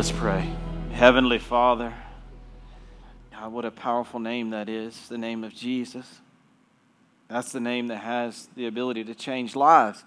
Let's 0.00 0.12
pray. 0.12 0.50
Heavenly 0.92 1.38
Father, 1.38 1.92
God, 3.32 3.52
what 3.52 3.66
a 3.66 3.70
powerful 3.70 4.18
name 4.18 4.48
that 4.48 4.66
is, 4.66 5.08
the 5.08 5.18
name 5.18 5.44
of 5.44 5.54
Jesus. 5.54 6.22
That's 7.28 7.52
the 7.52 7.60
name 7.60 7.88
that 7.88 7.98
has 7.98 8.48
the 8.56 8.66
ability 8.66 9.04
to 9.04 9.14
change 9.14 9.54
lives. 9.54 10.02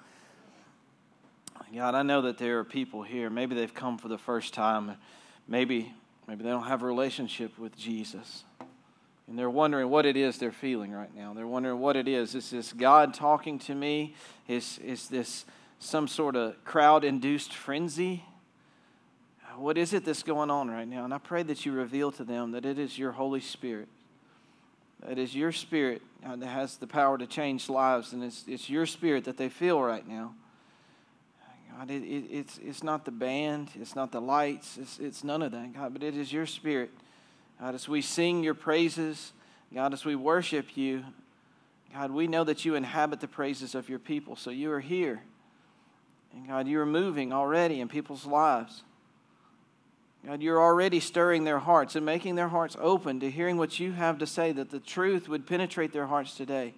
God, 1.75 1.93
I 1.93 2.01
know 2.01 2.23
that 2.23 2.39
there 2.39 2.57
are 2.57 2.63
people 2.63 3.03
here. 3.03 3.29
Maybe 3.29 3.53
they've 3.53 3.71
come 3.71 3.99
for 3.99 4.07
the 4.07 4.17
first 4.17 4.51
time. 4.55 4.95
Maybe, 5.47 5.93
maybe 6.27 6.43
they 6.43 6.49
don't 6.49 6.65
have 6.65 6.81
a 6.81 6.87
relationship 6.87 7.59
with 7.59 7.77
Jesus. 7.77 8.45
And 9.27 9.37
they're 9.37 9.47
wondering 9.47 9.91
what 9.91 10.07
it 10.07 10.17
is 10.17 10.39
they're 10.39 10.51
feeling 10.51 10.91
right 10.91 11.15
now. 11.15 11.35
They're 11.35 11.45
wondering 11.45 11.79
what 11.79 11.95
it 11.95 12.07
is. 12.07 12.33
Is 12.33 12.49
this 12.49 12.73
God 12.73 13.13
talking 13.13 13.59
to 13.59 13.75
me? 13.75 14.15
Is, 14.47 14.79
is 14.79 15.07
this 15.07 15.45
some 15.77 16.07
sort 16.07 16.35
of 16.35 16.55
crowd 16.65 17.03
induced 17.03 17.53
frenzy? 17.53 18.23
What 19.57 19.77
is 19.77 19.93
it 19.93 20.05
that's 20.05 20.23
going 20.23 20.49
on 20.49 20.69
right 20.69 20.87
now? 20.87 21.05
And 21.05 21.13
I 21.13 21.17
pray 21.17 21.43
that 21.43 21.65
you 21.65 21.71
reveal 21.71 22.11
to 22.13 22.23
them 22.23 22.51
that 22.51 22.65
it 22.65 22.79
is 22.79 22.97
your 22.97 23.11
Holy 23.11 23.41
Spirit. 23.41 23.87
It 25.09 25.17
is 25.17 25.35
your 25.35 25.51
spirit 25.51 26.01
uh, 26.25 26.37
that 26.37 26.47
has 26.47 26.77
the 26.77 26.87
power 26.87 27.17
to 27.17 27.27
change 27.27 27.67
lives, 27.67 28.13
and 28.13 28.23
it's, 28.23 28.45
it's 28.47 28.69
your 28.69 28.85
spirit 28.85 29.25
that 29.25 29.37
they 29.37 29.49
feel 29.49 29.81
right 29.81 30.07
now. 30.07 30.33
God, 31.77 31.91
it, 31.91 32.03
it, 32.03 32.25
it's, 32.31 32.57
it's 32.59 32.83
not 32.83 33.03
the 33.03 33.11
band, 33.11 33.69
it's 33.75 33.95
not 33.95 34.11
the 34.11 34.21
lights, 34.21 34.77
it's, 34.79 34.99
it's 34.99 35.23
none 35.23 35.41
of 35.41 35.51
that, 35.51 35.73
God, 35.73 35.91
but 35.93 36.03
it 36.03 36.15
is 36.15 36.31
your 36.31 36.45
spirit. 36.45 36.91
God, 37.59 37.75
as 37.75 37.89
we 37.89 38.01
sing 38.01 38.43
your 38.43 38.53
praises, 38.53 39.33
God, 39.73 39.93
as 39.93 40.05
we 40.05 40.15
worship 40.15 40.77
you, 40.77 41.03
God, 41.93 42.11
we 42.11 42.27
know 42.27 42.43
that 42.43 42.63
you 42.63 42.75
inhabit 42.75 43.19
the 43.19 43.27
praises 43.27 43.75
of 43.75 43.89
your 43.89 43.99
people. 43.99 44.35
So 44.35 44.49
you 44.49 44.71
are 44.71 44.79
here. 44.79 45.21
And 46.33 46.47
God, 46.47 46.67
you 46.67 46.79
are 46.79 46.85
moving 46.85 47.31
already 47.31 47.79
in 47.79 47.87
people's 47.87 48.25
lives. 48.25 48.83
God, 50.25 50.41
you're 50.41 50.61
already 50.61 51.01
stirring 51.01 51.43
their 51.43 51.59
hearts 51.59 51.95
and 51.95 52.05
making 52.05 52.35
their 52.35 52.47
hearts 52.47 52.77
open 52.79 53.19
to 53.19 53.29
hearing 53.29 53.57
what 53.57 53.79
you 53.79 53.91
have 53.91 54.19
to 54.19 54.27
say, 54.27 54.53
that 54.53 54.71
the 54.71 54.79
truth 54.79 55.27
would 55.27 55.45
penetrate 55.45 55.91
their 55.91 56.07
hearts 56.07 56.35
today. 56.35 56.73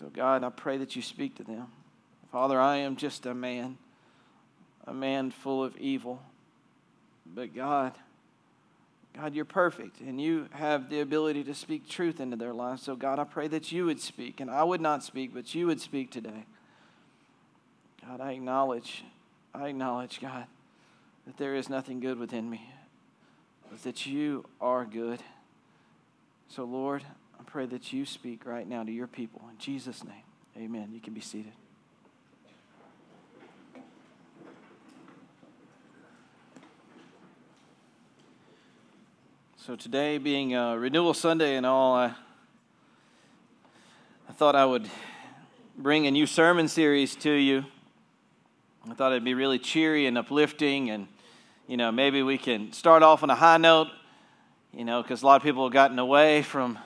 So, 0.00 0.06
God, 0.06 0.42
I 0.42 0.50
pray 0.50 0.78
that 0.78 0.96
you 0.96 1.02
speak 1.02 1.36
to 1.36 1.44
them. 1.44 1.68
Father, 2.32 2.60
I 2.60 2.78
am 2.78 2.96
just 2.96 3.24
a 3.24 3.34
man, 3.34 3.78
a 4.84 4.92
man 4.92 5.30
full 5.30 5.62
of 5.62 5.76
evil. 5.76 6.20
But, 7.24 7.54
God, 7.54 7.92
God, 9.14 9.34
you're 9.34 9.44
perfect, 9.44 10.00
and 10.00 10.20
you 10.20 10.48
have 10.50 10.90
the 10.90 11.00
ability 11.00 11.44
to 11.44 11.54
speak 11.54 11.88
truth 11.88 12.20
into 12.20 12.36
their 12.36 12.52
lives. 12.52 12.82
So, 12.82 12.96
God, 12.96 13.20
I 13.20 13.24
pray 13.24 13.46
that 13.48 13.70
you 13.70 13.86
would 13.86 14.00
speak, 14.00 14.40
and 14.40 14.50
I 14.50 14.64
would 14.64 14.80
not 14.80 15.04
speak, 15.04 15.32
but 15.32 15.54
you 15.54 15.68
would 15.68 15.80
speak 15.80 16.10
today. 16.10 16.46
God, 18.04 18.20
I 18.20 18.32
acknowledge, 18.32 19.04
I 19.54 19.68
acknowledge, 19.68 20.20
God 20.20 20.46
that 21.26 21.36
there 21.36 21.54
is 21.56 21.68
nothing 21.68 22.00
good 22.00 22.18
within 22.18 22.48
me, 22.48 22.70
but 23.68 23.82
that 23.82 24.06
you 24.06 24.44
are 24.60 24.84
good. 24.84 25.20
So, 26.48 26.64
Lord, 26.64 27.02
I 27.38 27.42
pray 27.42 27.66
that 27.66 27.92
you 27.92 28.06
speak 28.06 28.46
right 28.46 28.66
now 28.66 28.84
to 28.84 28.92
your 28.92 29.08
people. 29.08 29.42
In 29.50 29.58
Jesus' 29.58 30.04
name, 30.04 30.14
amen. 30.56 30.90
You 30.92 31.00
can 31.00 31.12
be 31.12 31.20
seated. 31.20 31.52
So, 39.56 39.74
today 39.74 40.18
being 40.18 40.54
a 40.54 40.78
Renewal 40.78 41.12
Sunday 41.12 41.56
and 41.56 41.66
all, 41.66 41.96
I, 41.96 42.14
I 44.28 44.32
thought 44.32 44.54
I 44.54 44.64
would 44.64 44.88
bring 45.76 46.06
a 46.06 46.12
new 46.12 46.26
sermon 46.26 46.68
series 46.68 47.16
to 47.16 47.32
you. 47.32 47.64
I 48.88 48.94
thought 48.94 49.10
it'd 49.10 49.24
be 49.24 49.34
really 49.34 49.58
cheery 49.58 50.06
and 50.06 50.16
uplifting 50.16 50.88
and 50.90 51.08
you 51.66 51.76
know, 51.76 51.90
maybe 51.90 52.22
we 52.22 52.38
can 52.38 52.72
start 52.72 53.02
off 53.02 53.22
on 53.22 53.30
a 53.30 53.34
high 53.34 53.56
note, 53.56 53.88
you 54.72 54.84
know, 54.84 55.02
because 55.02 55.22
a 55.22 55.26
lot 55.26 55.36
of 55.36 55.42
people 55.42 55.64
have 55.64 55.72
gotten 55.72 55.98
away 55.98 56.42
from 56.42 56.78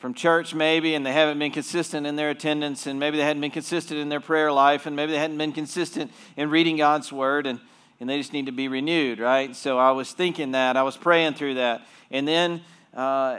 from 0.00 0.14
church 0.14 0.52
maybe 0.52 0.96
and 0.96 1.06
they 1.06 1.12
haven't 1.12 1.38
been 1.38 1.52
consistent 1.52 2.08
in 2.08 2.16
their 2.16 2.30
attendance 2.30 2.88
and 2.88 2.98
maybe 2.98 3.16
they 3.16 3.22
hadn't 3.22 3.40
been 3.40 3.52
consistent 3.52 4.00
in 4.00 4.08
their 4.08 4.18
prayer 4.18 4.50
life 4.50 4.84
and 4.84 4.96
maybe 4.96 5.12
they 5.12 5.18
hadn't 5.18 5.38
been 5.38 5.52
consistent 5.52 6.10
in 6.36 6.50
reading 6.50 6.76
God's 6.76 7.12
word 7.12 7.46
and 7.46 7.60
and 8.02 8.10
they 8.10 8.18
just 8.18 8.32
need 8.32 8.46
to 8.46 8.52
be 8.52 8.66
renewed, 8.66 9.20
right? 9.20 9.54
So 9.54 9.78
I 9.78 9.92
was 9.92 10.10
thinking 10.12 10.50
that, 10.52 10.76
I 10.76 10.82
was 10.82 10.96
praying 10.96 11.34
through 11.34 11.54
that. 11.54 11.86
And 12.10 12.26
then 12.26 12.62
uh, 12.92 13.38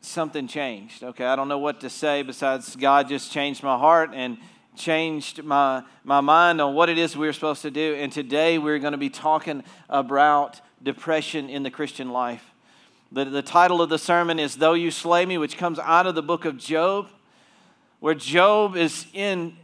something 0.00 0.48
changed. 0.48 1.02
Okay, 1.04 1.26
I 1.26 1.36
don't 1.36 1.46
know 1.46 1.58
what 1.58 1.80
to 1.80 1.90
say 1.90 2.22
besides 2.22 2.74
God 2.74 3.06
just 3.06 3.30
changed 3.30 3.62
my 3.62 3.76
heart 3.76 4.12
and 4.14 4.38
changed 4.78 5.42
my, 5.42 5.82
my 6.04 6.20
mind 6.20 6.60
on 6.60 6.74
what 6.74 6.88
it 6.88 6.96
is 6.96 7.16
we 7.16 7.28
are 7.28 7.32
supposed 7.32 7.62
to 7.62 7.70
do. 7.70 7.94
And 7.94 8.10
today 8.10 8.58
we're 8.58 8.78
going 8.78 8.92
to 8.92 8.98
be 8.98 9.10
talking 9.10 9.64
about 9.88 10.60
depression 10.82 11.50
in 11.50 11.62
the 11.62 11.70
Christian 11.70 12.10
life. 12.10 12.44
The, 13.10 13.24
the 13.24 13.42
title 13.42 13.82
of 13.82 13.88
the 13.88 13.98
sermon 13.98 14.38
is 14.38 14.56
Though 14.56 14.74
You 14.74 14.90
Slay 14.90 15.26
Me, 15.26 15.38
which 15.38 15.56
comes 15.56 15.78
out 15.78 16.06
of 16.06 16.14
the 16.14 16.22
book 16.22 16.44
of 16.44 16.56
Job, 16.56 17.08
where 18.00 18.14
Job 18.14 18.76
is 18.76 19.06
in 19.12 19.56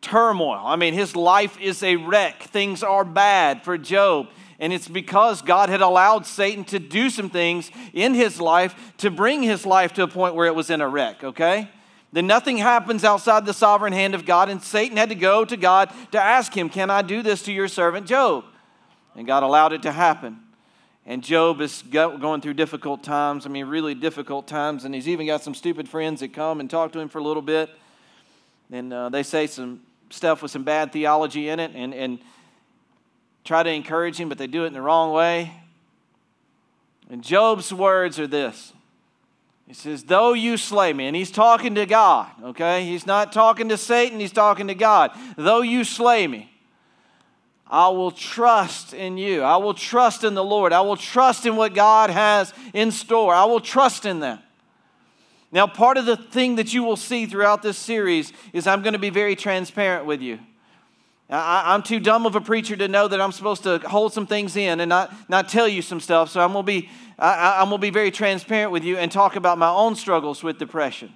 turmoil. 0.00 0.62
I 0.64 0.76
mean, 0.76 0.94
his 0.94 1.14
life 1.14 1.60
is 1.60 1.82
a 1.82 1.96
wreck. 1.96 2.42
Things 2.44 2.82
are 2.82 3.04
bad 3.04 3.62
for 3.62 3.76
Job. 3.76 4.28
And 4.58 4.72
it's 4.72 4.88
because 4.88 5.42
God 5.42 5.68
had 5.68 5.80
allowed 5.80 6.26
Satan 6.26 6.64
to 6.66 6.78
do 6.78 7.10
some 7.10 7.30
things 7.30 7.70
in 7.92 8.14
his 8.14 8.40
life 8.40 8.74
to 8.98 9.10
bring 9.10 9.42
his 9.42 9.66
life 9.66 9.92
to 9.94 10.02
a 10.02 10.08
point 10.08 10.34
where 10.34 10.46
it 10.46 10.54
was 10.54 10.70
in 10.70 10.80
a 10.80 10.88
wreck, 10.88 11.24
okay? 11.24 11.68
Then 12.12 12.26
nothing 12.26 12.56
happens 12.56 13.04
outside 13.04 13.46
the 13.46 13.54
sovereign 13.54 13.92
hand 13.92 14.14
of 14.14 14.26
God, 14.26 14.48
and 14.48 14.62
Satan 14.62 14.96
had 14.96 15.10
to 15.10 15.14
go 15.14 15.44
to 15.44 15.56
God 15.56 15.92
to 16.10 16.20
ask 16.20 16.52
him, 16.56 16.68
Can 16.68 16.90
I 16.90 17.02
do 17.02 17.22
this 17.22 17.42
to 17.44 17.52
your 17.52 17.68
servant 17.68 18.06
Job? 18.06 18.44
And 19.14 19.26
God 19.26 19.42
allowed 19.42 19.72
it 19.72 19.82
to 19.82 19.92
happen. 19.92 20.40
And 21.06 21.22
Job 21.22 21.60
is 21.60 21.82
going 21.82 22.40
through 22.40 22.54
difficult 22.54 23.02
times. 23.02 23.46
I 23.46 23.48
mean, 23.48 23.66
really 23.66 23.94
difficult 23.94 24.46
times. 24.46 24.84
And 24.84 24.94
he's 24.94 25.08
even 25.08 25.26
got 25.26 25.42
some 25.42 25.54
stupid 25.54 25.88
friends 25.88 26.20
that 26.20 26.32
come 26.32 26.60
and 26.60 26.68
talk 26.68 26.92
to 26.92 27.00
him 27.00 27.08
for 27.08 27.18
a 27.18 27.22
little 27.22 27.42
bit. 27.42 27.70
And 28.70 28.92
uh, 28.92 29.08
they 29.08 29.22
say 29.22 29.46
some 29.46 29.80
stuff 30.10 30.42
with 30.42 30.50
some 30.50 30.62
bad 30.62 30.92
theology 30.92 31.48
in 31.48 31.58
it 31.58 31.72
and, 31.74 31.94
and 31.94 32.18
try 33.44 33.62
to 33.62 33.70
encourage 33.70 34.18
him, 34.18 34.28
but 34.28 34.38
they 34.38 34.46
do 34.46 34.64
it 34.64 34.68
in 34.68 34.72
the 34.72 34.82
wrong 34.82 35.12
way. 35.12 35.52
And 37.08 37.24
Job's 37.24 37.72
words 37.72 38.18
are 38.20 38.26
this 38.26 38.72
he 39.70 39.74
says, 39.74 40.02
Though 40.02 40.32
you 40.32 40.56
slay 40.56 40.92
me, 40.92 41.06
and 41.06 41.14
he's 41.14 41.30
talking 41.30 41.76
to 41.76 41.86
God, 41.86 42.28
okay? 42.42 42.84
He's 42.84 43.06
not 43.06 43.32
talking 43.32 43.68
to 43.68 43.76
Satan, 43.76 44.18
he's 44.18 44.32
talking 44.32 44.66
to 44.66 44.74
God. 44.74 45.12
Though 45.36 45.60
you 45.60 45.84
slay 45.84 46.26
me, 46.26 46.50
I 47.68 47.86
will 47.90 48.10
trust 48.10 48.92
in 48.92 49.16
you. 49.16 49.42
I 49.42 49.58
will 49.58 49.74
trust 49.74 50.24
in 50.24 50.34
the 50.34 50.42
Lord. 50.42 50.72
I 50.72 50.80
will 50.80 50.96
trust 50.96 51.46
in 51.46 51.54
what 51.54 51.72
God 51.72 52.10
has 52.10 52.52
in 52.74 52.90
store. 52.90 53.32
I 53.32 53.44
will 53.44 53.60
trust 53.60 54.06
in 54.06 54.18
that. 54.20 54.42
Now, 55.52 55.68
part 55.68 55.96
of 55.98 56.04
the 56.04 56.16
thing 56.16 56.56
that 56.56 56.74
you 56.74 56.82
will 56.82 56.96
see 56.96 57.26
throughout 57.26 57.62
this 57.62 57.78
series 57.78 58.32
is 58.52 58.66
I'm 58.66 58.82
going 58.82 58.94
to 58.94 58.98
be 58.98 59.10
very 59.10 59.36
transparent 59.36 60.04
with 60.04 60.20
you. 60.20 60.40
I, 61.30 61.74
am 61.74 61.82
too 61.82 62.00
dumb 62.00 62.26
of 62.26 62.34
a 62.34 62.40
preacher 62.40 62.76
to 62.76 62.88
know 62.88 63.06
that 63.06 63.20
I'm 63.20 63.30
supposed 63.30 63.62
to 63.62 63.78
hold 63.78 64.12
some 64.12 64.26
things 64.26 64.56
in 64.56 64.80
and 64.80 64.88
not, 64.88 65.14
not 65.28 65.48
tell 65.48 65.68
you 65.68 65.80
some 65.80 66.00
stuff. 66.00 66.30
So 66.30 66.40
I'm 66.40 66.52
going 66.52 66.64
to 66.64 66.66
be 66.66 66.90
I, 67.20 67.60
am 67.60 67.68
going 67.68 67.78
to 67.78 67.82
be 67.82 67.90
very 67.90 68.10
transparent 68.10 68.72
with 68.72 68.82
you 68.82 68.96
and 68.96 69.12
talk 69.12 69.36
about 69.36 69.58
my 69.58 69.68
own 69.68 69.94
struggles 69.94 70.42
with 70.42 70.58
depression. 70.58 71.12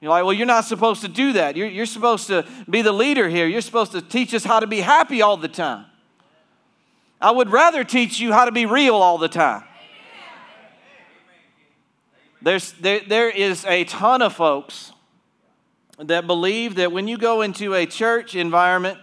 You're 0.00 0.10
like, 0.10 0.24
well, 0.24 0.32
you're 0.32 0.46
not 0.46 0.64
supposed 0.64 1.00
to 1.00 1.08
do 1.08 1.32
that. 1.32 1.56
You're, 1.56 1.66
you're 1.66 1.86
supposed 1.86 2.28
to 2.28 2.46
be 2.70 2.82
the 2.82 2.92
leader 2.92 3.28
here. 3.28 3.48
You're 3.48 3.60
supposed 3.60 3.90
to 3.92 4.00
teach 4.00 4.32
us 4.32 4.44
how 4.44 4.60
to 4.60 4.68
be 4.68 4.80
happy 4.80 5.20
all 5.20 5.36
the 5.36 5.48
time. 5.48 5.86
I 7.20 7.32
would 7.32 7.50
rather 7.50 7.82
teach 7.82 8.20
you 8.20 8.32
how 8.32 8.44
to 8.44 8.52
be 8.52 8.66
real 8.66 8.94
all 8.94 9.18
the 9.18 9.28
time. 9.28 9.64
There's, 12.40 12.70
there, 12.72 13.00
there 13.00 13.28
is 13.28 13.64
a 13.64 13.82
ton 13.82 14.22
of 14.22 14.32
folks 14.32 14.92
that 15.98 16.26
believe 16.26 16.76
that 16.76 16.92
when 16.92 17.08
you 17.08 17.18
go 17.18 17.42
into 17.42 17.74
a 17.74 17.86
church 17.86 18.34
environment, 18.34 18.98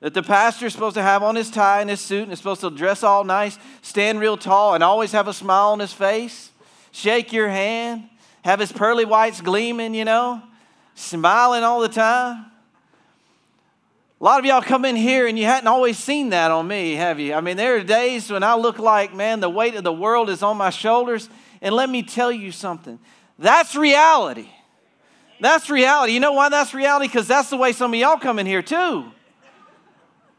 that 0.00 0.14
the 0.14 0.22
pastor 0.22 0.66
is 0.66 0.72
supposed 0.72 0.96
to 0.96 1.02
have 1.02 1.22
on 1.22 1.36
his 1.36 1.50
tie 1.50 1.80
and 1.80 1.88
his 1.88 2.00
suit 2.00 2.24
and 2.24 2.32
is 2.32 2.38
supposed 2.38 2.60
to 2.60 2.70
dress 2.70 3.02
all 3.02 3.24
nice, 3.24 3.58
stand 3.82 4.20
real 4.20 4.36
tall, 4.36 4.74
and 4.74 4.82
always 4.82 5.12
have 5.12 5.28
a 5.28 5.32
smile 5.32 5.68
on 5.68 5.78
his 5.78 5.92
face, 5.92 6.50
shake 6.92 7.32
your 7.32 7.48
hand, 7.48 8.08
have 8.42 8.60
his 8.60 8.72
pearly 8.72 9.04
whites 9.04 9.40
gleaming, 9.40 9.94
you 9.94 10.04
know, 10.04 10.42
smiling 10.94 11.62
all 11.62 11.80
the 11.80 11.88
time. 11.88 12.46
A 14.20 14.24
lot 14.24 14.38
of 14.38 14.46
y'all 14.46 14.62
come 14.62 14.84
in 14.84 14.96
here 14.96 15.26
and 15.26 15.38
you 15.38 15.44
hadn't 15.44 15.68
always 15.68 15.98
seen 15.98 16.30
that 16.30 16.50
on 16.50 16.66
me, 16.66 16.94
have 16.94 17.20
you? 17.20 17.34
I 17.34 17.40
mean, 17.40 17.56
there 17.56 17.76
are 17.76 17.80
days 17.80 18.30
when 18.30 18.42
I 18.42 18.54
look 18.54 18.78
like, 18.78 19.14
man, 19.14 19.40
the 19.40 19.50
weight 19.50 19.74
of 19.74 19.84
the 19.84 19.92
world 19.92 20.30
is 20.30 20.42
on 20.42 20.56
my 20.56 20.70
shoulders. 20.70 21.28
And 21.60 21.74
let 21.74 21.88
me 21.88 22.02
tell 22.02 22.32
you 22.32 22.52
something 22.52 22.98
that's 23.38 23.74
reality. 23.74 24.48
That's 25.44 25.68
reality. 25.68 26.14
You 26.14 26.20
know 26.20 26.32
why 26.32 26.48
that's 26.48 26.72
reality? 26.72 27.06
Because 27.06 27.28
that's 27.28 27.50
the 27.50 27.58
way 27.58 27.72
some 27.72 27.92
of 27.92 28.00
y'all 28.00 28.16
come 28.16 28.38
in 28.38 28.46
here, 28.46 28.62
too. 28.62 29.04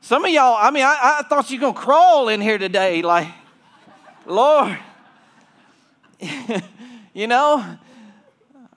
Some 0.02 0.26
of 0.26 0.32
y'all, 0.32 0.58
I 0.60 0.72
mean, 0.72 0.82
I, 0.82 1.20
I 1.20 1.22
thought 1.30 1.52
you 1.52 1.58
were 1.58 1.62
going 1.62 1.74
to 1.76 1.80
crawl 1.80 2.28
in 2.28 2.42
here 2.42 2.58
today. 2.58 3.04
Like, 3.04 3.28
Lord. 4.26 4.80
you 7.14 7.28
know? 7.28 7.78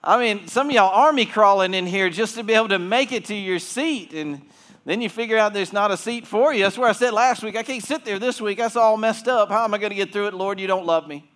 I 0.03 0.19
mean, 0.19 0.47
some 0.47 0.67
of 0.67 0.75
y'all 0.75 0.93
army 0.93 1.25
crawling 1.25 1.73
in 1.73 1.87
here 1.87 2.11
just 2.11 2.35
to 2.35 2.43
be 2.43 2.53
able 2.53 2.69
to 2.69 2.79
make 2.79 3.11
it 3.11 3.25
to 3.25 3.35
your 3.35 3.57
seat. 3.57 4.13
And 4.13 4.39
Then 4.85 5.01
you 5.01 5.09
figure 5.09 5.39
out 5.39 5.55
there's 5.55 5.73
not 5.73 5.89
a 5.89 5.97
seat 5.97 6.27
for 6.27 6.53
you. 6.53 6.61
That's 6.61 6.77
where 6.77 6.89
I 6.89 6.93
said 6.93 7.11
last 7.11 7.41
week. 7.41 7.55
I 7.55 7.63
can't 7.63 7.83
sit 7.83 8.05
there 8.05 8.19
this 8.19 8.39
week. 8.39 8.59
That's 8.59 8.75
all 8.75 8.97
messed 8.97 9.27
up. 9.27 9.49
How 9.49 9.63
am 9.63 9.73
I 9.73 9.79
going 9.79 9.89
to 9.89 9.95
get 9.95 10.13
through 10.13 10.27
it? 10.27 10.35
Lord, 10.35 10.59
you 10.59 10.67
don't 10.67 10.85
love 10.85 11.07
me. 11.07 11.28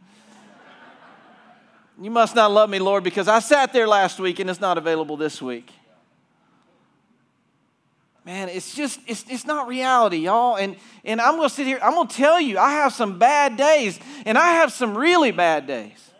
You 2.02 2.10
must 2.10 2.36
not 2.36 2.52
love 2.52 2.70
me, 2.70 2.80
Lord, 2.80 3.04
because 3.04 3.28
I 3.28 3.40
sat 3.40 3.72
there 3.72 3.88
last 3.88 4.20
week 4.20 4.40
and 4.40 4.50
it's 4.50 4.60
not 4.60 4.78
available 4.78 5.16
this 5.16 5.42
week. 5.42 5.72
Man, 8.26 8.48
it's 8.50 8.74
just, 8.74 9.00
it's, 9.06 9.26
it's 9.30 9.46
not 9.46 9.68
reality, 9.68 10.18
y'all. 10.18 10.56
And, 10.56 10.78
and 11.04 11.20
I'm 11.20 11.36
going 11.36 11.50
to 11.50 11.54
sit 11.54 11.68
here, 11.68 11.80
I'm 11.84 11.94
going 11.94 12.08
to 12.08 12.16
tell 12.16 12.40
you, 12.40 12.58
I 12.58 12.72
have 12.72 12.94
some 12.94 13.20
bad 13.20 13.58
days, 13.58 14.00
and 14.26 14.38
I 14.38 14.54
have 14.54 14.72
some 14.72 14.98
really 14.98 15.32
bad 15.32 15.68
days. 15.68 16.12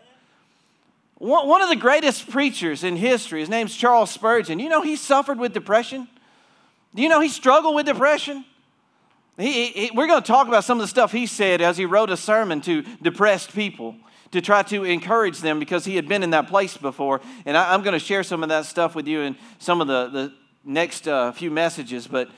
One, 1.16 1.48
one 1.48 1.62
of 1.62 1.70
the 1.70 1.76
greatest 1.76 2.28
preachers 2.28 2.84
in 2.84 2.96
history, 2.96 3.40
his 3.40 3.48
name's 3.48 3.74
Charles 3.74 4.10
Spurgeon. 4.10 4.58
You 4.58 4.68
know, 4.68 4.82
he 4.82 4.96
suffered 4.96 5.38
with 5.38 5.54
depression. 5.54 6.06
Do 6.94 7.02
you 7.02 7.08
know 7.08 7.20
he 7.20 7.30
struggled 7.30 7.74
with 7.74 7.86
depression? 7.86 8.44
He, 9.38 9.68
he, 9.68 9.90
we're 9.94 10.06
going 10.06 10.22
to 10.22 10.26
talk 10.26 10.46
about 10.46 10.64
some 10.64 10.78
of 10.78 10.82
the 10.82 10.88
stuff 10.88 11.10
he 11.10 11.26
said 11.26 11.62
as 11.62 11.78
he 11.78 11.86
wrote 11.86 12.10
a 12.10 12.16
sermon 12.16 12.60
to 12.62 12.82
depressed 13.02 13.54
people 13.54 13.96
to 14.34 14.40
try 14.40 14.64
to 14.64 14.82
encourage 14.82 15.38
them 15.38 15.60
because 15.60 15.84
he 15.84 15.94
had 15.94 16.08
been 16.08 16.24
in 16.24 16.30
that 16.30 16.48
place 16.48 16.76
before. 16.76 17.20
And 17.46 17.56
I, 17.56 17.72
am 17.72 17.82
going 17.82 17.92
to 17.92 18.04
share 18.04 18.24
some 18.24 18.42
of 18.42 18.48
that 18.48 18.66
stuff 18.66 18.96
with 18.96 19.06
you 19.06 19.20
in 19.20 19.36
some 19.60 19.80
of 19.80 19.86
the, 19.86 20.08
the 20.08 20.32
next 20.64 21.06
uh, 21.06 21.30
few 21.30 21.52
messages. 21.52 22.08
But 22.08 22.28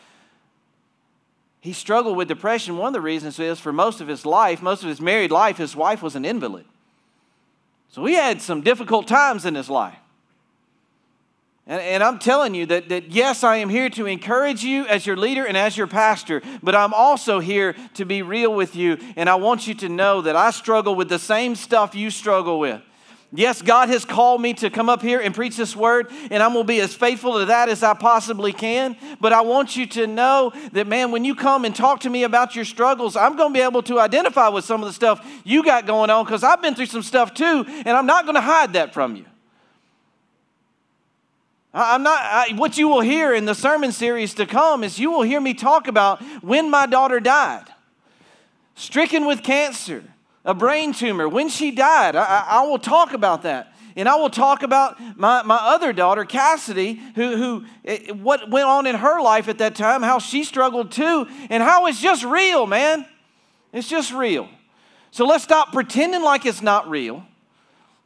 he 1.61 1.73
struggled 1.73 2.19
with 2.19 2.29
depression. 2.29 2.77
One 2.77 2.89
of 2.89 2.93
the 2.93 3.01
reasons 3.01 3.39
is 3.39 3.59
for 3.59 3.73
most 3.73 4.03
of 4.03 4.09
his 4.09 4.27
life, 4.27 4.61
most 4.61 4.83
of 4.83 4.91
his 4.91 5.01
married 5.01 5.31
life, 5.31 5.57
his 5.57 5.75
wife 5.75 6.03
was 6.03 6.15
an 6.15 6.27
invalid. 6.27 6.67
So 7.89 8.05
he 8.05 8.13
had 8.13 8.43
some 8.43 8.61
difficult 8.61 9.09
times 9.09 9.47
in 9.47 9.55
his 9.55 9.71
life. 9.71 9.97
And, 11.69 11.81
and, 11.81 12.03
I'm 12.03 12.21
telling 12.21 12.55
you 12.55 12.67
that, 12.67 12.91
that, 12.91 13.11
yes, 13.11 13.43
I 13.43 13.57
am 13.57 13.69
here 13.69 13.91
to 13.91 14.07
encourage 14.07 14.63
you 14.63 14.87
as 14.87 15.05
your 15.05 15.17
leader 15.17 15.45
and 15.45 15.57
as 15.57 15.77
your 15.77 15.89
pastor, 15.89 16.41
but 16.63 16.77
I'm 16.77 16.95
also 16.95 17.41
here 17.41 17.75
to 17.95 18.05
be 18.05 18.23
real 18.23 18.55
with 18.55 18.77
you. 18.77 18.99
And 19.17 19.29
I 19.29 19.35
want 19.35 19.67
you 19.67 19.75
to 19.75 19.89
know 19.89 20.21
that 20.23 20.37
I 20.37 20.53
struggle 20.53 20.95
with 20.95 21.09
the 21.09 21.19
same 21.19 21.57
stuff 21.57 21.97
you 21.97 22.11
struggle 22.11 22.61
with. 22.61 22.83
Yes, 23.33 23.61
God 23.61 23.89
has 23.89 24.05
called 24.05 24.41
me 24.41 24.55
to 24.55 24.71
come 24.71 24.89
up 24.89 25.03
here 25.03 25.19
and 25.21 25.35
preach 25.35 25.57
this 25.57 25.75
word, 25.75 26.07
and 26.31 26.41
I'm 26.41 26.53
going 26.53 26.65
to 26.65 26.69
be 26.69 26.81
as 26.81 26.95
faithful 26.95 27.41
to 27.41 27.47
that 27.47 27.69
as 27.69 27.83
I 27.83 27.95
possibly 27.95 28.53
can. 28.53 28.97
But 29.21 29.33
I 29.33 29.41
want 29.41 29.77
you 29.77 29.87
to 29.89 30.07
know 30.07 30.53
that, 30.73 30.87
man, 30.87 31.11
when 31.11 31.25
you 31.25 31.35
come 31.35 31.65
and 31.65 31.75
talk 31.75 32.01
to 32.01 32.11
me 32.11 32.23
about 32.23 32.55
your 32.55 32.65
struggles, 32.65 33.17
I'm 33.17 33.37
going 33.37 33.53
to 33.53 33.59
be 33.59 33.65
able 33.65 33.83
to 33.83 33.99
identify 33.99 34.49
with 34.49 34.65
some 34.65 34.81
of 34.81 34.87
the 34.87 34.93
stuff 34.93 35.27
you 35.45 35.65
got 35.65 35.85
going 35.85 36.11
on 36.11 36.25
because 36.25 36.45
I've 36.45 36.63
been 36.63 36.77
through 36.77 36.87
some 36.87 37.03
stuff 37.03 37.35
too, 37.35 37.65
and 37.67 37.89
I'm 37.89 38.07
not 38.07 38.25
going 38.25 38.37
to 38.37 38.41
hide 38.41 38.75
that 38.75 38.95
from 38.95 39.17
you. 39.17 39.25
I'm 41.79 42.03
not, 42.03 42.19
I, 42.23 42.55
what 42.57 42.79
you 42.79 42.89
will 42.89 43.03
hear 43.03 43.35
in 43.35 43.45
the 43.45 43.55
sermon 43.55 43.93
series 43.93 44.33
to 44.35 44.47
come 44.47 44.83
is 44.83 44.99
you 44.99 45.11
will 45.11 45.23
hear 45.23 45.43
me 45.43 45.53
talk 45.53 45.89
about 45.89 46.23
when 46.43 46.71
my 46.71 46.87
daughter 46.87 47.21
died, 47.21 47.67
stricken 48.75 49.27
with 49.27 49.43
cancer, 49.43 50.03
a 50.43 50.55
brain 50.55 50.95
tumor, 50.95 51.29
when 51.29 51.51
she 51.51 51.71
died. 51.71 52.17
I, 52.17 52.47
I 52.49 52.63
will 52.63 52.79
talk 52.79 53.13
about 53.13 53.43
that. 53.43 53.75
And 53.95 54.09
I 54.09 54.17
will 54.17 54.31
talk 54.31 54.63
about 54.63 54.99
my, 55.19 55.43
my 55.43 55.57
other 55.57 55.93
daughter, 55.93 56.25
Cassidy, 56.25 57.01
who, 57.15 57.37
who 57.37 57.65
eh, 57.85 58.13
what 58.13 58.51
went 58.51 58.67
on 58.67 58.87
in 58.87 58.95
her 58.95 59.21
life 59.21 59.49
at 59.49 59.59
that 59.59 59.75
time, 59.75 60.03
how 60.03 60.19
she 60.19 60.45
struggled 60.45 60.93
too, 60.93 61.27
and 61.51 61.63
how 61.63 61.87
it's 61.87 62.01
just 62.01 62.25
real, 62.25 62.67
man. 62.67 63.07
It's 63.73 63.89
just 63.89 64.13
real. 64.13 64.49
So 65.11 65.27
let's 65.27 65.45
stop 65.45 65.73
pretending 65.73 66.23
like 66.23 66.47
it's 66.47 66.63
not 66.63 66.89
real. 66.89 67.27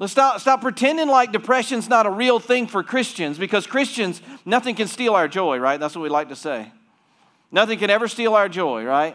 Let's 0.00 0.12
stop, 0.12 0.40
stop 0.40 0.62
pretending 0.62 1.08
like 1.08 1.30
depression's 1.30 1.86
not 1.86 2.06
a 2.06 2.10
real 2.10 2.40
thing 2.40 2.66
for 2.66 2.82
Christians 2.82 3.36
because 3.36 3.66
Christians, 3.66 4.22
nothing 4.46 4.74
can 4.74 4.88
steal 4.88 5.14
our 5.14 5.28
joy, 5.28 5.58
right? 5.58 5.78
That's 5.78 5.94
what 5.94 6.00
we 6.00 6.08
like 6.08 6.30
to 6.30 6.36
say. 6.36 6.72
Nothing 7.52 7.78
can 7.78 7.90
ever 7.90 8.08
steal 8.08 8.34
our 8.34 8.48
joy, 8.48 8.82
right? 8.84 9.14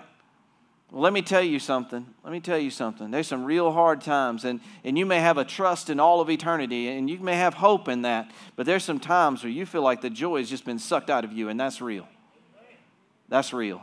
Well, 0.91 1.01
let 1.01 1.11
me 1.11 1.23
tell 1.23 1.41
you 1.41 1.57
something. 1.57 2.05
Let 2.23 2.31
me 2.31 2.39
tell 2.39 2.59
you 2.59 2.69
something. 2.69 3.09
There's 3.09 3.25
some 3.25 3.45
real 3.45 3.71
hard 3.71 4.01
times, 4.01 4.45
and, 4.45 4.59
and 4.83 4.95
you 4.95 5.07
may 5.07 5.19
have 5.19 5.39
a 5.39 5.43
trust 5.43 5.89
in 5.89 5.99
all 5.99 6.21
of 6.21 6.29
eternity, 6.29 6.87
and 6.89 7.09
you 7.09 7.17
may 7.17 7.35
have 7.35 7.55
hope 7.55 7.87
in 7.87 8.03
that, 8.03 8.29
but 8.55 8.67
there's 8.67 8.83
some 8.83 8.99
times 8.99 9.43
where 9.43 9.51
you 9.51 9.65
feel 9.65 9.81
like 9.81 10.01
the 10.01 10.11
joy 10.11 10.37
has 10.37 10.51
just 10.51 10.65
been 10.65 10.77
sucked 10.77 11.09
out 11.09 11.25
of 11.25 11.33
you, 11.33 11.49
and 11.49 11.59
that's 11.59 11.81
real. 11.81 12.07
That's 13.27 13.53
real. 13.53 13.81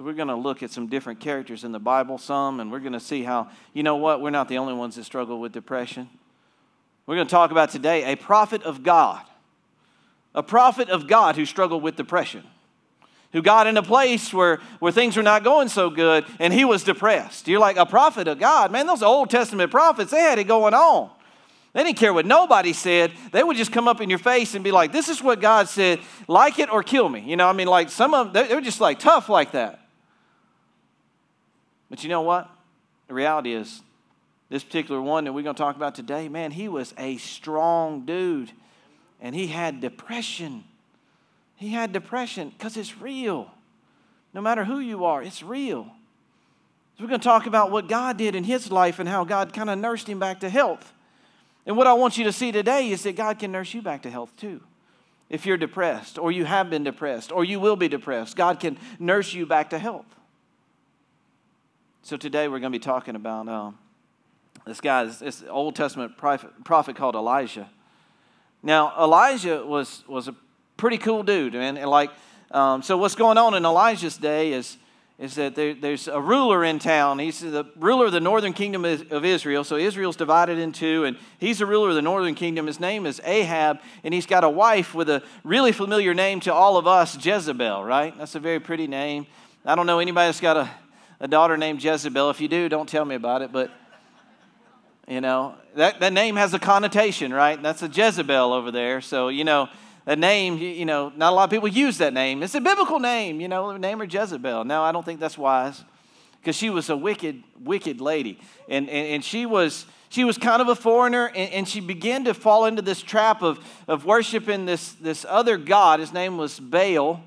So 0.00 0.04
we're 0.06 0.14
going 0.14 0.28
to 0.28 0.34
look 0.34 0.62
at 0.62 0.70
some 0.70 0.86
different 0.86 1.20
characters 1.20 1.62
in 1.62 1.72
the 1.72 1.78
Bible, 1.78 2.16
some, 2.16 2.58
and 2.58 2.72
we're 2.72 2.78
going 2.80 2.94
to 2.94 3.00
see 3.00 3.22
how, 3.22 3.50
you 3.74 3.82
know 3.82 3.96
what, 3.96 4.22
we're 4.22 4.30
not 4.30 4.48
the 4.48 4.56
only 4.56 4.72
ones 4.72 4.96
that 4.96 5.04
struggle 5.04 5.38
with 5.38 5.52
depression. 5.52 6.08
We're 7.04 7.16
going 7.16 7.26
to 7.26 7.30
talk 7.30 7.50
about 7.50 7.68
today 7.68 8.10
a 8.10 8.16
prophet 8.16 8.62
of 8.62 8.82
God, 8.82 9.20
a 10.34 10.42
prophet 10.42 10.88
of 10.88 11.06
God 11.06 11.36
who 11.36 11.44
struggled 11.44 11.82
with 11.82 11.96
depression, 11.96 12.44
who 13.34 13.42
got 13.42 13.66
in 13.66 13.76
a 13.76 13.82
place 13.82 14.32
where, 14.32 14.60
where 14.78 14.90
things 14.90 15.18
were 15.18 15.22
not 15.22 15.44
going 15.44 15.68
so 15.68 15.90
good 15.90 16.24
and 16.38 16.50
he 16.50 16.64
was 16.64 16.82
depressed. 16.82 17.46
You're 17.46 17.60
like, 17.60 17.76
a 17.76 17.84
prophet 17.84 18.26
of 18.26 18.38
God? 18.38 18.72
Man, 18.72 18.86
those 18.86 19.02
Old 19.02 19.28
Testament 19.28 19.70
prophets, 19.70 20.12
they 20.12 20.22
had 20.22 20.38
it 20.38 20.44
going 20.44 20.72
on. 20.72 21.10
They 21.74 21.84
didn't 21.84 21.98
care 21.98 22.14
what 22.14 22.24
nobody 22.24 22.72
said. 22.72 23.12
They 23.32 23.42
would 23.42 23.58
just 23.58 23.70
come 23.70 23.86
up 23.86 24.00
in 24.00 24.08
your 24.08 24.18
face 24.18 24.54
and 24.54 24.64
be 24.64 24.72
like, 24.72 24.92
This 24.92 25.10
is 25.10 25.22
what 25.22 25.42
God 25.42 25.68
said, 25.68 26.00
like 26.26 26.58
it 26.58 26.72
or 26.72 26.82
kill 26.82 27.10
me. 27.10 27.20
You 27.20 27.36
know, 27.36 27.46
I 27.46 27.52
mean, 27.52 27.68
like 27.68 27.90
some 27.90 28.14
of 28.14 28.32
them, 28.32 28.48
they 28.48 28.54
were 28.54 28.62
just 28.62 28.80
like 28.80 28.98
tough 28.98 29.28
like 29.28 29.52
that. 29.52 29.79
But 31.90 32.02
you 32.02 32.08
know 32.08 32.22
what? 32.22 32.48
The 33.08 33.14
reality 33.14 33.52
is, 33.52 33.82
this 34.48 34.64
particular 34.64 35.00
one 35.02 35.24
that 35.24 35.32
we're 35.32 35.42
going 35.42 35.54
to 35.54 35.62
talk 35.62 35.76
about 35.76 35.94
today, 35.94 36.28
man, 36.28 36.52
he 36.52 36.68
was 36.68 36.94
a 36.96 37.16
strong 37.18 38.06
dude 38.06 38.52
and 39.20 39.34
he 39.34 39.48
had 39.48 39.80
depression. 39.80 40.64
He 41.56 41.68
had 41.68 41.92
depression 41.92 42.50
because 42.50 42.76
it's 42.76 43.00
real. 43.00 43.50
No 44.32 44.40
matter 44.40 44.64
who 44.64 44.78
you 44.78 45.04
are, 45.04 45.22
it's 45.22 45.42
real. 45.42 45.84
So 46.96 47.04
we're 47.04 47.08
going 47.08 47.20
to 47.20 47.24
talk 47.24 47.46
about 47.46 47.70
what 47.70 47.88
God 47.88 48.16
did 48.16 48.34
in 48.34 48.44
his 48.44 48.70
life 48.70 48.98
and 48.98 49.08
how 49.08 49.24
God 49.24 49.52
kind 49.52 49.70
of 49.70 49.78
nursed 49.78 50.08
him 50.08 50.18
back 50.18 50.40
to 50.40 50.48
health. 50.48 50.92
And 51.66 51.76
what 51.76 51.86
I 51.86 51.92
want 51.92 52.18
you 52.18 52.24
to 52.24 52.32
see 52.32 52.52
today 52.52 52.90
is 52.90 53.02
that 53.04 53.16
God 53.16 53.38
can 53.38 53.52
nurse 53.52 53.74
you 53.74 53.82
back 53.82 54.02
to 54.02 54.10
health 54.10 54.34
too. 54.36 54.60
If 55.28 55.46
you're 55.46 55.56
depressed, 55.56 56.18
or 56.18 56.32
you 56.32 56.44
have 56.44 56.70
been 56.70 56.82
depressed, 56.82 57.30
or 57.30 57.44
you 57.44 57.60
will 57.60 57.76
be 57.76 57.86
depressed, 57.86 58.36
God 58.36 58.58
can 58.58 58.76
nurse 58.98 59.32
you 59.32 59.46
back 59.46 59.70
to 59.70 59.78
health. 59.78 60.06
So 62.02 62.16
today 62.16 62.48
we're 62.48 62.60
going 62.60 62.72
to 62.72 62.78
be 62.78 62.82
talking 62.82 63.14
about 63.14 63.46
um, 63.46 63.78
this 64.66 64.80
guy, 64.80 65.04
this, 65.04 65.18
this 65.18 65.44
Old 65.48 65.76
Testament 65.76 66.16
prophet, 66.16 66.50
prophet, 66.64 66.96
called 66.96 67.14
Elijah. 67.14 67.68
Now 68.62 68.94
Elijah 68.98 69.64
was 69.64 70.02
was 70.08 70.26
a 70.26 70.34
pretty 70.78 70.96
cool 70.96 71.22
dude, 71.22 71.52
man. 71.52 71.76
And 71.76 71.90
like, 71.90 72.10
um, 72.52 72.82
so 72.82 72.96
what's 72.96 73.14
going 73.14 73.36
on 73.36 73.54
in 73.54 73.66
Elijah's 73.66 74.16
day 74.16 74.54
is 74.54 74.78
is 75.18 75.34
that 75.34 75.54
there, 75.54 75.74
there's 75.74 76.08
a 76.08 76.18
ruler 76.18 76.64
in 76.64 76.78
town. 76.78 77.18
He's 77.18 77.40
the 77.40 77.66
ruler 77.76 78.06
of 78.06 78.12
the 78.12 78.20
northern 78.20 78.54
kingdom 78.54 78.86
of 78.86 79.22
Israel. 79.22 79.62
So 79.62 79.76
Israel's 79.76 80.16
divided 80.16 80.58
in 80.58 80.72
two, 80.72 81.04
and 81.04 81.18
he's 81.38 81.58
the 81.58 81.66
ruler 81.66 81.90
of 81.90 81.94
the 81.94 82.02
northern 82.02 82.34
kingdom. 82.34 82.66
His 82.66 82.80
name 82.80 83.04
is 83.04 83.20
Ahab, 83.24 83.78
and 84.02 84.14
he's 84.14 84.24
got 84.24 84.42
a 84.42 84.48
wife 84.48 84.94
with 84.94 85.10
a 85.10 85.22
really 85.44 85.72
familiar 85.72 86.14
name 86.14 86.40
to 86.40 86.54
all 86.54 86.78
of 86.78 86.86
us, 86.86 87.22
Jezebel, 87.22 87.84
right? 87.84 88.16
That's 88.16 88.34
a 88.34 88.40
very 88.40 88.58
pretty 88.58 88.86
name. 88.86 89.26
I 89.66 89.74
don't 89.74 89.84
know 89.84 89.98
anybody 89.98 90.28
that's 90.28 90.40
got 90.40 90.56
a 90.56 90.70
a 91.20 91.28
daughter 91.28 91.56
named 91.56 91.82
Jezebel. 91.84 92.30
If 92.30 92.40
you 92.40 92.48
do, 92.48 92.68
don't 92.68 92.88
tell 92.88 93.04
me 93.04 93.14
about 93.14 93.42
it. 93.42 93.52
But, 93.52 93.70
you 95.06 95.20
know, 95.20 95.54
that, 95.76 96.00
that 96.00 96.12
name 96.12 96.36
has 96.36 96.54
a 96.54 96.58
connotation, 96.58 97.32
right? 97.32 97.62
That's 97.62 97.82
a 97.82 97.88
Jezebel 97.88 98.52
over 98.52 98.70
there. 98.70 99.00
So, 99.00 99.28
you 99.28 99.44
know, 99.44 99.68
a 100.06 100.16
name, 100.16 100.56
you 100.58 100.86
know, 100.86 101.12
not 101.14 101.32
a 101.32 101.36
lot 101.36 101.44
of 101.44 101.50
people 101.50 101.68
use 101.68 101.98
that 101.98 102.14
name. 102.14 102.42
It's 102.42 102.54
a 102.54 102.60
biblical 102.60 102.98
name, 102.98 103.40
you 103.40 103.48
know, 103.48 103.76
name 103.76 103.98
her 103.98 104.06
Jezebel. 104.06 104.64
No, 104.64 104.82
I 104.82 104.92
don't 104.92 105.04
think 105.04 105.20
that's 105.20 105.36
wise 105.36 105.84
because 106.40 106.56
she 106.56 106.70
was 106.70 106.88
a 106.88 106.96
wicked, 106.96 107.42
wicked 107.62 108.00
lady. 108.00 108.40
And, 108.68 108.88
and, 108.88 109.06
and 109.08 109.24
she 109.24 109.44
was 109.46 109.86
she 110.08 110.24
was 110.24 110.36
kind 110.36 110.60
of 110.60 110.68
a 110.68 110.74
foreigner 110.74 111.28
and, 111.28 111.52
and, 111.52 111.68
she 111.68 111.78
began 111.78 112.24
to 112.24 112.34
fall 112.34 112.66
into 112.66 112.82
this 112.82 113.00
trap 113.00 113.42
of, 113.42 113.64
of 113.86 114.04
worshiping 114.04 114.66
this, 114.66 114.92
this 114.94 115.24
other 115.28 115.56
god. 115.56 116.00
His 116.00 116.12
name 116.12 116.36
was 116.36 116.58
Baal, 116.58 117.22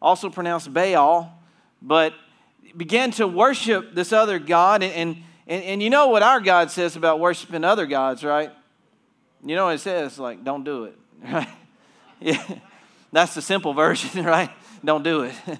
also 0.00 0.28
pronounced 0.28 0.70
Baal, 0.74 1.32
but 1.80 2.12
began 2.76 3.10
to 3.12 3.26
worship 3.26 3.94
this 3.94 4.12
other 4.12 4.38
God. 4.38 4.82
And, 4.82 5.22
and, 5.46 5.62
and, 5.64 5.82
you 5.82 5.90
know 5.90 6.08
what 6.08 6.22
our 6.22 6.40
God 6.40 6.70
says 6.70 6.96
about 6.96 7.20
worshiping 7.20 7.64
other 7.64 7.86
gods, 7.86 8.24
right? 8.24 8.50
You 9.44 9.54
know 9.54 9.66
what 9.66 9.76
it 9.76 9.80
says? 9.80 10.18
Like, 10.18 10.44
don't 10.44 10.64
do 10.64 10.84
it, 10.84 10.98
right? 11.22 11.48
Yeah. 12.20 12.42
That's 13.12 13.34
the 13.34 13.42
simple 13.42 13.72
version, 13.72 14.24
right? 14.24 14.50
Don't 14.84 15.02
do 15.02 15.22
it. 15.22 15.34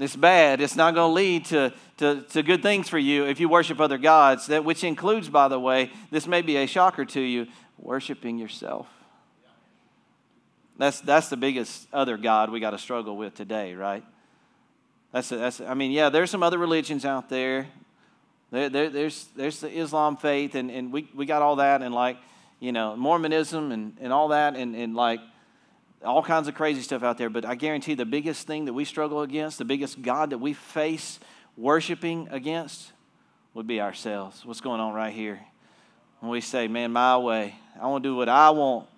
It's 0.00 0.14
bad. 0.14 0.60
It's 0.60 0.76
not 0.76 0.94
going 0.94 1.10
to 1.10 1.12
lead 1.12 1.44
to, 1.46 1.74
to, 1.96 2.22
to 2.22 2.42
good 2.44 2.62
things 2.62 2.88
for 2.88 2.98
you 2.98 3.24
if 3.26 3.40
you 3.40 3.48
worship 3.48 3.80
other 3.80 3.98
gods, 3.98 4.46
that, 4.46 4.64
which 4.64 4.84
includes, 4.84 5.28
by 5.28 5.48
the 5.48 5.58
way, 5.58 5.90
this 6.12 6.28
may 6.28 6.40
be 6.40 6.56
a 6.56 6.66
shocker 6.66 7.04
to 7.04 7.20
you, 7.20 7.48
worshiping 7.78 8.38
yourself. 8.38 8.86
That's, 10.78 11.00
that's 11.00 11.28
the 11.28 11.36
biggest 11.36 11.88
other 11.92 12.16
God 12.16 12.50
we 12.50 12.60
got 12.60 12.70
to 12.70 12.78
struggle 12.78 13.16
with 13.16 13.34
today, 13.34 13.74
right? 13.74 14.04
That's, 15.12 15.32
a, 15.32 15.36
that's 15.36 15.60
a, 15.60 15.68
I 15.68 15.74
mean, 15.74 15.90
yeah, 15.90 16.08
there's 16.10 16.30
some 16.30 16.42
other 16.42 16.58
religions 16.58 17.04
out 17.04 17.28
there. 17.28 17.66
there, 18.50 18.68
there 18.68 18.90
there's, 18.90 19.26
there's 19.36 19.60
the 19.60 19.70
Islam 19.70 20.16
faith, 20.16 20.54
and, 20.54 20.70
and 20.70 20.92
we, 20.92 21.08
we 21.14 21.26
got 21.26 21.42
all 21.42 21.56
that, 21.56 21.82
and 21.82 21.94
like, 21.94 22.18
you 22.60 22.72
know, 22.72 22.96
Mormonism 22.96 23.72
and, 23.72 23.96
and 24.00 24.12
all 24.12 24.28
that, 24.28 24.56
and, 24.56 24.74
and 24.74 24.94
like, 24.94 25.20
all 26.04 26.22
kinds 26.22 26.46
of 26.46 26.54
crazy 26.54 26.82
stuff 26.82 27.02
out 27.02 27.18
there, 27.18 27.28
but 27.28 27.44
I 27.44 27.54
guarantee 27.54 27.94
the 27.94 28.06
biggest 28.06 28.46
thing 28.46 28.66
that 28.66 28.72
we 28.72 28.84
struggle 28.84 29.22
against, 29.22 29.58
the 29.58 29.64
biggest 29.64 30.00
God 30.00 30.30
that 30.30 30.38
we 30.38 30.52
face 30.52 31.18
worshiping 31.56 32.28
against, 32.30 32.92
would 33.54 33.66
be 33.66 33.80
ourselves. 33.80 34.44
What's 34.44 34.60
going 34.60 34.80
on 34.80 34.94
right 34.94 35.12
here? 35.12 35.40
When 36.20 36.30
we 36.30 36.40
say, 36.40 36.68
man, 36.68 36.92
my 36.92 37.18
way, 37.18 37.56
I 37.80 37.86
want 37.86 38.04
to 38.04 38.08
do 38.10 38.14
what 38.14 38.28
I 38.28 38.50
want. 38.50 38.88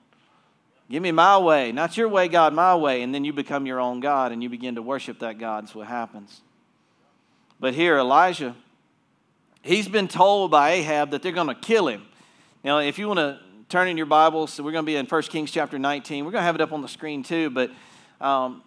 Give 0.90 1.00
me 1.00 1.12
my 1.12 1.38
way, 1.38 1.70
not 1.70 1.96
your 1.96 2.08
way, 2.08 2.26
God, 2.26 2.52
my 2.52 2.74
way. 2.74 3.02
And 3.02 3.14
then 3.14 3.24
you 3.24 3.32
become 3.32 3.64
your 3.64 3.78
own 3.78 4.00
God 4.00 4.32
and 4.32 4.42
you 4.42 4.48
begin 4.48 4.74
to 4.74 4.82
worship 4.82 5.20
that 5.20 5.38
God. 5.38 5.62
That's 5.62 5.74
what 5.74 5.86
happens. 5.86 6.40
But 7.60 7.74
here, 7.74 7.96
Elijah, 7.96 8.56
he's 9.62 9.86
been 9.86 10.08
told 10.08 10.50
by 10.50 10.70
Ahab 10.70 11.12
that 11.12 11.22
they're 11.22 11.30
going 11.30 11.46
to 11.46 11.54
kill 11.54 11.86
him. 11.86 12.02
Now, 12.64 12.78
if 12.78 12.98
you 12.98 13.06
want 13.06 13.18
to 13.18 13.38
turn 13.68 13.86
in 13.86 13.96
your 13.96 14.06
Bibles, 14.06 14.52
so 14.52 14.64
we're 14.64 14.72
going 14.72 14.84
to 14.84 14.86
be 14.86 14.96
in 14.96 15.06
1 15.06 15.22
Kings 15.22 15.52
chapter 15.52 15.78
19. 15.78 16.24
We're 16.24 16.32
going 16.32 16.42
to 16.42 16.46
have 16.46 16.56
it 16.56 16.60
up 16.60 16.72
on 16.72 16.82
the 16.82 16.88
screen 16.88 17.22
too. 17.22 17.50
But 17.50 17.70
um, 18.20 18.64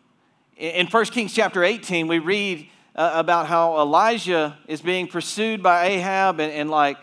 in 0.56 0.88
1 0.88 1.06
Kings 1.08 1.34
chapter 1.34 1.62
18, 1.62 2.08
we 2.08 2.20
read 2.20 2.70
uh, 2.96 3.12
about 3.15 3.48
how 3.48 3.82
Elijah 3.82 4.58
is 4.70 4.82
being 4.82 5.08
pursued 5.08 5.62
by 5.62 5.88
Ahab 5.88 6.39
and, 6.39 6.53
and 6.53 6.70
like 6.70 7.00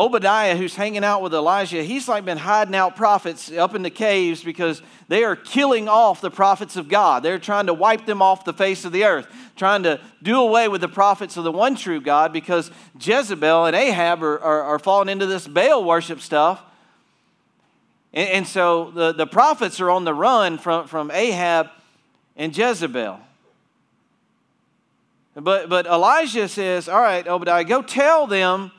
Obadiah, 0.00 0.56
who's 0.56 0.74
hanging 0.74 1.04
out 1.04 1.20
with 1.20 1.34
Elijah, 1.34 1.82
he's 1.82 2.08
like 2.08 2.24
been 2.24 2.38
hiding 2.38 2.74
out 2.74 2.96
prophets 2.96 3.52
up 3.52 3.74
in 3.74 3.82
the 3.82 3.90
caves 3.90 4.42
because 4.42 4.80
they 5.08 5.24
are 5.24 5.36
killing 5.36 5.90
off 5.90 6.22
the 6.22 6.30
prophets 6.30 6.76
of 6.76 6.88
God. 6.88 7.22
They're 7.22 7.38
trying 7.38 7.66
to 7.66 7.74
wipe 7.74 8.06
them 8.06 8.22
off 8.22 8.46
the 8.46 8.54
face 8.54 8.86
of 8.86 8.92
the 8.92 9.04
earth, 9.04 9.28
trying 9.56 9.82
to 9.82 10.00
do 10.22 10.40
away 10.40 10.68
with 10.68 10.80
the 10.80 10.88
prophets 10.88 11.36
of 11.36 11.44
the 11.44 11.52
one 11.52 11.74
true 11.74 12.00
God 12.00 12.32
because 12.32 12.70
Jezebel 12.98 13.66
and 13.66 13.76
Ahab 13.76 14.22
are, 14.22 14.38
are, 14.38 14.62
are 14.62 14.78
falling 14.78 15.10
into 15.10 15.26
this 15.26 15.46
Baal 15.46 15.84
worship 15.84 16.22
stuff. 16.22 16.62
And, 18.14 18.28
and 18.30 18.46
so 18.46 18.92
the, 18.92 19.12
the 19.12 19.26
prophets 19.26 19.82
are 19.82 19.90
on 19.90 20.04
the 20.04 20.14
run 20.14 20.56
from, 20.56 20.88
from 20.88 21.10
Ahab 21.10 21.68
and 22.36 22.56
Jezebel. 22.56 23.20
But, 25.34 25.68
but 25.68 25.84
Elijah 25.84 26.48
says, 26.48 26.88
All 26.88 27.02
right, 27.02 27.28
Obadiah, 27.28 27.64
go 27.64 27.82
tell 27.82 28.26
them 28.26 28.72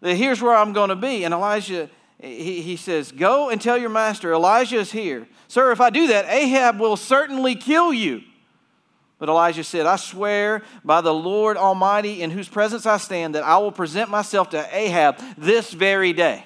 that 0.00 0.14
here's 0.14 0.40
where 0.40 0.54
I'm 0.54 0.72
going 0.72 0.88
to 0.88 0.96
be. 0.96 1.24
And 1.24 1.34
Elijah, 1.34 1.88
he, 2.18 2.62
he 2.62 2.76
says, 2.76 3.12
Go 3.12 3.50
and 3.50 3.60
tell 3.60 3.78
your 3.78 3.90
master, 3.90 4.32
Elijah 4.32 4.78
is 4.78 4.92
here. 4.92 5.26
Sir, 5.48 5.72
if 5.72 5.80
I 5.80 5.90
do 5.90 6.08
that, 6.08 6.26
Ahab 6.28 6.78
will 6.78 6.96
certainly 6.96 7.54
kill 7.54 7.92
you. 7.92 8.22
But 9.18 9.28
Elijah 9.28 9.64
said, 9.64 9.84
I 9.84 9.96
swear 9.96 10.62
by 10.82 11.02
the 11.02 11.12
Lord 11.12 11.58
Almighty 11.58 12.22
in 12.22 12.30
whose 12.30 12.48
presence 12.48 12.86
I 12.86 12.96
stand 12.96 13.34
that 13.34 13.42
I 13.42 13.58
will 13.58 13.72
present 13.72 14.08
myself 14.08 14.50
to 14.50 14.66
Ahab 14.74 15.18
this 15.36 15.72
very 15.72 16.14
day. 16.14 16.44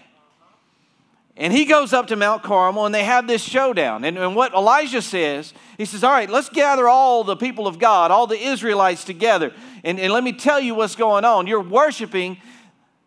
And 1.37 1.53
he 1.53 1.65
goes 1.65 1.93
up 1.93 2.09
to 2.09 2.17
Mount 2.17 2.43
Carmel 2.43 2.87
and 2.87 2.95
they 2.95 3.05
have 3.05 3.27
this 3.27 3.43
showdown. 3.43 4.05
And, 4.05 4.17
and, 4.17 4.37
what 4.37 4.55
Elijah 4.55 5.03
says, 5.03 5.53
he 5.77 5.85
says, 5.85 6.05
All 6.05 6.13
right, 6.13 6.31
let's 6.31 6.49
gather 6.49 6.89
all 6.89 7.25
the 7.25 7.37
people 7.37 7.67
of 7.67 7.79
God, 7.79 8.11
all 8.11 8.27
the 8.27 8.39
Israelites 8.39 9.05
together. 9.05 9.53
And, 9.83 9.99
and 9.99 10.13
let 10.13 10.23
me 10.23 10.33
tell 10.33 10.61
you 10.61 10.75
what's 10.75 10.95
going 10.97 11.25
on. 11.25 11.47
You're 11.47 11.61
worshiping 11.61 12.39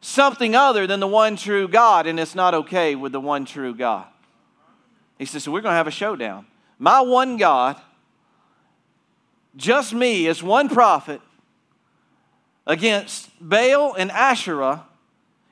something 0.01 0.55
other 0.55 0.87
than 0.87 0.99
the 0.99 1.07
one 1.07 1.35
true 1.35 1.67
God, 1.67 2.07
and 2.07 2.19
it's 2.19 2.35
not 2.35 2.53
okay 2.53 2.95
with 2.95 3.11
the 3.11 3.19
one 3.19 3.45
true 3.45 3.75
God. 3.75 4.05
He 5.17 5.25
says, 5.25 5.43
So 5.43 5.51
we're 5.51 5.61
going 5.61 5.73
to 5.73 5.77
have 5.77 5.87
a 5.87 5.91
showdown. 5.91 6.45
My 6.79 7.01
one 7.01 7.37
God, 7.37 7.79
just 9.55 9.93
me 9.93 10.27
as 10.27 10.43
one 10.43 10.69
prophet, 10.69 11.21
against 12.67 13.29
Baal 13.41 13.95
and 13.95 14.11
Asherah 14.11 14.85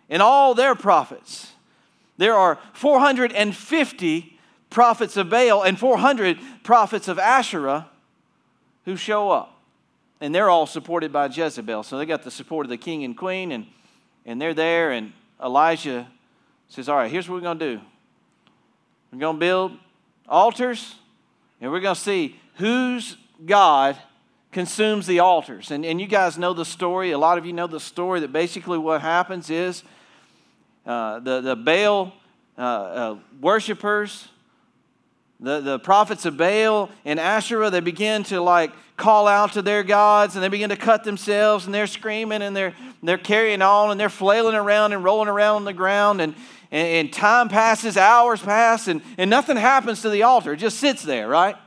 and 0.10 0.22
all 0.22 0.54
their 0.54 0.76
prophets. 0.76 1.54
There 2.18 2.36
are 2.36 2.60
450 2.74 4.40
prophets 4.70 5.18
of 5.18 5.30
Baal 5.30 5.64
and 5.64 5.80
400 5.80 6.38
prophets 6.64 7.08
of 7.08 7.18
Asherah 7.18 7.90
who 8.84 8.96
show 8.98 9.32
up. 9.32 9.54
And 10.22 10.36
they're 10.36 10.50
all 10.50 10.66
supported 10.66 11.12
by 11.12 11.28
Jezebel. 11.28 11.84
So 11.84 11.98
they 11.98 12.06
got 12.06 12.24
the 12.24 12.32
support 12.32 12.66
of 12.66 12.70
the 12.70 12.78
king 12.78 13.04
and 13.04 13.18
queen 13.18 13.52
and 13.52 13.66
and 14.26 14.42
they're 14.42 14.54
there, 14.54 14.92
and 14.92 15.14
Elijah 15.44 16.08
says, 16.70 16.90
All 16.90 16.98
right, 16.98 17.12
here's 17.12 17.30
what 17.30 17.36
we're 17.36 17.42
going 17.42 17.60
to 17.60 17.76
do 17.76 17.82
we're 19.12 19.20
going 19.20 19.36
to 19.36 19.40
build 19.40 19.78
altars, 20.28 20.96
and 21.62 21.72
we're 21.72 21.80
going 21.80 21.96
to 21.96 22.02
see 22.02 22.40
whose 22.56 23.18
God 23.46 23.98
consumes 24.52 25.06
the 25.06 25.20
altars. 25.20 25.72
And, 25.72 25.86
and 25.86 26.00
you 26.00 26.08
guys 26.08 26.38
know 26.38 26.54
the 26.54 26.66
story. 26.66 27.12
A 27.12 27.18
lot 27.18 27.38
of 27.38 27.46
you 27.46 27.54
know 27.54 27.68
the 27.68 27.80
story 27.80 28.22
that 28.22 28.32
basically 28.32 28.78
what 28.78 29.02
happens 29.02 29.50
is 29.50 29.84
uh, 30.86 31.20
the, 31.20 31.42
the 31.42 31.56
Baal 31.56 32.14
uh, 32.58 32.62
uh, 32.62 33.18
worshippers 33.42 34.30
the, 35.40 35.60
the 35.60 35.80
prophets 35.80 36.26
of 36.26 36.38
Baal 36.38 36.90
and 37.04 37.20
Asherah, 37.20 37.70
they 37.70 37.82
begin 37.82 38.24
to 38.26 38.42
like 38.42 38.72
call 38.98 39.28
out 39.28 39.54
to 39.54 39.62
their 39.62 39.84
gods 39.84 40.36
and 40.36 40.44
they 40.44 40.48
begin 40.48 40.70
to 40.70 40.78
cut 40.78 41.04
themselves 41.04 41.66
and 41.66 41.76
they're 41.76 41.88
screaming 41.88 42.42
and 42.42 42.56
they're, 42.56 42.74
they're 43.04 43.18
carrying 43.18 43.62
on 43.62 43.92
and 43.92 44.00
they're 44.00 44.10
flailing 44.10 44.56
around 44.56 44.94
and 44.94 45.04
rolling 45.04 45.28
around 45.28 45.58
on 45.58 45.66
the 45.66 45.74
ground 45.74 46.22
and, 46.22 46.34
and, 46.72 46.88
and 46.88 47.14
time 47.14 47.50
passes, 47.50 47.98
hours 47.98 48.42
pass, 48.42 48.88
and, 48.88 49.02
and 49.18 49.30
nothing 49.30 49.58
happens 49.58 50.02
to 50.02 50.10
the 50.10 50.24
altar. 50.24 50.54
It 50.54 50.58
just 50.58 50.80
sits 50.80 51.04
there, 51.04 51.28
right? 51.28 51.58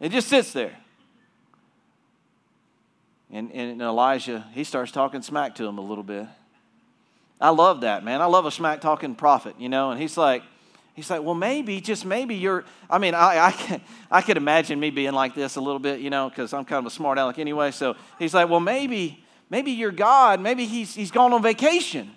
It 0.00 0.10
just 0.10 0.28
sits 0.28 0.52
there. 0.52 0.76
And, 3.30 3.52
and 3.52 3.80
Elijah, 3.80 4.46
he 4.52 4.64
starts 4.64 4.90
talking 4.90 5.22
smack 5.22 5.54
to 5.56 5.66
him 5.66 5.78
a 5.78 5.82
little 5.82 6.04
bit. 6.04 6.26
I 7.40 7.50
love 7.50 7.82
that, 7.82 8.02
man. 8.02 8.20
I 8.20 8.24
love 8.24 8.46
a 8.46 8.50
smack 8.50 8.80
talking 8.80 9.14
prophet, 9.14 9.54
you 9.58 9.68
know, 9.68 9.90
and 9.92 10.00
he's 10.00 10.16
like, 10.16 10.42
He's 10.98 11.10
like, 11.10 11.22
well, 11.22 11.36
maybe, 11.36 11.80
just 11.80 12.04
maybe 12.04 12.34
you're. 12.34 12.64
I 12.90 12.98
mean, 12.98 13.14
I, 13.14 13.46
I, 13.46 13.52
can, 13.52 13.80
I 14.10 14.20
could 14.20 14.36
imagine 14.36 14.80
me 14.80 14.90
being 14.90 15.12
like 15.12 15.32
this 15.32 15.54
a 15.54 15.60
little 15.60 15.78
bit, 15.78 16.00
you 16.00 16.10
know, 16.10 16.28
because 16.28 16.52
I'm 16.52 16.64
kind 16.64 16.80
of 16.84 16.86
a 16.86 16.90
smart 16.90 17.18
aleck 17.18 17.38
anyway. 17.38 17.70
So 17.70 17.94
he's 18.18 18.34
like, 18.34 18.48
well, 18.48 18.58
maybe, 18.58 19.24
maybe 19.48 19.70
you're 19.70 19.92
God. 19.92 20.40
Maybe 20.40 20.64
he's, 20.64 20.96
he's 20.96 21.12
gone 21.12 21.32
on 21.32 21.40
vacation. 21.40 22.10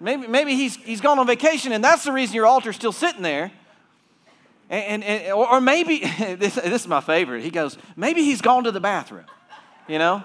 Maybe, 0.00 0.26
maybe 0.28 0.54
he's, 0.54 0.76
he's 0.76 1.02
gone 1.02 1.18
on 1.18 1.26
vacation, 1.26 1.72
and 1.72 1.84
that's 1.84 2.04
the 2.04 2.12
reason 2.12 2.34
your 2.34 2.46
altar's 2.46 2.74
still 2.74 2.90
sitting 2.90 3.20
there. 3.20 3.52
And, 4.70 5.04
and, 5.04 5.04
and 5.04 5.32
or 5.34 5.60
maybe, 5.60 5.98
this, 6.18 6.54
this 6.54 6.80
is 6.80 6.88
my 6.88 7.02
favorite. 7.02 7.44
He 7.44 7.50
goes, 7.50 7.76
maybe 7.96 8.22
he's 8.22 8.40
gone 8.40 8.64
to 8.64 8.70
the 8.70 8.80
bathroom, 8.80 9.26
you 9.86 9.98
know? 9.98 10.24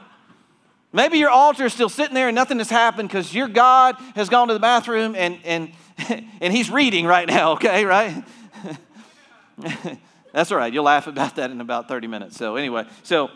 Maybe 0.94 1.18
your 1.18 1.30
altar 1.30 1.66
is 1.66 1.74
still 1.74 1.90
sitting 1.90 2.14
there 2.14 2.30
and 2.30 2.36
nothing 2.36 2.60
has 2.60 2.70
happened 2.70 3.10
because 3.10 3.36
your 3.36 3.50
God 3.50 3.98
has 4.16 4.30
gone 4.30 4.48
to 4.48 4.54
the 4.54 4.62
bathroom 4.62 5.14
and, 5.14 5.40
and, 5.44 5.74
and 6.42 6.54
he's 6.54 6.70
reading 6.70 7.06
right 7.06 7.28
now, 7.28 7.54
okay, 7.54 7.86
right? 7.86 8.24
That's 10.34 10.52
all 10.52 10.58
right. 10.58 10.72
You'll 10.72 10.84
laugh 10.84 11.08
about 11.08 11.36
that 11.38 11.52
in 11.52 11.62
about 11.62 11.88
30 11.88 12.08
minutes. 12.08 12.38
So, 12.38 12.58
anyway, 12.58 12.86
so, 13.02 13.32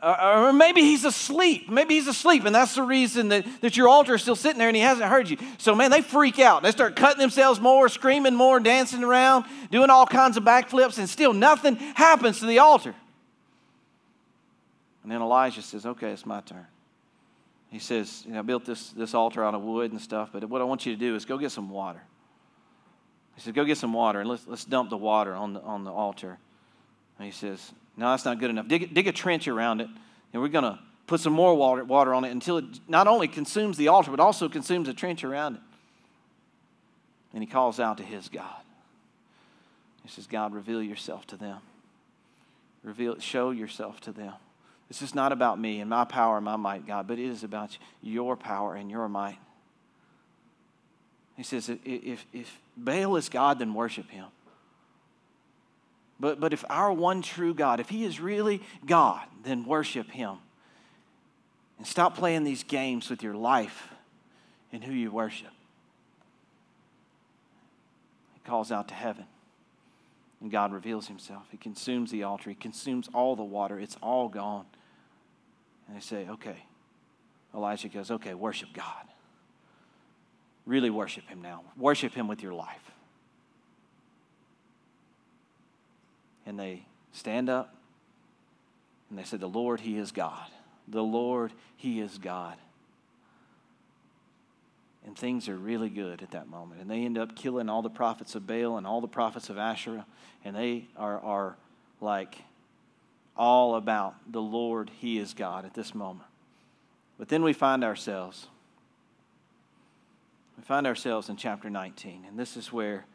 or 0.00 0.52
maybe 0.52 0.82
he's 0.82 1.04
asleep. 1.04 1.68
Maybe 1.70 1.94
he's 1.94 2.06
asleep, 2.06 2.44
and 2.44 2.54
that's 2.54 2.74
the 2.74 2.82
reason 2.82 3.28
that, 3.28 3.46
that 3.62 3.76
your 3.76 3.88
altar 3.88 4.14
is 4.14 4.22
still 4.22 4.36
sitting 4.36 4.58
there 4.58 4.68
and 4.68 4.76
he 4.76 4.82
hasn't 4.82 5.08
heard 5.08 5.30
you. 5.30 5.38
So, 5.56 5.74
man, 5.74 5.90
they 5.90 6.02
freak 6.02 6.38
out. 6.38 6.62
They 6.62 6.70
start 6.72 6.94
cutting 6.94 7.20
themselves 7.20 7.58
more, 7.58 7.88
screaming 7.88 8.34
more, 8.34 8.60
dancing 8.60 9.02
around, 9.02 9.46
doing 9.70 9.88
all 9.88 10.06
kinds 10.06 10.36
of 10.36 10.44
backflips, 10.44 10.98
and 10.98 11.08
still 11.08 11.32
nothing 11.32 11.76
happens 11.76 12.40
to 12.40 12.46
the 12.46 12.58
altar. 12.58 12.94
And 15.02 15.10
then 15.10 15.22
Elijah 15.22 15.62
says, 15.62 15.86
Okay, 15.86 16.10
it's 16.10 16.26
my 16.26 16.42
turn. 16.42 16.66
He 17.74 17.80
says, 17.80 18.22
You 18.24 18.34
know, 18.34 18.38
I 18.38 18.42
built 18.42 18.64
this, 18.64 18.90
this 18.90 19.14
altar 19.14 19.44
out 19.44 19.52
of 19.52 19.62
wood 19.62 19.90
and 19.90 20.00
stuff, 20.00 20.30
but 20.32 20.48
what 20.48 20.60
I 20.60 20.64
want 20.64 20.86
you 20.86 20.92
to 20.92 20.98
do 20.98 21.16
is 21.16 21.24
go 21.24 21.36
get 21.36 21.50
some 21.50 21.70
water. 21.70 22.00
He 23.34 23.40
says, 23.40 23.52
Go 23.52 23.64
get 23.64 23.78
some 23.78 23.92
water 23.92 24.20
and 24.20 24.30
let's, 24.30 24.46
let's 24.46 24.64
dump 24.64 24.90
the 24.90 24.96
water 24.96 25.34
on 25.34 25.54
the, 25.54 25.60
on 25.60 25.82
the 25.82 25.90
altar. 25.90 26.38
And 27.18 27.26
he 27.26 27.32
says, 27.32 27.72
No, 27.96 28.10
that's 28.10 28.24
not 28.24 28.38
good 28.38 28.50
enough. 28.50 28.68
Dig, 28.68 28.94
dig 28.94 29.08
a 29.08 29.12
trench 29.12 29.48
around 29.48 29.80
it, 29.80 29.88
and 30.32 30.40
we're 30.40 30.50
going 30.50 30.62
to 30.62 30.78
put 31.08 31.18
some 31.18 31.32
more 31.32 31.56
water, 31.56 31.82
water 31.82 32.14
on 32.14 32.24
it 32.24 32.30
until 32.30 32.58
it 32.58 32.64
not 32.86 33.08
only 33.08 33.26
consumes 33.26 33.76
the 33.76 33.88
altar, 33.88 34.12
but 34.12 34.20
also 34.20 34.48
consumes 34.48 34.86
the 34.86 34.94
trench 34.94 35.24
around 35.24 35.56
it. 35.56 35.60
And 37.32 37.42
he 37.42 37.48
calls 37.48 37.80
out 37.80 37.96
to 37.96 38.04
his 38.04 38.28
God. 38.28 38.62
He 40.04 40.08
says, 40.10 40.28
God, 40.28 40.54
reveal 40.54 40.80
yourself 40.80 41.26
to 41.26 41.36
them. 41.36 41.58
Reveal, 42.84 43.18
show 43.18 43.50
yourself 43.50 44.00
to 44.02 44.12
them. 44.12 44.34
This 44.94 45.02
is 45.02 45.14
not 45.16 45.32
about 45.32 45.58
me 45.58 45.80
and 45.80 45.90
my 45.90 46.04
power 46.04 46.36
and 46.36 46.44
my 46.44 46.54
might, 46.54 46.86
God, 46.86 47.08
but 47.08 47.18
it 47.18 47.28
is 47.28 47.42
about 47.42 47.76
your 48.00 48.36
power 48.36 48.76
and 48.76 48.88
your 48.88 49.08
might. 49.08 49.38
He 51.36 51.42
says, 51.42 51.68
if, 51.84 52.24
if 52.32 52.60
Baal 52.76 53.16
is 53.16 53.28
God, 53.28 53.58
then 53.58 53.74
worship 53.74 54.08
him. 54.08 54.26
But, 56.20 56.38
but 56.38 56.52
if 56.52 56.64
our 56.70 56.92
one 56.92 57.22
true 57.22 57.54
God, 57.54 57.80
if 57.80 57.88
he 57.88 58.04
is 58.04 58.20
really 58.20 58.62
God, 58.86 59.26
then 59.42 59.64
worship 59.64 60.12
him. 60.12 60.36
And 61.78 61.84
stop 61.88 62.16
playing 62.16 62.44
these 62.44 62.62
games 62.62 63.10
with 63.10 63.20
your 63.20 63.34
life 63.34 63.88
and 64.72 64.84
who 64.84 64.92
you 64.92 65.10
worship. 65.10 65.50
He 68.34 68.48
calls 68.48 68.70
out 68.70 68.86
to 68.88 68.94
heaven. 68.94 69.24
And 70.40 70.52
God 70.52 70.72
reveals 70.72 71.08
himself. 71.08 71.48
He 71.50 71.56
consumes 71.56 72.12
the 72.12 72.22
altar, 72.22 72.50
he 72.50 72.54
consumes 72.54 73.08
all 73.12 73.34
the 73.34 73.42
water. 73.42 73.80
It's 73.80 73.96
all 74.00 74.28
gone. 74.28 74.66
And 75.86 75.96
they 75.96 76.00
say, 76.00 76.26
okay. 76.28 76.64
Elijah 77.54 77.88
goes, 77.88 78.10
okay, 78.10 78.34
worship 78.34 78.70
God. 78.72 79.06
Really 80.66 80.90
worship 80.90 81.28
him 81.28 81.42
now. 81.42 81.62
Worship 81.76 82.14
him 82.14 82.26
with 82.26 82.42
your 82.42 82.54
life. 82.54 82.90
and 86.46 86.58
they 86.58 86.84
stand 87.12 87.48
up 87.48 87.74
and 89.10 89.18
they 89.18 89.24
say, 89.24 89.36
The 89.36 89.48
Lord, 89.48 89.80
He 89.80 89.96
is 89.96 90.12
God. 90.12 90.46
The 90.88 91.02
Lord, 91.02 91.52
He 91.76 92.00
is 92.00 92.18
God. 92.18 92.56
And 95.06 95.16
things 95.16 95.48
are 95.48 95.56
really 95.56 95.90
good 95.90 96.22
at 96.22 96.30
that 96.30 96.48
moment. 96.48 96.80
And 96.80 96.90
they 96.90 97.04
end 97.04 97.18
up 97.18 97.36
killing 97.36 97.68
all 97.68 97.82
the 97.82 97.90
prophets 97.90 98.34
of 98.34 98.46
Baal 98.46 98.78
and 98.78 98.86
all 98.86 99.02
the 99.02 99.08
prophets 99.08 99.50
of 99.50 99.58
Asherah. 99.58 100.06
And 100.44 100.56
they 100.56 100.86
are, 100.96 101.20
are 101.20 101.56
like 102.00 102.36
all 103.36 103.74
about 103.74 104.14
the 104.30 104.42
Lord, 104.42 104.90
He 105.00 105.18
is 105.18 105.34
God 105.34 105.64
at 105.64 105.74
this 105.74 105.94
moment. 105.94 106.28
But 107.18 107.28
then 107.28 107.42
we 107.42 107.52
find 107.52 107.84
ourselves, 107.84 108.48
we 110.56 110.64
find 110.64 110.86
ourselves 110.86 111.28
in 111.28 111.36
chapter 111.36 111.70
19. 111.70 112.24
And 112.28 112.38
this 112.38 112.56
is 112.56 112.72
where, 112.72 113.06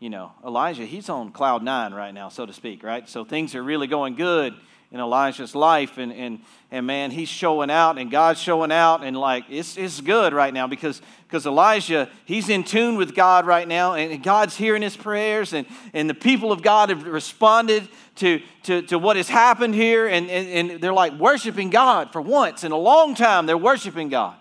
you 0.00 0.10
know, 0.10 0.32
Elijah, 0.44 0.84
he's 0.84 1.08
on 1.08 1.32
cloud 1.32 1.62
nine 1.62 1.92
right 1.92 2.12
now, 2.12 2.28
so 2.28 2.46
to 2.46 2.52
speak, 2.52 2.82
right? 2.82 3.08
So 3.08 3.24
things 3.24 3.54
are 3.54 3.62
really 3.62 3.86
going 3.86 4.14
good 4.14 4.54
in 4.90 5.00
Elijah's 5.00 5.54
life. 5.54 5.98
And, 5.98 6.12
and, 6.12 6.40
and 6.70 6.86
man, 6.86 7.10
he's 7.10 7.28
showing 7.28 7.70
out 7.70 7.98
and 7.98 8.10
God's 8.10 8.40
showing 8.40 8.72
out. 8.72 9.02
And 9.02 9.16
like, 9.16 9.44
it's, 9.48 9.76
it's 9.76 10.00
good 10.00 10.32
right 10.32 10.52
now 10.52 10.66
because, 10.66 11.02
because 11.26 11.46
Elijah, 11.46 12.08
he's 12.24 12.48
in 12.48 12.64
tune 12.64 12.96
with 12.96 13.14
God 13.14 13.46
right 13.46 13.66
now. 13.66 13.94
And 13.94 14.22
God's 14.22 14.56
hearing 14.56 14.82
his 14.82 14.96
prayers. 14.96 15.52
And, 15.52 15.66
and 15.92 16.08
the 16.08 16.14
people 16.14 16.52
of 16.52 16.62
God 16.62 16.88
have 16.88 17.06
responded 17.06 17.88
to, 18.16 18.40
to, 18.64 18.82
to 18.82 18.98
what 18.98 19.16
has 19.16 19.28
happened 19.28 19.74
here. 19.74 20.06
And, 20.06 20.30
and, 20.30 20.70
and 20.70 20.80
they're 20.80 20.92
like 20.92 21.14
worshiping 21.14 21.70
God 21.70 22.12
for 22.12 22.20
once 22.20 22.64
in 22.64 22.72
a 22.72 22.78
long 22.78 23.14
time. 23.14 23.46
They're 23.46 23.58
worshiping 23.58 24.08
God. 24.08 24.36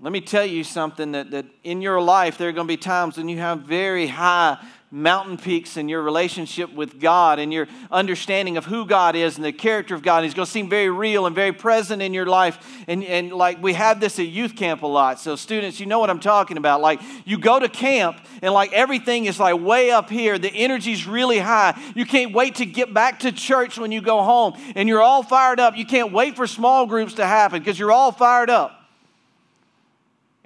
Let 0.00 0.12
me 0.12 0.20
tell 0.20 0.46
you 0.46 0.62
something 0.62 1.10
that, 1.12 1.32
that 1.32 1.46
in 1.64 1.82
your 1.82 2.00
life, 2.00 2.38
there 2.38 2.48
are 2.48 2.52
going 2.52 2.68
to 2.68 2.72
be 2.72 2.76
times 2.76 3.16
when 3.16 3.28
you 3.28 3.38
have 3.38 3.62
very 3.62 4.06
high 4.06 4.64
mountain 4.90 5.36
peaks 5.36 5.76
in 5.76 5.88
your 5.88 6.02
relationship 6.02 6.72
with 6.72 6.98
God 6.98 7.38
and 7.38 7.52
your 7.52 7.68
understanding 7.90 8.56
of 8.56 8.64
who 8.64 8.86
God 8.86 9.16
is 9.16 9.36
and 9.36 9.44
the 9.44 9.52
character 9.52 9.94
of 9.94 10.02
God. 10.02 10.24
He's 10.24 10.32
going 10.32 10.46
to 10.46 10.50
seem 10.50 10.70
very 10.70 10.88
real 10.88 11.26
and 11.26 11.34
very 11.34 11.52
present 11.52 12.00
in 12.00 12.14
your 12.14 12.24
life. 12.24 12.58
And, 12.86 13.04
and 13.04 13.32
like 13.32 13.62
we 13.62 13.74
have 13.74 14.00
this 14.00 14.18
at 14.18 14.28
youth 14.28 14.56
camp 14.56 14.82
a 14.82 14.86
lot. 14.86 15.20
So, 15.20 15.36
students, 15.36 15.78
you 15.78 15.86
know 15.86 15.98
what 15.98 16.08
I'm 16.08 16.20
talking 16.20 16.56
about. 16.56 16.80
Like 16.80 17.00
you 17.26 17.38
go 17.38 17.58
to 17.58 17.68
camp 17.68 18.18
and 18.40 18.54
like 18.54 18.72
everything 18.72 19.26
is 19.26 19.38
like 19.38 19.60
way 19.60 19.90
up 19.90 20.08
here. 20.08 20.38
The 20.38 20.52
energy's 20.52 21.06
really 21.06 21.38
high. 21.38 21.78
You 21.94 22.06
can't 22.06 22.32
wait 22.32 22.56
to 22.56 22.66
get 22.66 22.94
back 22.94 23.20
to 23.20 23.32
church 23.32 23.78
when 23.78 23.92
you 23.92 24.00
go 24.00 24.22
home 24.22 24.54
and 24.74 24.88
you're 24.88 25.02
all 25.02 25.22
fired 25.22 25.60
up. 25.60 25.76
You 25.76 25.84
can't 25.84 26.12
wait 26.12 26.34
for 26.34 26.46
small 26.46 26.86
groups 26.86 27.14
to 27.14 27.26
happen 27.26 27.58
because 27.58 27.78
you're 27.78 27.92
all 27.92 28.12
fired 28.12 28.48
up. 28.48 28.74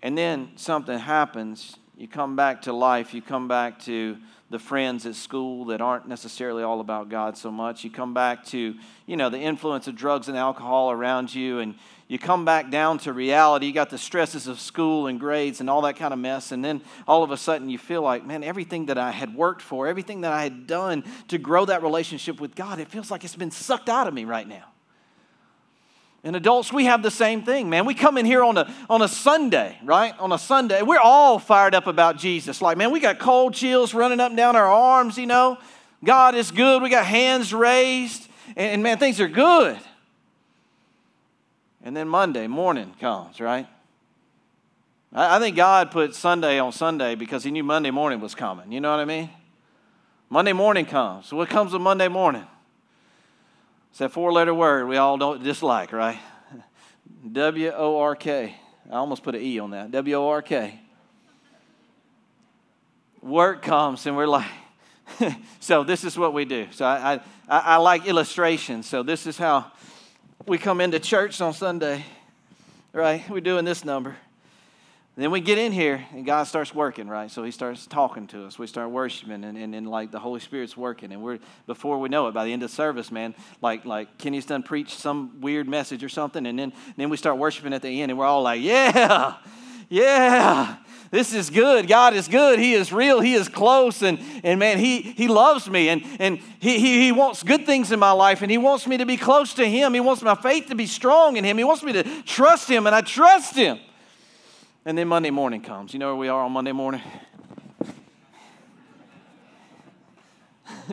And 0.02 0.18
then 0.18 0.50
something 0.56 0.99
happens. 0.99 1.76
You 1.96 2.08
come 2.08 2.34
back 2.34 2.62
to 2.62 2.72
life. 2.72 3.14
You 3.14 3.22
come 3.22 3.46
back 3.46 3.78
to 3.84 4.16
the 4.52 4.59
friends 4.59 5.06
at 5.06 5.14
school 5.14 5.64
that 5.64 5.80
aren't 5.80 6.06
necessarily 6.06 6.62
all 6.62 6.80
about 6.80 7.09
God 7.09 7.38
so 7.38 7.50
much. 7.50 7.85
You 7.85 7.90
come 7.90 8.12
back 8.12 8.44
to, 8.49 8.75
you 9.06 9.16
know, 9.16 9.30
the 9.30 9.38
influence 9.38 9.88
of 9.88 9.97
drugs 9.97 10.28
and 10.28 10.37
alcohol 10.37 10.90
around 10.90 11.35
you, 11.35 11.59
and 11.59 11.75
you 12.06 12.18
come 12.18 12.44
back 12.44 12.71
down 12.71 12.99
to 12.99 13.14
reality. 13.14 13.66
You 13.66 13.73
got 13.73 13.88
the 13.88 13.97
stresses 13.97 14.47
of 14.47 14.61
school 14.61 15.06
and 15.06 15.18
grades 15.18 15.61
and 15.61 15.71
all 15.71 15.80
that 15.82 15.97
kind 15.97 16.12
of 16.12 16.21
mess, 16.21 16.52
and 16.52 16.62
then 16.62 16.82
all 17.09 17.23
of 17.23 17.30
a 17.30 17.37
sudden 17.38 17.71
you 17.71 17.78
feel 17.78 18.02
like, 18.02 18.26
man, 18.26 18.44
everything 18.44 18.87
that 18.87 18.99
I 18.99 19.11
had 19.11 19.35
worked 19.35 19.62
for, 19.62 19.87
everything 19.87 20.21
that 20.21 20.32
I 20.32 20.42
had 20.42 20.66
done 20.66 21.02
to 21.28 21.38
grow 21.38 21.64
that 21.64 21.82
relationship 21.82 22.38
with 22.38 22.54
God, 22.54 22.78
it 22.78 22.88
feels 22.88 23.11
like 23.11 23.25
it's 23.25 23.35
been 23.35 23.50
sucked 23.50 23.88
out 23.88 24.06
of 24.06 24.12
me 24.12 24.26
right 24.26 24.47
now. 24.47 24.72
And 26.25 26.37
adults, 26.37 26.73
we 26.73 26.85
have 26.85 27.02
the 27.02 27.11
same 27.11 27.43
thing, 27.43 27.69
man. 27.69 27.85
We 27.85 27.95
come 27.95 28.17
in 28.17 28.25
here 28.25 28.45
on 28.45 28.57
a, 28.57 28.73
on 28.88 29.02
a 29.02 29.09
Sunday, 29.09 29.76
right? 29.83 30.17
On 30.21 30.31
a 30.31 30.38
Sunday. 30.38 30.83
We're 30.83 31.00
all 31.00 31.41
fired 31.41 31.75
up 31.75 31.88
about 31.88 32.17
Jesus. 32.17 32.62
Like, 32.62 32.76
man, 32.76 32.93
we 32.93 33.00
got 33.00 33.19
cold 33.19 33.55
chills 33.55 33.93
running 33.93 34.21
up 34.21 34.29
and 34.29 34.37
down 34.37 34.55
our 34.55 34.69
arms, 34.69 35.19
you 35.19 35.26
know. 35.26 35.59
God 36.05 36.37
is 36.37 36.52
good. 36.52 36.81
We 36.81 36.91
got 36.91 37.07
hands 37.07 37.52
raised. 37.52 38.29
And, 38.57 38.75
and 38.75 38.83
man, 38.85 38.99
things 38.99 39.20
are 39.20 39.29
good. 39.29 39.79
And 41.83 41.96
then 41.96 42.07
Monday 42.07 42.46
morning 42.46 42.94
comes, 43.01 43.40
right? 43.40 43.66
I, 45.12 45.37
I 45.37 45.38
think 45.40 45.57
God 45.57 45.90
put 45.90 46.14
Sunday 46.14 46.61
on 46.61 46.70
Sunday 46.70 47.16
because 47.16 47.42
He 47.42 47.51
knew 47.51 47.64
Monday 47.64 47.90
morning 47.90 48.20
was 48.20 48.37
coming. 48.37 48.70
You 48.70 48.81
know 48.81 48.92
what 48.92 49.01
I 49.01 49.05
mean? 49.05 49.29
Monday 50.31 50.53
morning 50.53 50.87
comes. 50.87 51.27
So 51.27 51.37
what 51.37 51.49
comes 51.49 51.73
with 51.73 51.83
Monday 51.83 52.07
morning? 52.07 52.46
It's 53.92 53.98
that 53.98 54.11
four 54.11 54.33
letter 54.33 54.55
word 54.55 54.88
we 54.88 54.96
all 54.96 55.18
don't 55.18 55.44
dislike, 55.44 55.92
right? 55.92 56.18
W 57.33 57.70
O 57.76 57.98
R 57.98 58.16
K. 58.16 58.57
I 58.90 58.94
almost 58.94 59.22
put 59.22 59.35
an 59.35 59.42
E 59.42 59.59
on 59.59 59.72
that. 59.72 59.90
W 59.90 60.14
O 60.14 60.28
R 60.31 60.40
K. 60.40 60.81
Work 63.20 63.61
comes 63.61 64.07
and 64.07 64.16
we're 64.16 64.26
like, 64.26 64.48
so 65.61 65.85
this 65.85 66.05
is 66.05 66.16
what 66.16 66.33
we 66.33 66.46
do. 66.46 66.68
So 66.70 66.87
I, 66.87 67.20
I, 67.46 67.59
I 67.59 67.76
like 67.76 68.07
illustrations. 68.07 68.88
So 68.88 69.02
this 69.02 69.26
is 69.26 69.37
how 69.37 69.70
we 70.46 70.57
come 70.57 70.81
into 70.81 70.98
church 70.98 71.38
on 71.42 71.52
Sunday, 71.52 72.02
right? 72.94 73.28
We're 73.28 73.40
doing 73.42 73.66
this 73.66 73.85
number. 73.85 74.16
Then 75.14 75.31
we 75.31 75.40
get 75.40 75.59
in 75.59 75.72
here 75.72 76.07
and 76.12 76.25
God 76.25 76.44
starts 76.44 76.75
working, 76.75 77.07
right? 77.07 77.31
So 77.31 77.42
he 77.44 77.51
starts 77.51 77.87
talking 77.87 78.27
to 78.29 78.46
us. 78.46 78.59
We 78.59 78.66
start 78.66 78.90
worshiping 78.90 79.44
and, 79.44 79.59
and, 79.59 79.75
and 79.75 79.87
like 79.87 80.11
the 80.11 80.18
Holy 80.18 80.40
Spirit's 80.40 80.75
working. 80.75 81.12
And 81.12 81.22
we're 81.22 81.38
before 81.66 82.01
we 82.01 82.09
know 82.09 82.29
it, 82.29 82.33
by 82.33 82.46
the 82.46 82.53
end 82.53 82.62
of 82.62 82.70
service, 82.70 83.12
man, 83.12 83.35
like 83.61 83.85
like 83.85 84.16
Kenny's 84.16 84.46
done 84.46 84.62
preached 84.62 84.98
some 84.98 85.40
weird 85.42 85.68
message 85.68 86.03
or 86.03 86.09
something, 86.09 86.46
and 86.46 86.59
then 86.59 86.72
and 86.72 86.94
then 86.96 87.11
we 87.11 87.18
start 87.18 87.37
worshiping 87.37 87.75
at 87.75 87.83
the 87.83 88.01
end 88.01 88.11
and 88.11 88.18
we're 88.18 88.25
all 88.25 88.42
like, 88.42 88.62
Yeah, 88.62 89.37
yeah, 89.90 90.77
this 91.11 91.35
is 91.35 91.51
good. 91.51 91.87
God 91.87 92.14
is 92.14 92.27
good. 92.27 92.59
He 92.59 92.72
is 92.72 92.90
real. 92.90 93.20
He 93.20 93.35
is 93.35 93.46
close. 93.46 94.01
And, 94.01 94.18
and 94.42 94.59
man, 94.59 94.79
he, 94.79 95.03
he 95.03 95.29
loves 95.29 95.68
me. 95.68 95.90
And, 95.90 96.03
and 96.18 96.38
he, 96.59 96.79
he, 96.79 97.03
he 97.03 97.12
wants 97.12 97.42
good 97.42 97.66
things 97.66 97.92
in 97.92 97.98
my 97.98 98.12
life. 98.12 98.40
And 98.40 98.51
He 98.51 98.57
wants 98.57 98.87
me 98.87 98.96
to 98.96 99.05
be 99.05 99.18
close 99.18 99.53
to 99.55 99.68
Him. 99.68 99.92
He 99.92 100.01
wants 100.01 100.22
my 100.22 100.35
faith 100.35 100.68
to 100.68 100.75
be 100.75 100.87
strong 100.87 101.37
in 101.37 101.44
Him. 101.44 101.59
He 101.59 101.64
wants 101.64 101.83
me 101.83 101.92
to 101.92 102.22
trust 102.22 102.70
Him. 102.70 102.87
And 102.87 102.96
I 102.96 103.03
trust 103.03 103.55
Him. 103.55 103.79
And 104.85 104.99
then 104.99 105.07
Monday 105.07 105.31
morning 105.31 105.61
comes. 105.61 105.92
You 105.92 106.01
know 106.01 106.09
where 106.09 106.16
we 106.16 106.29
are 106.29 106.42
on 106.42 106.51
Monday 106.51 106.73
morning? 106.73 107.03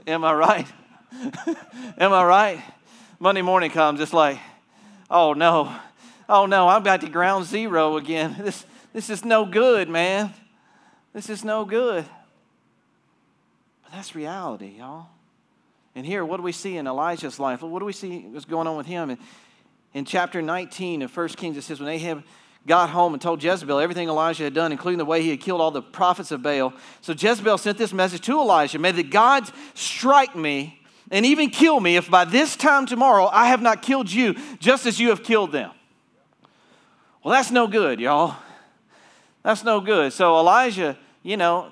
Am 0.06 0.24
I 0.24 0.34
right? 0.34 0.68
Am 1.98 2.14
I 2.14 2.24
right? 2.24 2.64
Monday 3.20 3.42
morning 3.42 3.72
comes, 3.72 4.00
it's 4.00 4.14
like, 4.14 4.38
oh 5.10 5.34
no, 5.34 5.76
oh 6.30 6.46
no, 6.46 6.70
I'm 6.70 6.84
back 6.84 7.02
to 7.02 7.10
ground 7.10 7.46
zero 7.46 7.98
again. 7.98 8.36
This, 8.44 8.66
this 8.94 9.10
is 9.10 9.26
no 9.26 9.46
good, 9.46 9.90
man. 9.90 10.34
This 11.14 11.30
is 11.30 11.44
no 11.44 11.66
good. 11.66 12.06
But 13.84 13.92
that's 13.92 14.16
reality, 14.16 14.76
y'all. 14.78 15.08
And 15.96 16.06
here, 16.06 16.24
what 16.24 16.38
do 16.38 16.44
we 16.44 16.52
see 16.52 16.78
in 16.78 16.88
Elijah's 16.88 17.40
life? 17.40 17.62
What 17.62 17.80
do 17.80 17.86
we 17.86 17.94
see 17.94 18.20
what's 18.30 18.46
going 18.46 18.68
on 18.68 18.78
with 18.78 18.86
him? 18.86 19.10
In, 19.12 19.18
in 19.94 20.06
chapter 20.06 20.42
19 20.42 21.02
of 21.02 21.16
1 21.16 21.28
Kings, 21.30 21.58
it 21.58 21.64
says, 21.64 21.80
when 21.80 21.90
Ahab 21.90 22.24
got 22.70 22.92
home 22.92 23.14
and 23.14 23.22
told 23.22 23.44
Jezebel 23.44 23.80
everything 23.80 24.08
Elijah 24.08 24.44
had 24.44 24.54
done, 24.54 24.72
including 24.72 25.00
the 25.00 25.06
way 25.06 25.24
he 25.24 25.32
had 25.32 25.42
killed 25.42 25.60
all 25.60 25.72
the 25.72 25.82
prophets 25.82 26.32
of 26.32 26.44
Baal. 26.44 26.72
So 27.02 27.14
Jezebel 27.14 27.58
sent 27.58 27.80
this 27.80 27.92
message 27.92 28.22
to 28.22 28.40
Elijah 28.40 28.78
May 28.78 28.92
the 28.92 29.04
gods 29.04 29.52
strike 29.74 30.36
me 30.36 30.80
and 31.10 31.26
even 31.26 31.50
kill 31.50 31.80
me 31.80 31.98
if 31.98 32.10
by 32.10 32.26
this 32.26 32.56
time 32.56 32.86
tomorrow 32.86 33.28
I 33.32 33.48
have 33.48 33.62
not 33.62 33.82
killed 33.82 34.12
you 34.12 34.36
just 34.60 34.86
as 34.86 35.00
you 35.00 35.10
have 35.10 35.24
killed 35.24 35.52
them. 35.52 35.72
Well, 37.24 37.34
that's 37.34 37.50
no 37.50 37.68
good, 37.68 38.00
y'all. 38.00 38.36
That's 39.44 39.64
no 39.64 39.82
good. 39.82 40.14
So 40.14 40.38
Elijah, 40.38 40.96
you 41.24 41.38
know, 41.38 41.72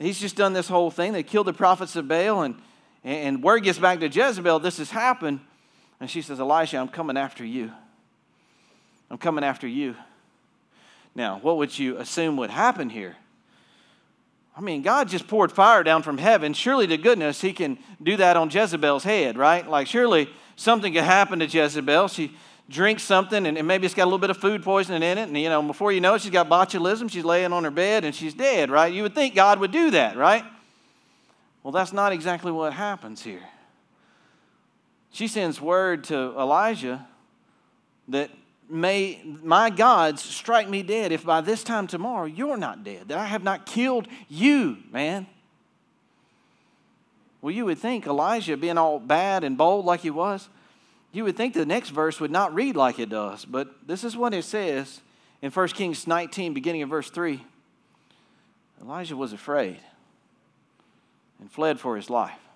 he's 0.00 0.18
just 0.18 0.36
done 0.36 0.54
this 0.54 0.68
whole 0.68 0.90
thing. 0.90 1.12
They 1.12 1.22
killed 1.22 1.46
the 1.46 1.52
prophets 1.52 1.96
of 1.96 2.08
Baal, 2.08 2.42
and, 2.42 2.56
and 3.04 3.42
word 3.42 3.62
gets 3.62 3.78
back 3.78 4.00
to 4.00 4.08
Jezebel, 4.08 4.60
this 4.60 4.78
has 4.78 4.90
happened. 4.90 5.40
And 6.00 6.10
she 6.10 6.22
says, 6.22 6.40
Elijah, 6.40 6.78
I'm 6.78 6.88
coming 6.88 7.18
after 7.18 7.44
you. 7.44 7.72
I'm 9.10 9.18
coming 9.18 9.44
after 9.44 9.66
you. 9.66 9.94
Now, 11.14 11.38
what 11.40 11.56
would 11.56 11.78
you 11.78 11.96
assume 11.96 12.36
would 12.36 12.50
happen 12.50 12.90
here? 12.90 13.16
I 14.56 14.60
mean, 14.60 14.82
God 14.82 15.08
just 15.08 15.28
poured 15.28 15.52
fire 15.52 15.84
down 15.84 16.02
from 16.02 16.18
heaven. 16.18 16.52
Surely 16.52 16.86
to 16.88 16.96
goodness, 16.96 17.40
He 17.40 17.52
can 17.52 17.78
do 18.02 18.16
that 18.16 18.36
on 18.36 18.50
Jezebel's 18.50 19.04
head, 19.04 19.38
right? 19.38 19.68
Like, 19.68 19.86
surely 19.86 20.28
something 20.56 20.92
could 20.92 21.04
happen 21.04 21.38
to 21.38 21.46
Jezebel. 21.46 22.08
She 22.08 22.32
drinks 22.68 23.02
something, 23.02 23.46
and, 23.46 23.66
maybe 23.66 23.86
it's 23.86 23.94
got 23.94 24.04
a 24.04 24.06
little 24.06 24.18
bit 24.18 24.30
of 24.30 24.36
food 24.36 24.62
poisoning 24.62 25.02
in 25.02 25.16
it. 25.16 25.28
And, 25.28 25.38
you 25.38 25.48
know, 25.48 25.62
before 25.62 25.92
you 25.92 26.00
know 26.00 26.14
it, 26.14 26.22
she's 26.22 26.32
got 26.32 26.48
botulism. 26.48 27.10
She's 27.10 27.24
laying 27.24 27.52
on 27.52 27.64
her 27.64 27.70
bed 27.70 28.04
and 28.04 28.14
she's 28.14 28.34
dead, 28.34 28.70
right? 28.70 28.92
You 28.92 29.04
would 29.04 29.14
think 29.14 29.34
God 29.34 29.60
would 29.60 29.70
do 29.70 29.92
that, 29.92 30.16
right? 30.16 30.44
Well, 31.62 31.72
that's 31.72 31.92
not 31.92 32.12
exactly 32.12 32.52
what 32.52 32.72
happens 32.72 33.22
here. 33.22 33.42
She 35.10 35.28
sends 35.28 35.60
word 35.60 36.04
to 36.04 36.14
Elijah 36.38 37.06
that 38.08 38.30
may 38.68 39.20
my 39.42 39.70
gods 39.70 40.22
strike 40.22 40.68
me 40.68 40.82
dead 40.82 41.12
if 41.12 41.24
by 41.24 41.40
this 41.40 41.62
time 41.62 41.86
tomorrow 41.86 42.26
you're 42.26 42.56
not 42.56 42.84
dead, 42.84 43.08
that 43.08 43.18
I 43.18 43.26
have 43.26 43.42
not 43.42 43.66
killed 43.66 44.08
you, 44.28 44.78
man. 44.90 45.26
Well, 47.40 47.54
you 47.54 47.64
would 47.66 47.78
think 47.78 48.06
Elijah, 48.06 48.56
being 48.56 48.78
all 48.78 48.98
bad 48.98 49.44
and 49.44 49.56
bold 49.56 49.84
like 49.84 50.00
he 50.00 50.10
was, 50.10 50.48
you 51.12 51.24
would 51.24 51.36
think 51.36 51.54
the 51.54 51.64
next 51.64 51.90
verse 51.90 52.20
would 52.20 52.30
not 52.30 52.54
read 52.54 52.76
like 52.76 52.98
it 52.98 53.08
does. 53.08 53.44
But 53.44 53.86
this 53.86 54.04
is 54.04 54.16
what 54.16 54.34
it 54.34 54.44
says 54.44 55.00
in 55.40 55.50
1 55.50 55.68
Kings 55.68 56.06
19, 56.06 56.52
beginning 56.52 56.82
of 56.82 56.90
verse 56.90 57.10
3. 57.10 57.44
Elijah 58.82 59.16
was 59.16 59.32
afraid. 59.32 59.78
and 61.40 61.50
fled 61.50 61.78
for 61.78 61.96
his 61.96 62.10
life. 62.10 62.47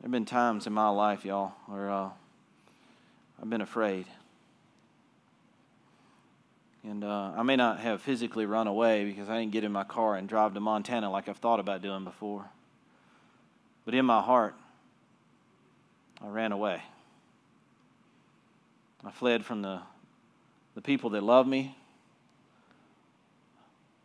There 0.00 0.06
have 0.06 0.12
been 0.12 0.26
times 0.26 0.68
in 0.68 0.72
my 0.72 0.90
life, 0.90 1.24
y'all, 1.24 1.54
where 1.66 1.90
uh, 1.90 2.10
I've 3.42 3.50
been 3.50 3.60
afraid. 3.60 4.06
And 6.84 7.02
uh, 7.02 7.32
I 7.36 7.42
may 7.42 7.56
not 7.56 7.80
have 7.80 8.00
physically 8.00 8.46
run 8.46 8.68
away 8.68 9.04
because 9.04 9.28
I 9.28 9.40
didn't 9.40 9.50
get 9.50 9.64
in 9.64 9.72
my 9.72 9.82
car 9.82 10.14
and 10.14 10.28
drive 10.28 10.54
to 10.54 10.60
Montana 10.60 11.10
like 11.10 11.28
I've 11.28 11.38
thought 11.38 11.58
about 11.58 11.82
doing 11.82 12.04
before. 12.04 12.44
But 13.84 13.94
in 13.94 14.06
my 14.06 14.22
heart, 14.22 14.54
I 16.22 16.28
ran 16.28 16.52
away. 16.52 16.80
I 19.04 19.10
fled 19.10 19.44
from 19.44 19.62
the, 19.62 19.80
the 20.76 20.80
people 20.80 21.10
that 21.10 21.24
love 21.24 21.48
me, 21.48 21.76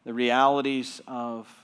the 0.06 0.14
realities 0.14 1.02
of 1.08 1.63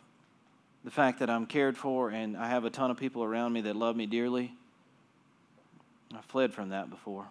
the 0.83 0.91
fact 0.91 1.19
that 1.19 1.29
I'm 1.29 1.45
cared 1.45 1.77
for 1.77 2.09
and 2.09 2.37
I 2.37 2.47
have 2.47 2.65
a 2.65 2.69
ton 2.69 2.91
of 2.91 2.97
people 2.97 3.23
around 3.23 3.53
me 3.53 3.61
that 3.61 3.75
love 3.75 3.95
me 3.95 4.05
dearly. 4.05 4.53
I've 6.15 6.25
fled 6.25 6.53
from 6.53 6.69
that 6.69 6.89
before. 6.89 7.27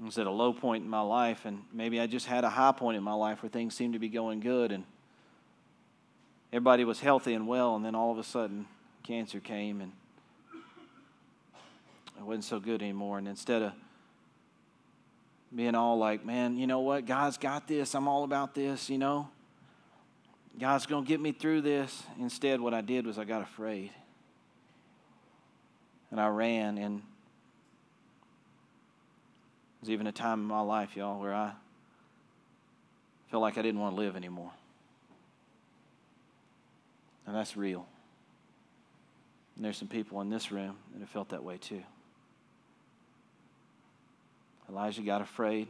I 0.00 0.04
was 0.04 0.18
at 0.18 0.26
a 0.26 0.30
low 0.30 0.52
point 0.52 0.82
in 0.82 0.90
my 0.90 1.00
life, 1.00 1.44
and 1.44 1.62
maybe 1.72 2.00
I 2.00 2.08
just 2.08 2.26
had 2.26 2.42
a 2.42 2.50
high 2.50 2.72
point 2.72 2.96
in 2.96 3.04
my 3.04 3.12
life 3.12 3.42
where 3.42 3.50
things 3.50 3.74
seemed 3.74 3.92
to 3.92 4.00
be 4.00 4.08
going 4.08 4.40
good, 4.40 4.72
and 4.72 4.84
everybody 6.52 6.84
was 6.84 6.98
healthy 6.98 7.34
and 7.34 7.46
well, 7.46 7.76
and 7.76 7.84
then 7.84 7.94
all 7.94 8.10
of 8.10 8.18
a 8.18 8.24
sudden, 8.24 8.66
cancer 9.04 9.38
came, 9.38 9.80
and 9.80 9.92
it 12.18 12.24
wasn't 12.24 12.44
so 12.44 12.58
good 12.58 12.82
anymore. 12.82 13.18
And 13.18 13.28
instead 13.28 13.62
of 13.62 13.72
being 15.54 15.76
all 15.76 15.98
like, 15.98 16.24
man, 16.24 16.56
you 16.56 16.66
know 16.66 16.80
what? 16.80 17.06
God's 17.06 17.36
got 17.36 17.68
this. 17.68 17.94
I'm 17.94 18.08
all 18.08 18.24
about 18.24 18.54
this, 18.54 18.90
you 18.90 18.98
know? 18.98 19.28
God's 20.58 20.86
going 20.86 21.04
to 21.04 21.08
get 21.08 21.20
me 21.20 21.32
through 21.32 21.62
this. 21.62 22.02
Instead, 22.20 22.60
what 22.60 22.74
I 22.74 22.80
did 22.80 23.06
was 23.06 23.18
I 23.18 23.24
got 23.24 23.42
afraid. 23.42 23.90
And 26.10 26.20
I 26.20 26.28
ran. 26.28 26.78
And 26.78 27.02
there's 29.80 29.90
even 29.90 30.06
a 30.06 30.12
time 30.12 30.40
in 30.40 30.46
my 30.46 30.60
life, 30.60 30.96
y'all, 30.96 31.20
where 31.20 31.34
I 31.34 31.52
felt 33.30 33.40
like 33.40 33.56
I 33.56 33.62
didn't 33.62 33.80
want 33.80 33.96
to 33.96 34.00
live 34.00 34.14
anymore. 34.14 34.52
And 37.26 37.34
that's 37.34 37.56
real. 37.56 37.86
And 39.56 39.64
there's 39.64 39.76
some 39.76 39.88
people 39.88 40.20
in 40.20 40.30
this 40.30 40.52
room 40.52 40.76
that 40.92 41.00
have 41.00 41.08
felt 41.08 41.30
that 41.30 41.42
way 41.42 41.56
too. 41.56 41.82
Elijah 44.68 45.02
got 45.02 45.20
afraid, 45.20 45.68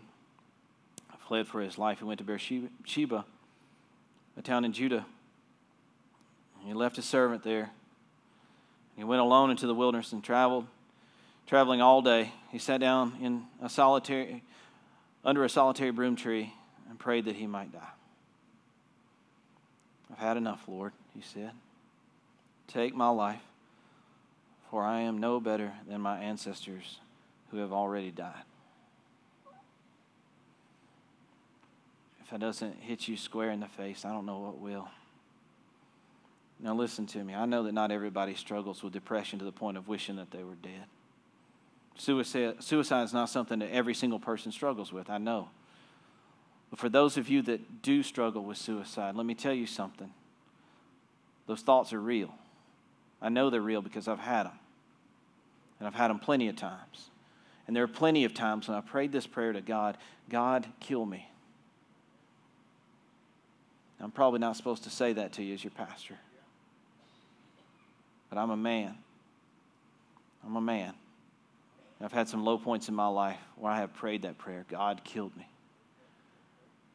fled 1.27 1.47
for 1.47 1.61
his 1.61 1.79
life. 1.79 1.99
He 1.99 2.05
went 2.05 2.19
to 2.19 2.25
Beersheba 2.25 3.25
a 4.37 4.43
town 4.43 4.65
in 4.65 4.73
Judah. 4.73 5.07
He 6.65 6.75
left 6.75 6.97
his 6.97 7.05
servant 7.05 7.43
there. 7.43 7.71
He 8.97 9.05
went 9.05 9.21
alone 9.21 9.51
into 9.51 9.67
the 9.67 9.75
wilderness 9.75 10.13
and 10.13 10.23
traveled, 10.23 10.67
traveling 11.47 11.81
all 11.81 12.03
day. 12.03 12.33
He 12.51 12.59
sat 12.59 12.81
down 12.81 13.15
in 13.21 13.45
a 13.61 13.69
solitary, 13.69 14.43
under 15.25 15.45
a 15.45 15.49
solitary 15.49 15.91
broom 15.91 16.15
tree 16.15 16.53
and 16.89 16.99
prayed 16.99 17.25
that 17.25 17.37
he 17.37 17.47
might 17.47 17.73
die. 17.73 17.81
I've 20.13 20.19
had 20.19 20.37
enough, 20.37 20.63
Lord, 20.69 20.93
he 21.15 21.23
said. 21.23 21.53
Take 22.69 22.95
my 22.95 23.09
life, 23.09 23.43
for 24.71 24.85
I 24.85 25.01
am 25.01 25.19
no 25.19 25.41
better 25.41 25.73
than 25.89 26.01
my 26.01 26.19
ancestors 26.19 26.99
who 27.51 27.59
have 27.59 27.73
already 27.73 28.11
died. 28.11 28.45
If 32.33 32.37
it 32.37 32.41
doesn't 32.41 32.81
hit 32.81 33.09
you 33.09 33.19
square 33.19 33.51
in 33.51 33.61
the 33.61 33.69
face, 33.69 34.07
I 34.07 34.09
don't 34.11 34.25
know 34.25 34.39
what 34.39 34.59
will. 34.59 34.89
Now, 36.59 36.75
listen 36.75 37.05
to 37.09 37.23
me. 37.23 37.35
I 37.35 37.45
know 37.45 37.65
that 37.65 37.73
not 37.73 37.91
everybody 37.91 38.35
struggles 38.37 38.83
with 38.83 38.95
depression 38.95 39.39
to 39.41 39.45
the 39.45 39.53
point 39.53 39.77
of 39.77 39.87
wishing 39.87 40.17
that 40.17 40.31
they 40.31 40.43
were 40.43 40.55
dead. 40.55 40.85
Suicide, 41.95 42.65
suicide 42.65 43.03
is 43.03 43.13
not 43.13 43.29
something 43.29 43.59
that 43.59 43.71
every 43.71 43.93
single 43.93 44.19
person 44.19 44.51
struggles 44.51 44.95
with, 44.95 45.11
I 45.11 45.19
know. 45.19 45.51
But 46.71 46.79
for 46.79 46.89
those 46.89 47.19
of 47.19 47.29
you 47.29 47.43
that 47.43 47.83
do 47.83 48.03
struggle 48.03 48.43
with 48.43 48.57
suicide, 48.57 49.15
let 49.15 49.27
me 49.27 49.35
tell 49.35 49.53
you 49.53 49.67
something. 49.67 50.15
Those 51.47 51.61
thoughts 51.61 51.93
are 51.93 52.01
real. 52.01 52.33
I 53.21 53.29
know 53.29 53.51
they're 53.51 53.61
real 53.61 53.83
because 53.83 54.09
I've 54.09 54.21
had 54.21 54.45
them. 54.45 54.59
And 55.79 55.87
I've 55.87 55.95
had 55.95 56.09
them 56.09 56.19
plenty 56.19 56.49
of 56.49 56.57
times. 56.57 57.11
And 57.67 57.77
there 57.77 57.85
are 57.85 57.89
plenty 57.89 58.25
of 58.25 58.33
times 58.33 58.69
when 58.69 58.79
I 58.79 58.81
prayed 58.81 59.13
this 59.13 59.27
prayer 59.27 59.53
to 59.53 59.61
God 59.61 59.99
God, 60.31 60.67
kill 60.81 61.05
me. 61.05 61.29
I'm 64.03 64.11
probably 64.11 64.41
not 64.41 64.57
supposed 64.57 64.85
to 64.85 64.91
say 64.91 65.13
that 65.13 65.35
to 65.35 65.43
you 65.43 65.55
as 65.55 65.63
your 65.63 65.71
pastor. 65.71 66.19
But 68.29 68.39
I'm 68.39 68.51
a 68.51 68.57
man. 68.57 68.97
I'm 70.45 70.57
a 70.57 70.61
man. 70.61 70.95
I've 72.01 72.13
had 72.13 72.29
some 72.29 72.45
low 72.45 72.59
points 72.59 72.89
in 72.89 72.97
my 72.97 73.07
life 73.07 73.39
where 73.57 73.71
I 73.71 73.79
have 73.79 73.95
prayed 73.95 74.23
that 74.23 74.37
prayer 74.37 74.67
God 74.69 75.03
killed 75.05 75.37
me. 75.37 75.47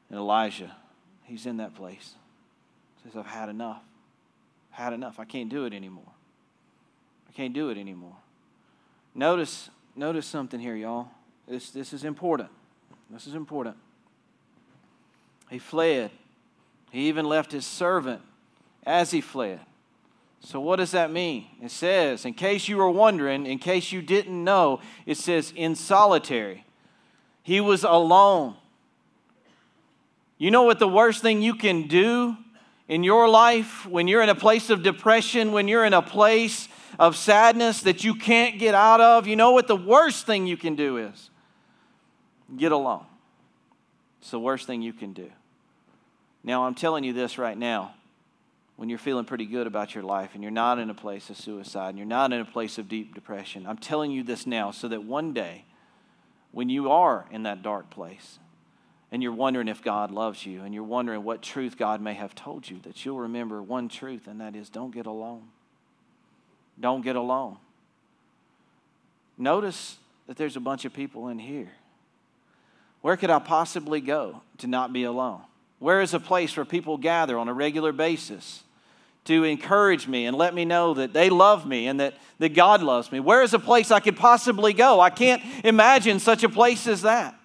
And 0.09 0.19
Elijah, 0.19 0.75
he's 1.23 1.45
in 1.45 1.57
that 1.57 1.75
place. 1.75 2.15
Says, 3.03 3.15
I've 3.15 3.25
had 3.25 3.47
enough. 3.47 3.81
Had 4.71 4.91
enough. 4.91 5.17
I 5.17 5.23
can't 5.23 5.47
do 5.49 5.63
it 5.63 5.73
anymore. 5.73 6.11
I 7.29 7.31
can't 7.31 7.53
do 7.53 7.69
it 7.69 7.77
anymore. 7.77 8.17
Notice, 9.15 9.69
notice 9.95 10.25
something 10.25 10.59
here, 10.59 10.75
y'all. 10.75 11.07
This, 11.47 11.69
this 11.69 11.93
is 11.93 12.03
important. 12.03 12.49
This 13.09 13.27
is 13.27 13.33
important. 13.33 13.77
He 15.49 15.59
fled 15.59 16.11
he 16.91 17.07
even 17.07 17.25
left 17.25 17.51
his 17.51 17.65
servant 17.65 18.21
as 18.85 19.11
he 19.11 19.21
fled. 19.21 19.59
So, 20.39 20.59
what 20.59 20.77
does 20.77 20.91
that 20.91 21.11
mean? 21.11 21.47
It 21.61 21.71
says, 21.71 22.23
in 22.23 22.33
case 22.33 22.67
you 22.67 22.77
were 22.77 22.89
wondering, 22.89 23.45
in 23.45 23.59
case 23.59 23.91
you 23.91 24.01
didn't 24.01 24.43
know, 24.43 24.79
it 25.05 25.17
says 25.17 25.51
in 25.55 25.75
solitary. 25.75 26.65
He 27.43 27.59
was 27.59 27.83
alone. 27.83 28.55
You 30.37 30.51
know 30.51 30.63
what 30.63 30.79
the 30.79 30.87
worst 30.87 31.21
thing 31.21 31.41
you 31.41 31.55
can 31.55 31.87
do 31.87 32.37
in 32.87 33.03
your 33.03 33.27
life 33.27 33.85
when 33.87 34.07
you're 34.07 34.21
in 34.21 34.29
a 34.29 34.35
place 34.35 34.69
of 34.69 34.83
depression, 34.83 35.51
when 35.51 35.67
you're 35.67 35.85
in 35.85 35.93
a 35.93 36.01
place 36.01 36.67
of 36.99 37.15
sadness 37.15 37.81
that 37.81 38.03
you 38.03 38.15
can't 38.15 38.59
get 38.59 38.75
out 38.75 39.01
of? 39.01 39.27
You 39.27 39.35
know 39.35 39.51
what 39.51 39.67
the 39.67 39.75
worst 39.75 40.25
thing 40.25 40.45
you 40.45 40.57
can 40.57 40.75
do 40.75 40.97
is? 40.97 41.29
Get 42.55 42.71
alone. 42.71 43.05
It's 44.21 44.31
the 44.31 44.39
worst 44.39 44.67
thing 44.67 44.81
you 44.81 44.93
can 44.93 45.13
do. 45.13 45.29
Now, 46.47 46.63
I'm 46.63 46.75
telling 46.75 47.03
you 47.03 47.11
this 47.11 47.37
right 47.37 47.57
now. 47.57 47.93
When 48.77 48.87
you're 48.87 48.99
feeling 48.99 49.25
pretty 49.25 49.45
good 49.45 49.67
about 49.67 49.93
your 49.93 50.05
life 50.05 50.29
and 50.33 50.41
you're 50.41 50.49
not 50.49 50.79
in 50.79 50.89
a 50.89 50.93
place 50.93 51.29
of 51.29 51.35
suicide 51.35 51.89
and 51.89 51.97
you're 51.97 52.07
not 52.07 52.31
in 52.31 52.39
a 52.39 52.45
place 52.45 52.77
of 52.77 52.87
deep 52.87 53.13
depression, 53.13 53.67
I'm 53.67 53.77
telling 53.77 54.11
you 54.11 54.23
this 54.23 54.47
now 54.47 54.71
so 54.71 54.87
that 54.87 55.03
one 55.03 55.33
day, 55.33 55.65
when 56.53 56.69
you 56.69 56.89
are 56.89 57.25
in 57.31 57.43
that 57.43 57.63
dark 57.63 57.89
place 57.89 58.39
and 59.11 59.21
you're 59.21 59.33
wondering 59.33 59.67
if 59.67 59.83
God 59.83 60.09
loves 60.09 60.45
you 60.45 60.61
and 60.61 60.73
you're 60.73 60.85
wondering 60.85 61.21
what 61.25 61.41
truth 61.41 61.77
God 61.77 61.99
may 61.99 62.13
have 62.13 62.33
told 62.33 62.69
you, 62.69 62.79
that 62.83 63.03
you'll 63.03 63.19
remember 63.19 63.61
one 63.61 63.89
truth, 63.89 64.25
and 64.25 64.39
that 64.39 64.55
is 64.55 64.69
don't 64.69 64.93
get 64.93 65.05
alone. 65.05 65.49
Don't 66.79 67.01
get 67.01 67.17
alone. 67.17 67.57
Notice 69.37 69.97
that 70.27 70.37
there's 70.37 70.55
a 70.55 70.61
bunch 70.61 70.85
of 70.85 70.93
people 70.93 71.27
in 71.27 71.39
here. 71.39 71.73
Where 73.01 73.17
could 73.17 73.31
I 73.31 73.39
possibly 73.39 73.99
go 73.99 74.43
to 74.59 74.67
not 74.67 74.93
be 74.93 75.03
alone? 75.03 75.41
Where 75.79 76.01
is 76.01 76.13
a 76.13 76.19
place 76.19 76.55
where 76.57 76.65
people 76.65 76.97
gather 76.97 77.37
on 77.37 77.47
a 77.47 77.53
regular 77.53 77.91
basis 77.91 78.63
to 79.25 79.43
encourage 79.43 80.07
me 80.07 80.25
and 80.25 80.35
let 80.35 80.53
me 80.53 80.65
know 80.65 80.93
that 80.95 81.13
they 81.13 81.29
love 81.29 81.67
me 81.67 81.87
and 81.87 81.99
that, 81.99 82.15
that 82.39 82.55
God 82.55 82.81
loves 82.81 83.11
me? 83.11 83.19
Where 83.19 83.43
is 83.43 83.53
a 83.53 83.59
place 83.59 83.91
I 83.91 83.99
could 83.99 84.17
possibly 84.17 84.73
go? 84.73 84.99
I 84.99 85.09
can't 85.09 85.43
imagine 85.63 86.19
such 86.19 86.43
a 86.43 86.49
place 86.49 86.87
as 86.87 87.03
that. 87.03 87.35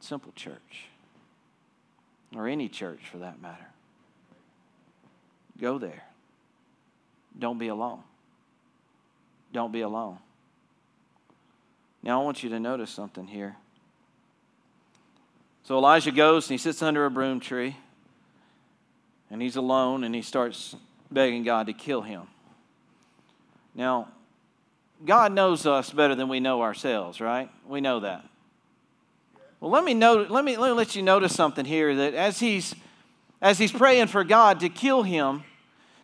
Simple 0.00 0.32
church, 0.36 0.86
or 2.34 2.46
any 2.46 2.68
church 2.68 3.00
for 3.10 3.18
that 3.18 3.40
matter. 3.40 3.66
Go 5.60 5.78
there. 5.78 6.04
Don't 7.38 7.58
be 7.58 7.68
alone. 7.68 8.02
Don't 9.52 9.72
be 9.72 9.80
alone. 9.80 10.18
Now, 12.02 12.20
I 12.20 12.24
want 12.24 12.42
you 12.42 12.50
to 12.50 12.60
notice 12.60 12.90
something 12.90 13.26
here. 13.26 13.56
So 15.66 15.76
Elijah 15.76 16.12
goes 16.12 16.46
and 16.46 16.52
he 16.52 16.58
sits 16.58 16.80
under 16.80 17.06
a 17.06 17.10
broom 17.10 17.40
tree 17.40 17.76
and 19.32 19.42
he's 19.42 19.56
alone 19.56 20.04
and 20.04 20.14
he 20.14 20.22
starts 20.22 20.76
begging 21.10 21.42
God 21.42 21.66
to 21.66 21.72
kill 21.72 22.02
him. 22.02 22.28
Now, 23.74 24.06
God 25.04 25.32
knows 25.32 25.66
us 25.66 25.90
better 25.90 26.14
than 26.14 26.28
we 26.28 26.38
know 26.38 26.62
ourselves, 26.62 27.20
right? 27.20 27.50
We 27.66 27.80
know 27.80 27.98
that. 27.98 28.24
Well, 29.58 29.72
let 29.72 29.82
me, 29.82 29.92
know, 29.92 30.24
let 30.30 30.44
me, 30.44 30.56
let 30.56 30.70
me 30.70 30.76
let 30.76 30.94
you 30.94 31.02
notice 31.02 31.34
something 31.34 31.64
here 31.64 31.96
that 31.96 32.14
as 32.14 32.38
he's, 32.38 32.72
as 33.42 33.58
he's 33.58 33.72
praying 33.72 34.06
for 34.06 34.22
God 34.22 34.60
to 34.60 34.68
kill 34.68 35.02
him, 35.02 35.42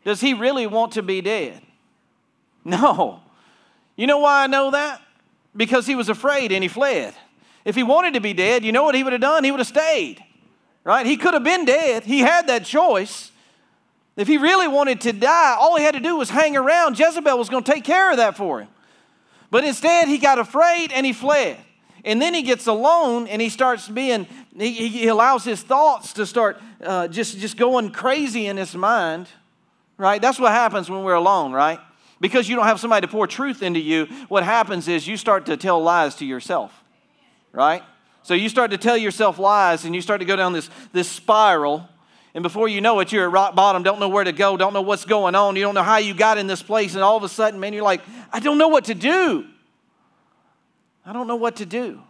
does 0.04 0.20
he 0.20 0.34
really 0.34 0.66
want 0.66 0.94
to 0.94 1.04
be 1.04 1.20
dead? 1.20 1.62
No. 2.64 3.20
You 3.94 4.08
know 4.08 4.18
why 4.18 4.42
I 4.42 4.48
know 4.48 4.72
that? 4.72 5.00
Because 5.56 5.86
he 5.86 5.94
was 5.94 6.08
afraid 6.08 6.50
and 6.50 6.64
he 6.64 6.68
fled. 6.68 7.14
If 7.64 7.74
he 7.76 7.82
wanted 7.82 8.14
to 8.14 8.20
be 8.20 8.32
dead, 8.32 8.64
you 8.64 8.72
know 8.72 8.82
what 8.82 8.94
he 8.94 9.04
would 9.04 9.12
have 9.12 9.22
done? 9.22 9.44
He 9.44 9.50
would 9.50 9.60
have 9.60 9.66
stayed. 9.66 10.22
right? 10.84 11.06
He 11.06 11.16
could 11.16 11.34
have 11.34 11.44
been 11.44 11.64
dead. 11.64 12.04
He 12.04 12.20
had 12.20 12.48
that 12.48 12.64
choice. 12.64 13.30
If 14.16 14.28
he 14.28 14.36
really 14.36 14.68
wanted 14.68 15.00
to 15.02 15.12
die, 15.12 15.56
all 15.58 15.76
he 15.76 15.84
had 15.84 15.94
to 15.94 16.00
do 16.00 16.16
was 16.16 16.28
hang 16.28 16.56
around. 16.56 16.98
Jezebel 16.98 17.38
was 17.38 17.48
going 17.48 17.64
to 17.64 17.72
take 17.72 17.84
care 17.84 18.10
of 18.10 18.18
that 18.18 18.36
for 18.36 18.60
him. 18.60 18.68
But 19.50 19.64
instead, 19.64 20.08
he 20.08 20.18
got 20.18 20.38
afraid 20.38 20.92
and 20.92 21.06
he 21.06 21.12
fled. 21.12 21.58
And 22.04 22.20
then 22.20 22.34
he 22.34 22.42
gets 22.42 22.66
alone 22.66 23.28
and 23.28 23.40
he 23.40 23.48
starts 23.48 23.88
being, 23.88 24.26
he, 24.56 24.88
he 24.88 25.06
allows 25.06 25.44
his 25.44 25.62
thoughts 25.62 26.14
to 26.14 26.26
start 26.26 26.60
uh, 26.82 27.06
just, 27.08 27.38
just 27.38 27.56
going 27.56 27.90
crazy 27.90 28.46
in 28.46 28.56
his 28.56 28.74
mind, 28.74 29.28
right? 29.98 30.20
That's 30.20 30.40
what 30.40 30.50
happens 30.50 30.90
when 30.90 31.04
we're 31.04 31.14
alone, 31.14 31.52
right? 31.52 31.78
Because 32.20 32.48
you 32.48 32.56
don't 32.56 32.66
have 32.66 32.80
somebody 32.80 33.06
to 33.06 33.10
pour 33.10 33.26
truth 33.26 33.62
into 33.62 33.78
you, 33.78 34.06
what 34.28 34.42
happens 34.42 34.88
is 34.88 35.06
you 35.06 35.16
start 35.16 35.46
to 35.46 35.56
tell 35.56 35.80
lies 35.80 36.16
to 36.16 36.26
yourself, 36.26 36.81
right? 37.52 37.82
So 38.22 38.34
you 38.34 38.48
start 38.48 38.70
to 38.70 38.78
tell 38.78 38.96
yourself 38.96 39.38
lies 39.38 39.84
and 39.84 39.94
you 39.94 40.00
start 40.00 40.20
to 40.20 40.24
go 40.24 40.36
down 40.36 40.52
this, 40.52 40.70
this 40.92 41.08
spiral. 41.08 41.88
And 42.34 42.42
before 42.42 42.68
you 42.68 42.80
know 42.80 43.00
it, 43.00 43.12
you're 43.12 43.24
at 43.24 43.32
rock 43.32 43.54
bottom, 43.54 43.82
don't 43.82 44.00
know 44.00 44.08
where 44.08 44.24
to 44.24 44.32
go, 44.32 44.56
don't 44.56 44.72
know 44.72 44.82
what's 44.82 45.04
going 45.04 45.34
on, 45.34 45.56
you 45.56 45.62
don't 45.62 45.74
know 45.74 45.82
how 45.82 45.98
you 45.98 46.14
got 46.14 46.38
in 46.38 46.46
this 46.46 46.62
place. 46.62 46.94
And 46.94 47.02
all 47.02 47.16
of 47.16 47.22
a 47.24 47.28
sudden, 47.28 47.60
man, 47.60 47.72
you're 47.72 47.82
like, 47.82 48.00
I 48.32 48.40
don't 48.40 48.58
know 48.58 48.68
what 48.68 48.86
to 48.86 48.94
do. 48.94 49.46
I 51.04 51.12
don't 51.12 51.26
know 51.26 51.36
what 51.36 51.56
to 51.56 51.66
do. 51.66 52.00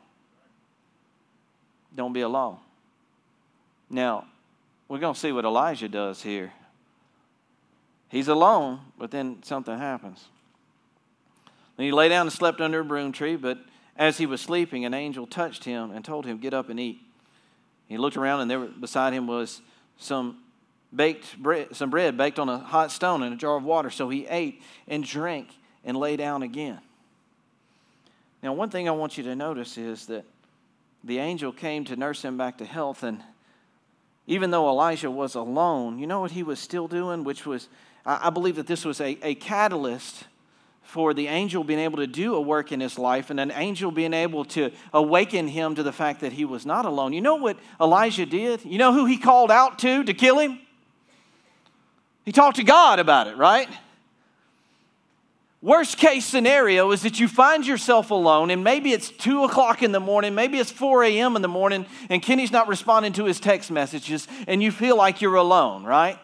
Don't 1.94 2.12
be 2.12 2.20
alone. 2.20 2.58
Now, 3.90 4.26
we're 4.88 4.98
going 4.98 5.14
to 5.14 5.20
see 5.20 5.32
what 5.32 5.44
Elijah 5.44 5.88
does 5.88 6.22
here. 6.22 6.52
He's 8.08 8.28
alone, 8.28 8.80
but 8.98 9.10
then 9.10 9.42
something 9.42 9.76
happens. 9.76 10.22
Then 11.76 11.86
he 11.86 11.92
lay 11.92 12.10
down 12.10 12.26
and 12.26 12.32
slept 12.32 12.60
under 12.60 12.80
a 12.80 12.84
broom 12.84 13.12
tree, 13.12 13.36
but 13.36 13.58
as 13.96 14.18
he 14.18 14.26
was 14.26 14.40
sleeping, 14.40 14.84
an 14.84 14.94
angel 14.94 15.26
touched 15.26 15.64
him 15.64 15.90
and 15.90 16.04
told 16.04 16.26
him, 16.26 16.38
Get 16.38 16.54
up 16.54 16.68
and 16.68 16.80
eat. 16.80 17.00
He 17.88 17.98
looked 17.98 18.16
around, 18.16 18.40
and 18.40 18.50
there 18.50 18.60
beside 18.60 19.12
him 19.12 19.26
was 19.26 19.60
some 19.98 20.38
baked 20.94 21.36
bread, 21.38 21.74
some 21.76 21.90
bread 21.90 22.16
baked 22.16 22.38
on 22.38 22.48
a 22.48 22.58
hot 22.58 22.90
stone 22.90 23.22
and 23.22 23.34
a 23.34 23.36
jar 23.36 23.56
of 23.56 23.64
water. 23.64 23.90
So 23.90 24.08
he 24.08 24.26
ate 24.26 24.62
and 24.88 25.04
drank 25.04 25.48
and 25.84 25.96
lay 25.96 26.16
down 26.16 26.42
again. 26.42 26.80
Now, 28.42 28.52
one 28.54 28.70
thing 28.70 28.88
I 28.88 28.92
want 28.92 29.18
you 29.18 29.24
to 29.24 29.36
notice 29.36 29.78
is 29.78 30.06
that 30.06 30.24
the 31.04 31.18
angel 31.18 31.52
came 31.52 31.84
to 31.84 31.96
nurse 31.96 32.22
him 32.22 32.36
back 32.36 32.58
to 32.58 32.64
health, 32.64 33.02
and 33.02 33.22
even 34.26 34.50
though 34.50 34.68
Elijah 34.68 35.10
was 35.10 35.34
alone, 35.34 35.98
you 35.98 36.06
know 36.06 36.20
what 36.20 36.30
he 36.30 36.42
was 36.42 36.58
still 36.58 36.88
doing? 36.88 37.24
Which 37.24 37.44
was, 37.44 37.68
I 38.06 38.30
believe 38.30 38.56
that 38.56 38.66
this 38.66 38.84
was 38.84 39.00
a, 39.00 39.18
a 39.22 39.34
catalyst 39.34 40.24
for 40.82 41.14
the 41.14 41.28
angel 41.28 41.64
being 41.64 41.78
able 41.78 41.98
to 41.98 42.06
do 42.06 42.34
a 42.34 42.40
work 42.40 42.72
in 42.72 42.80
his 42.80 42.98
life 42.98 43.30
and 43.30 43.40
an 43.40 43.50
angel 43.52 43.90
being 43.90 44.12
able 44.12 44.44
to 44.44 44.70
awaken 44.92 45.48
him 45.48 45.74
to 45.74 45.82
the 45.82 45.92
fact 45.92 46.20
that 46.20 46.32
he 46.32 46.44
was 46.44 46.66
not 46.66 46.84
alone. 46.84 47.12
You 47.12 47.20
know 47.20 47.36
what 47.36 47.56
Elijah 47.80 48.26
did? 48.26 48.64
You 48.64 48.78
know 48.78 48.92
who 48.92 49.06
he 49.06 49.16
called 49.16 49.50
out 49.50 49.78
to 49.80 50.04
to 50.04 50.12
kill 50.14 50.38
him? 50.38 50.58
He 52.24 52.32
talked 52.32 52.56
to 52.56 52.64
God 52.64 52.98
about 52.98 53.26
it, 53.26 53.36
right? 53.36 53.68
Worst 55.62 55.96
case 55.96 56.24
scenario 56.24 56.90
is 56.90 57.02
that 57.02 57.20
you 57.20 57.28
find 57.28 57.64
yourself 57.64 58.10
alone, 58.10 58.50
and 58.50 58.64
maybe 58.64 58.92
it's 58.92 59.10
2 59.10 59.44
o'clock 59.44 59.84
in 59.84 59.92
the 59.92 60.00
morning, 60.00 60.34
maybe 60.34 60.58
it's 60.58 60.72
4 60.72 61.04
a.m. 61.04 61.36
in 61.36 61.42
the 61.42 61.48
morning, 61.48 61.86
and 62.10 62.20
Kenny's 62.20 62.50
not 62.50 62.66
responding 62.66 63.12
to 63.12 63.26
his 63.26 63.38
text 63.38 63.70
messages, 63.70 64.26
and 64.48 64.60
you 64.60 64.72
feel 64.72 64.96
like 64.96 65.20
you're 65.20 65.36
alone, 65.36 65.84
right? 65.84 66.18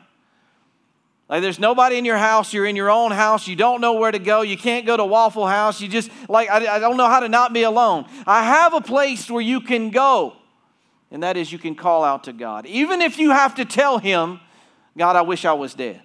Like 1.29 1.43
there's 1.43 1.59
nobody 1.59 1.99
in 1.99 2.07
your 2.07 2.17
house, 2.17 2.55
you're 2.55 2.65
in 2.65 2.75
your 2.75 2.91
own 2.91 3.11
house, 3.11 3.47
you 3.47 3.55
don't 3.55 3.83
know 3.83 3.95
where 3.95 4.11
to 4.11 4.19
go, 4.19 4.41
you 4.41 4.57
can't 4.57 4.87
go 4.87 4.97
to 4.97 5.05
Waffle 5.05 5.47
House, 5.47 5.81
you 5.81 5.89
just, 5.89 6.11
like, 6.27 6.49
I, 6.49 6.77
I 6.77 6.79
don't 6.79 6.97
know 6.97 7.09
how 7.09 7.21
to 7.21 7.29
not 7.29 7.53
be 7.53 7.65
alone. 7.65 8.07
I 8.27 8.43
have 8.45 8.73
a 8.73 8.81
place 8.81 9.31
where 9.31 9.43
you 9.43 9.61
can 9.61 9.91
go, 9.91 10.37
and 11.11 11.23
that 11.23 11.37
is 11.37 11.53
you 11.53 11.59
can 11.59 11.75
call 11.75 12.03
out 12.03 12.25
to 12.25 12.33
God. 12.33 12.65
Even 12.65 13.03
if 13.03 13.19
you 13.19 13.31
have 13.31 13.57
to 13.57 13.67
tell 13.67 13.99
Him, 13.99 14.41
God, 14.97 15.17
I 15.17 15.23
wish 15.23 15.45
I 15.45 15.53
was 15.53 15.75
dead. 15.75 16.01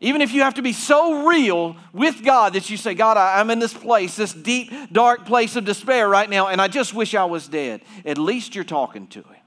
Even 0.00 0.20
if 0.20 0.32
you 0.32 0.42
have 0.42 0.54
to 0.54 0.62
be 0.62 0.72
so 0.72 1.26
real 1.26 1.74
with 1.92 2.22
God 2.22 2.52
that 2.52 2.70
you 2.70 2.76
say, 2.76 2.94
God, 2.94 3.16
I'm 3.16 3.50
in 3.50 3.58
this 3.58 3.74
place, 3.74 4.14
this 4.14 4.32
deep, 4.32 4.70
dark 4.92 5.26
place 5.26 5.56
of 5.56 5.64
despair 5.64 6.08
right 6.08 6.28
now, 6.28 6.48
and 6.48 6.60
I 6.60 6.68
just 6.68 6.94
wish 6.94 7.14
I 7.14 7.24
was 7.24 7.48
dead. 7.48 7.80
At 8.04 8.18
least 8.18 8.54
you're 8.54 8.64
talking 8.64 9.08
to 9.08 9.22
Him. 9.22 9.37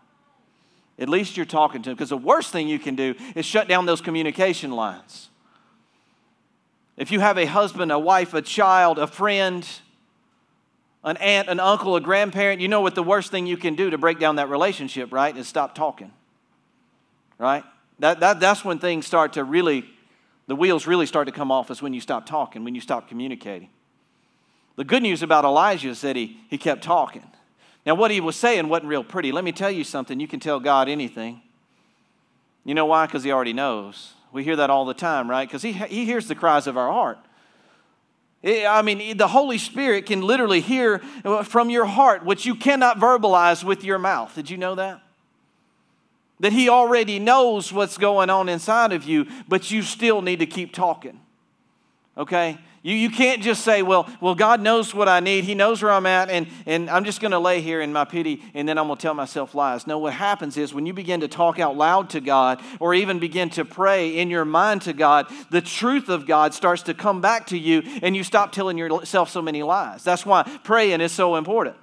At 1.02 1.10
least 1.10 1.36
you're 1.36 1.46
talking 1.46 1.82
to 1.82 1.90
Him. 1.90 1.96
Because 1.98 2.10
the 2.10 2.18
worst 2.18 2.52
thing 2.52 2.70
you 2.70 2.80
can 2.80 2.96
do 2.96 3.16
is 3.36 3.46
shut 3.46 3.68
down 3.68 3.86
those 3.86 4.00
communication 4.00 4.72
lines. 4.72 5.30
If 6.96 7.12
you 7.12 7.20
have 7.20 7.38
a 7.38 7.46
husband, 7.46 7.92
a 7.92 8.00
wife, 8.00 8.34
a 8.34 8.42
child, 8.42 9.00
a 9.00 9.08
friend, 9.08 9.68
an 11.04 11.18
aunt, 11.18 11.50
an 11.50 11.60
uncle, 11.60 11.96
a 11.96 12.02
grandparent, 12.02 12.62
you 12.62 12.68
know 12.68 12.82
what 12.82 12.96
the 12.96 13.04
worst 13.04 13.32
thing 13.32 13.48
you 13.48 13.58
can 13.58 13.76
do 13.76 13.90
to 13.90 13.98
break 13.98 14.20
down 14.20 14.38
that 14.38 14.50
relationship, 14.50 15.12
right? 15.12 15.36
Is 15.36 15.48
stop 15.48 15.76
talking. 15.76 16.12
Right? 17.38 17.64
That, 18.00 18.20
that, 18.20 18.40
that's 18.40 18.64
when 18.64 18.80
things 18.80 19.06
start 19.08 19.34
to 19.34 19.44
really 19.44 19.86
the 20.52 20.56
wheels 20.56 20.86
really 20.86 21.06
start 21.06 21.28
to 21.28 21.32
come 21.32 21.50
off 21.50 21.72
is 21.72 21.82
when 21.82 21.94
you 21.94 22.02
stop 22.02 22.26
talking, 22.26 22.66
when 22.66 22.76
you 22.76 22.82
stop 22.82 23.08
communicating. 23.08 23.70
The 24.76 24.84
good 24.84 25.02
news 25.02 25.24
about 25.24 25.46
Elijah 25.46 25.90
is 25.90 26.02
that 26.02 26.18
he, 26.18 26.40
he 26.50 26.58
kept 26.58 26.84
talking. 26.84 27.26
Now, 27.86 27.96
what 27.96 28.12
he 28.12 28.20
was 28.20 28.36
saying 28.36 28.70
wasn't 28.70 28.89
real 28.89 29.04
pretty. 29.04 29.32
Let 29.32 29.44
me 29.44 29.52
tell 29.52 29.72
you 29.72 29.84
something 29.84 30.20
you 30.20 30.28
can 30.28 30.39
tell 30.39 30.60
God 30.60 30.88
anything. 30.88 31.41
You 32.63 32.76
know 32.76 32.86
why? 32.86 33.08
Because 33.08 33.24
he 33.24 33.32
already 33.32 33.54
knows. 33.54 34.13
We 34.32 34.44
hear 34.44 34.56
that 34.58 34.70
all 34.70 34.86
the 34.86 34.94
time, 34.94 35.30
right? 35.30 35.48
Because 35.48 35.62
he, 35.62 35.74
he 35.74 36.06
hears 36.06 36.28
the 36.28 36.36
cries 36.36 36.67
of 36.67 36.78
our 36.78 36.91
heart. 36.91 37.17
I 38.44 38.82
mean, 38.82 39.17
the 39.17 39.28
Holy 39.28 39.58
Spirit 39.58 40.08
can 40.08 40.22
literally 40.22 40.62
hear 40.62 41.02
uh, 41.24 41.44
from 41.44 41.70
your 41.70 41.86
heart 41.86 42.24
what 42.24 42.46
you 42.46 42.56
cannot 42.56 42.98
verbalize 42.98 43.63
with 43.63 43.84
your 43.84 44.00
mouth. 44.00 44.34
Did 44.34 44.50
you 44.50 44.58
know 44.58 44.76
that? 44.76 45.02
that 46.39 46.52
He 46.52 46.67
already 46.67 47.20
knows 47.20 47.72
what's 47.72 47.98
going 47.98 48.32
on 48.32 48.50
inside 48.50 48.94
of 48.94 49.04
you, 49.04 49.28
but 49.48 49.70
you 49.70 49.84
still 49.84 50.22
need 50.24 50.39
to 50.39 50.48
keep 50.48 50.74
talking. 50.74 51.20
Okay? 52.17 52.58
You, 52.84 52.95
you 52.95 53.12
can't 53.12 53.43
just 53.43 53.63
say, 53.63 53.84
well, 53.84 54.10
well, 54.21 54.34
God 54.34 54.60
knows 54.60 54.93
what 54.93 55.08
I 55.08 55.19
need. 55.19 55.43
He 55.43 55.54
knows 55.54 55.84
where 55.84 55.91
I'm 55.91 56.08
at, 56.08 56.32
and, 56.32 56.47
and 56.65 56.89
I'm 56.89 57.06
just 57.06 57.21
going 57.21 57.32
to 57.32 57.38
lay 57.38 57.62
here 57.62 57.80
in 57.80 57.93
my 57.93 58.06
pity, 58.06 58.41
and 58.56 58.67
then 58.67 58.80
I'm 58.80 58.88
going 58.88 58.97
to 58.97 59.02
tell 59.02 59.13
myself 59.13 59.54
lies. 59.54 59.86
No, 59.86 60.00
what 60.00 60.13
happens 60.13 60.58
is 60.58 60.74
when 60.74 60.88
you 60.88 60.93
begin 60.93 61.19
to 61.19 61.28
talk 61.28 61.60
out 61.60 61.78
loud 61.78 62.10
to 62.12 62.19
God, 62.19 62.60
or 62.80 62.95
even 62.95 63.19
begin 63.19 63.52
to 63.52 63.65
pray 63.65 64.17
in 64.17 64.32
your 64.32 64.45
mind 64.45 64.82
to 64.84 64.93
God, 64.93 65.28
the 65.52 65.62
truth 65.62 66.10
of 66.10 66.26
God 66.26 66.56
starts 66.56 66.82
to 66.84 66.95
come 66.95 67.21
back 67.21 67.47
to 67.47 67.58
you, 67.58 67.84
and 68.02 68.15
you 68.15 68.24
stop 68.24 68.52
telling 68.52 68.80
yourself 68.80 69.30
so 69.30 69.43
many 69.43 69.62
lies. 69.62 70.04
That's 70.04 70.26
why 70.26 70.43
praying 70.63 71.02
is 71.02 71.12
so 71.12 71.36
important 71.36 71.76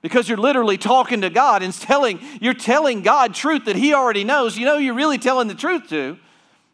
because 0.00 0.28
you're 0.28 0.38
literally 0.38 0.76
talking 0.76 1.22
to 1.22 1.30
God 1.30 1.62
and 1.62 1.72
telling 1.72 2.20
you're 2.38 2.52
telling 2.52 3.00
God 3.00 3.34
truth 3.34 3.64
that 3.64 3.74
he 3.74 3.94
already 3.94 4.22
knows. 4.22 4.56
You 4.58 4.66
know 4.66 4.76
you're 4.76 4.94
really 4.94 5.16
telling 5.16 5.48
the 5.48 5.54
truth 5.54 5.88
to 5.88 6.18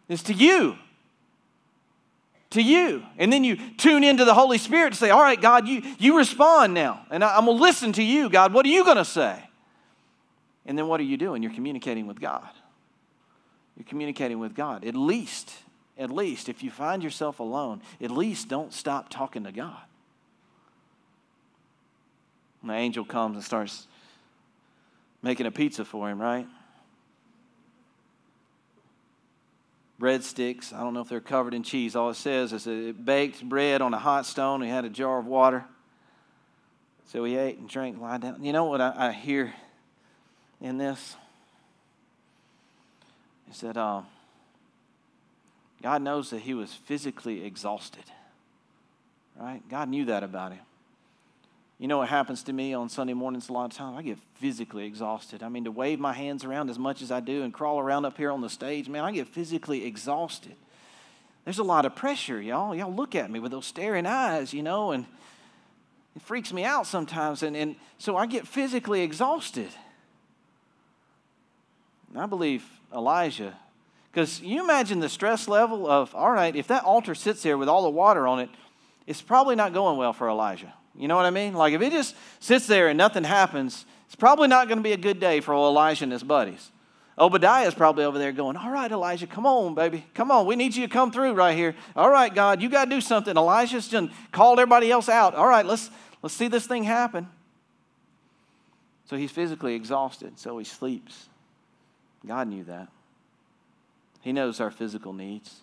is 0.08 0.24
to 0.24 0.34
you. 0.34 0.76
To 2.50 2.62
you. 2.62 3.04
And 3.16 3.32
then 3.32 3.44
you 3.44 3.56
tune 3.76 4.02
into 4.02 4.24
the 4.24 4.34
Holy 4.34 4.58
Spirit 4.58 4.92
to 4.92 4.98
say, 4.98 5.10
All 5.10 5.22
right, 5.22 5.40
God, 5.40 5.68
you, 5.68 5.82
you 5.98 6.16
respond 6.16 6.74
now. 6.74 7.06
And 7.10 7.22
I, 7.22 7.36
I'm 7.36 7.44
going 7.44 7.56
to 7.56 7.62
listen 7.62 7.92
to 7.92 8.02
you, 8.02 8.28
God. 8.28 8.52
What 8.52 8.66
are 8.66 8.70
you 8.70 8.84
going 8.84 8.96
to 8.96 9.04
say? 9.04 9.40
And 10.66 10.76
then 10.76 10.88
what 10.88 11.00
are 11.00 11.04
you 11.04 11.16
doing? 11.16 11.42
You're 11.42 11.52
communicating 11.52 12.06
with 12.06 12.20
God. 12.20 12.48
You're 13.76 13.86
communicating 13.86 14.38
with 14.38 14.54
God. 14.54 14.84
At 14.84 14.94
least, 14.94 15.52
at 15.96 16.10
least, 16.10 16.48
if 16.48 16.62
you 16.62 16.70
find 16.70 17.02
yourself 17.02 17.40
alone, 17.40 17.82
at 18.00 18.10
least 18.10 18.48
don't 18.48 18.72
stop 18.72 19.08
talking 19.08 19.44
to 19.44 19.52
God. 19.52 19.82
And 22.62 22.70
the 22.70 22.74
angel 22.74 23.04
comes 23.04 23.36
and 23.36 23.44
starts 23.44 23.86
making 25.22 25.46
a 25.46 25.50
pizza 25.50 25.84
for 25.84 26.10
him, 26.10 26.20
right? 26.20 26.46
Breadsticks. 30.00 30.72
I 30.72 30.80
don't 30.80 30.94
know 30.94 31.02
if 31.02 31.08
they're 31.08 31.20
covered 31.20 31.52
in 31.52 31.62
cheese. 31.62 31.94
All 31.94 32.08
it 32.08 32.14
says 32.14 32.54
is 32.54 32.66
it 32.66 33.04
baked 33.04 33.46
bread 33.46 33.82
on 33.82 33.92
a 33.92 33.98
hot 33.98 34.24
stone. 34.24 34.62
He 34.62 34.68
had 34.68 34.86
a 34.86 34.88
jar 34.88 35.18
of 35.18 35.26
water. 35.26 35.64
So 37.06 37.22
he 37.24 37.36
ate 37.36 37.58
and 37.58 37.68
drank, 37.68 38.00
lie 38.00 38.18
down. 38.18 38.42
You 38.42 38.52
know 38.52 38.64
what 38.64 38.80
I, 38.80 38.94
I 38.96 39.12
hear 39.12 39.52
in 40.60 40.78
this? 40.78 41.16
Is 43.50 43.60
that 43.60 43.76
uh, 43.76 44.02
God 45.82 46.02
knows 46.02 46.30
that 46.30 46.40
he 46.40 46.54
was 46.54 46.72
physically 46.72 47.44
exhausted. 47.44 48.04
Right? 49.38 49.60
God 49.68 49.88
knew 49.88 50.06
that 50.06 50.22
about 50.22 50.52
him. 50.52 50.60
You 51.80 51.88
know 51.88 51.96
what 51.96 52.10
happens 52.10 52.42
to 52.42 52.52
me 52.52 52.74
on 52.74 52.90
Sunday 52.90 53.14
mornings 53.14 53.48
a 53.48 53.54
lot 53.54 53.64
of 53.64 53.72
times? 53.72 53.96
I 53.96 54.02
get 54.02 54.18
physically 54.34 54.84
exhausted. 54.84 55.42
I 55.42 55.48
mean, 55.48 55.64
to 55.64 55.70
wave 55.70 55.98
my 55.98 56.12
hands 56.12 56.44
around 56.44 56.68
as 56.68 56.78
much 56.78 57.00
as 57.00 57.10
I 57.10 57.20
do 57.20 57.42
and 57.42 57.54
crawl 57.54 57.80
around 57.80 58.04
up 58.04 58.18
here 58.18 58.30
on 58.30 58.42
the 58.42 58.50
stage, 58.50 58.86
man, 58.86 59.02
I 59.02 59.12
get 59.12 59.26
physically 59.26 59.86
exhausted. 59.86 60.56
There's 61.46 61.58
a 61.58 61.64
lot 61.64 61.86
of 61.86 61.96
pressure, 61.96 62.38
y'all. 62.38 62.74
Y'all 62.74 62.92
look 62.92 63.14
at 63.14 63.30
me 63.30 63.40
with 63.40 63.50
those 63.50 63.64
staring 63.64 64.04
eyes, 64.04 64.52
you 64.52 64.62
know, 64.62 64.90
and 64.92 65.06
it 66.14 66.20
freaks 66.20 66.52
me 66.52 66.64
out 66.64 66.86
sometimes. 66.86 67.42
And, 67.42 67.56
and 67.56 67.76
so 67.96 68.14
I 68.14 68.26
get 68.26 68.46
physically 68.46 69.00
exhausted. 69.00 69.70
And 72.10 72.22
I 72.22 72.26
believe 72.26 72.62
Elijah, 72.94 73.56
because 74.12 74.42
you 74.42 74.62
imagine 74.62 75.00
the 75.00 75.08
stress 75.08 75.48
level 75.48 75.90
of, 75.90 76.14
all 76.14 76.30
right, 76.30 76.54
if 76.54 76.66
that 76.66 76.84
altar 76.84 77.14
sits 77.14 77.42
there 77.42 77.56
with 77.56 77.70
all 77.70 77.84
the 77.84 77.88
water 77.88 78.26
on 78.26 78.38
it, 78.38 78.50
it's 79.06 79.22
probably 79.22 79.56
not 79.56 79.72
going 79.72 79.96
well 79.96 80.12
for 80.12 80.28
Elijah. 80.28 80.74
You 80.96 81.08
know 81.08 81.16
what 81.16 81.26
I 81.26 81.30
mean? 81.30 81.54
Like 81.54 81.72
if 81.72 81.82
it 81.82 81.92
just 81.92 82.16
sits 82.40 82.66
there 82.66 82.88
and 82.88 82.98
nothing 82.98 83.24
happens, 83.24 83.84
It's 84.06 84.16
probably 84.16 84.48
not 84.48 84.66
going 84.66 84.78
to 84.78 84.82
be 84.82 84.92
a 84.92 84.96
good 84.96 85.20
day 85.20 85.38
for 85.40 85.54
Elijah 85.54 86.02
and 86.02 86.12
his 86.12 86.24
buddies. 86.24 86.72
Obadiah 87.16 87.68
is 87.68 87.74
probably 87.74 88.04
over 88.04 88.18
there 88.18 88.32
going, 88.32 88.56
All 88.56 88.70
right, 88.70 88.90
Elijah, 88.90 89.28
come 89.28 89.46
on, 89.46 89.74
baby. 89.76 90.04
Come 90.14 90.32
on. 90.32 90.46
We 90.46 90.56
need 90.56 90.74
you 90.74 90.86
to 90.86 90.92
come 90.92 91.12
through 91.12 91.34
right 91.34 91.56
here. 91.56 91.76
All 91.94 92.10
right, 92.10 92.34
God, 92.34 92.60
you 92.60 92.68
got 92.68 92.86
to 92.86 92.90
do 92.90 93.00
something. 93.00 93.36
Elijah's 93.36 93.86
just 93.86 94.12
called 94.32 94.58
everybody 94.58 94.90
else 94.90 95.08
out. 95.08 95.36
All 95.36 95.46
right, 95.46 95.64
let's, 95.64 95.90
let's 96.22 96.34
see 96.34 96.48
this 96.48 96.66
thing 96.66 96.82
happen. 96.82 97.28
So 99.04 99.16
he's 99.16 99.30
physically 99.30 99.74
exhausted, 99.74 100.38
so 100.38 100.58
he 100.58 100.64
sleeps. 100.64 101.28
God 102.26 102.48
knew 102.48 102.64
that. 102.64 102.88
He 104.22 104.32
knows 104.32 104.60
our 104.60 104.70
physical 104.70 105.12
needs. 105.12 105.60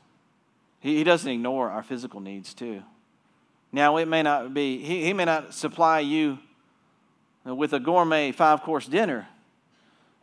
He, 0.79 0.95
he 0.97 1.03
doesn't 1.03 1.29
ignore 1.29 1.69
our 1.69 1.83
physical 1.83 2.19
needs, 2.19 2.53
too. 2.53 2.83
Now, 3.71 3.97
it 3.97 4.07
may 4.07 4.23
not 4.23 4.53
be, 4.53 4.79
he, 4.79 5.03
he 5.03 5.13
may 5.13 5.25
not 5.25 5.53
supply 5.53 5.99
you 5.99 6.39
with 7.43 7.73
a 7.73 7.79
gourmet 7.79 8.31
five 8.31 8.61
course 8.61 8.85
dinner, 8.85 9.27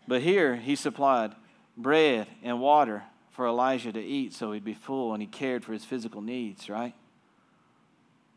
but 0.07 0.23
here 0.23 0.57
he 0.57 0.77
supplied 0.77 1.35
bread 1.77 2.27
and 2.43 2.61
water 2.61 3.03
for 3.31 3.47
Elijah 3.47 3.93
to 3.93 4.01
eat 4.01 4.33
so 4.33 4.53
he'd 4.53 4.65
be 4.65 4.75
full 4.75 5.13
and 5.13 5.23
he 5.23 5.27
cared 5.27 5.65
for 5.65 5.73
his 5.73 5.85
physical 5.85 6.21
needs, 6.21 6.69
right? 6.71 6.95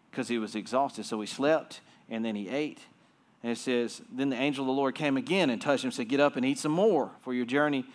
Because 0.10 0.28
he 0.28 0.39
was 0.39 0.56
exhausted. 0.56 1.06
So 1.06 1.20
he 1.22 1.28
slept 1.28 1.82
and 2.10 2.26
then 2.26 2.36
he 2.36 2.50
ate. 2.50 2.80
And 3.43 3.52
it 3.52 3.58
says, 3.58 4.02
Then 4.12 4.30
the 4.30 4.36
angel 4.36 4.63
of 4.63 4.67
the 4.67 4.74
Lord 4.74 4.96
came 4.96 5.17
again 5.17 5.50
and 5.50 5.62
touched 5.62 5.84
him 5.84 5.89
and 5.89 5.93
said, 5.93 6.10
Get 6.10 6.20
up 6.20 6.36
and 6.36 6.46
eat 6.46 6.58
some 6.58 6.72
more, 6.72 7.12
for 7.22 7.34
your 7.34 7.46
journey 7.46 7.86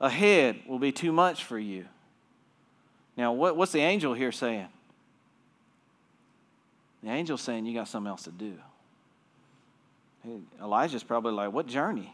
ahead 0.00 0.60
will 0.66 0.78
be 0.78 0.92
too 0.92 1.12
much 1.12 1.44
for 1.44 1.58
you. 1.58 1.86
Now, 3.16 3.32
what, 3.32 3.56
what's 3.56 3.72
the 3.72 3.80
angel 3.80 4.12
here 4.12 4.32
saying? 4.32 4.68
The 7.06 7.12
angel's 7.12 7.40
saying, 7.40 7.66
You 7.66 7.72
got 7.72 7.86
something 7.86 8.10
else 8.10 8.24
to 8.24 8.32
do. 8.32 8.54
Elijah's 10.60 11.04
probably 11.04 11.32
like, 11.32 11.52
What 11.52 11.68
journey? 11.68 12.12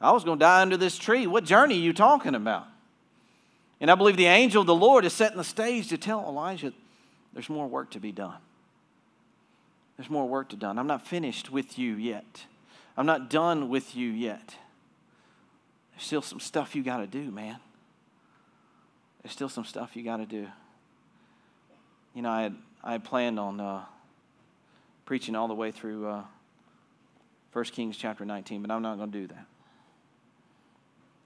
I 0.00 0.10
was 0.12 0.24
going 0.24 0.38
to 0.38 0.42
die 0.42 0.62
under 0.62 0.78
this 0.78 0.96
tree. 0.96 1.26
What 1.26 1.44
journey 1.44 1.74
are 1.74 1.82
you 1.82 1.92
talking 1.92 2.34
about? 2.34 2.66
And 3.80 3.90
I 3.90 3.94
believe 3.94 4.16
the 4.16 4.24
angel 4.24 4.62
of 4.62 4.66
the 4.66 4.74
Lord 4.74 5.04
is 5.04 5.12
setting 5.12 5.36
the 5.36 5.44
stage 5.44 5.88
to 5.88 5.98
tell 5.98 6.20
Elijah 6.20 6.72
there's 7.34 7.50
more 7.50 7.66
work 7.66 7.90
to 7.90 8.00
be 8.00 8.10
done. 8.10 8.38
There's 9.98 10.08
more 10.08 10.26
work 10.26 10.48
to 10.50 10.56
done. 10.56 10.78
I'm 10.78 10.86
not 10.86 11.06
finished 11.06 11.50
with 11.50 11.78
you 11.78 11.94
yet. 11.96 12.46
I'm 12.96 13.06
not 13.06 13.28
done 13.28 13.68
with 13.68 13.94
you 13.94 14.08
yet. 14.08 14.56
There's 15.92 16.04
still 16.04 16.22
some 16.22 16.40
stuff 16.40 16.74
you 16.74 16.82
got 16.82 16.98
to 16.98 17.06
do, 17.06 17.30
man. 17.30 17.58
There's 19.22 19.32
still 19.32 19.50
some 19.50 19.66
stuff 19.66 19.94
you 19.94 20.02
got 20.02 20.16
to 20.18 20.26
do. 20.26 20.46
You 22.14 22.22
know, 22.22 22.30
I 22.30 22.42
had, 22.42 22.56
I 22.86 22.92
had 22.92 23.02
planned 23.02 23.40
on 23.40 23.60
uh, 23.60 23.82
preaching 25.06 25.34
all 25.34 25.48
the 25.48 25.54
way 25.54 25.70
through 25.70 26.06
uh, 26.06 26.22
1 27.54 27.64
Kings 27.66 27.96
chapter 27.96 28.26
19, 28.26 28.60
but 28.60 28.70
I'm 28.70 28.82
not 28.82 28.98
going 28.98 29.10
to 29.10 29.20
do 29.20 29.26
that. 29.28 29.46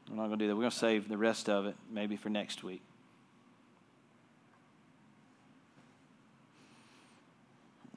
I'm 0.08 0.16
not 0.16 0.28
going 0.28 0.38
to 0.38 0.44
do 0.44 0.46
that. 0.46 0.54
We're 0.54 0.62
going 0.62 0.70
to 0.70 0.76
save 0.76 1.08
the 1.08 1.18
rest 1.18 1.48
of 1.48 1.66
it 1.66 1.74
maybe 1.90 2.16
for 2.16 2.28
next 2.28 2.62
week. 2.62 2.80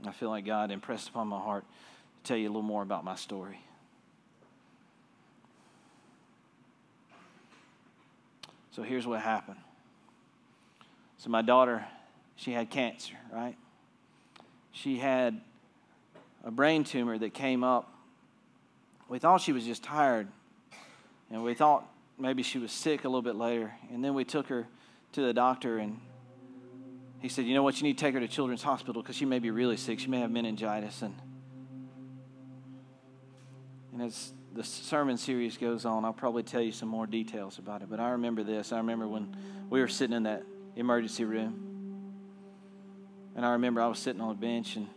I 0.07 0.11
feel 0.11 0.29
like 0.29 0.43
God 0.45 0.71
impressed 0.71 1.09
upon 1.09 1.27
my 1.27 1.39
heart 1.39 1.63
to 2.23 2.27
tell 2.27 2.37
you 2.37 2.47
a 2.47 2.49
little 2.49 2.63
more 2.63 2.81
about 2.81 3.03
my 3.03 3.15
story. 3.15 3.61
So 8.71 8.81
here's 8.81 9.05
what 9.05 9.21
happened. 9.21 9.59
So 11.19 11.29
my 11.29 11.43
daughter, 11.43 11.85
she 12.41 12.53
had 12.53 12.71
cancer, 12.71 13.13
right? 13.31 13.55
She 14.71 14.97
had 14.97 15.39
a 16.43 16.49
brain 16.49 16.83
tumor 16.83 17.15
that 17.19 17.35
came 17.35 17.63
up. 17.63 17.93
We 19.07 19.19
thought 19.19 19.41
she 19.41 19.51
was 19.51 19.63
just 19.63 19.83
tired, 19.83 20.27
and 21.29 21.43
we 21.43 21.53
thought 21.53 21.87
maybe 22.17 22.41
she 22.41 22.57
was 22.57 22.71
sick 22.71 23.03
a 23.03 23.07
little 23.07 23.21
bit 23.21 23.35
later. 23.35 23.71
And 23.93 24.03
then 24.03 24.15
we 24.15 24.23
took 24.23 24.47
her 24.47 24.67
to 25.11 25.21
the 25.21 25.33
doctor, 25.33 25.77
and 25.77 25.99
he 27.19 27.29
said, 27.29 27.45
You 27.45 27.53
know 27.53 27.61
what? 27.61 27.77
You 27.77 27.83
need 27.83 27.99
to 27.99 28.03
take 28.03 28.15
her 28.15 28.19
to 28.19 28.27
Children's 28.27 28.63
Hospital 28.63 29.03
because 29.03 29.15
she 29.15 29.25
may 29.25 29.37
be 29.37 29.51
really 29.51 29.77
sick. 29.77 29.99
She 29.99 30.07
may 30.07 30.21
have 30.21 30.31
meningitis. 30.31 31.03
And, 31.03 31.13
and 33.93 34.01
as 34.01 34.33
the 34.55 34.63
sermon 34.63 35.17
series 35.17 35.57
goes 35.57 35.85
on, 35.85 36.05
I'll 36.05 36.11
probably 36.11 36.41
tell 36.41 36.61
you 36.61 36.71
some 36.71 36.89
more 36.89 37.05
details 37.05 37.59
about 37.59 37.83
it. 37.83 37.89
But 37.91 37.99
I 37.99 38.11
remember 38.11 38.41
this. 38.41 38.71
I 38.71 38.77
remember 38.77 39.07
when 39.07 39.35
we 39.69 39.79
were 39.79 39.87
sitting 39.87 40.15
in 40.15 40.23
that 40.23 40.41
emergency 40.75 41.23
room. 41.23 41.70
And 43.35 43.45
I 43.45 43.53
remember 43.53 43.81
I 43.81 43.87
was 43.87 43.99
sitting 43.99 44.21
on 44.21 44.31
a 44.31 44.35
bench 44.35 44.75
and 44.75 44.87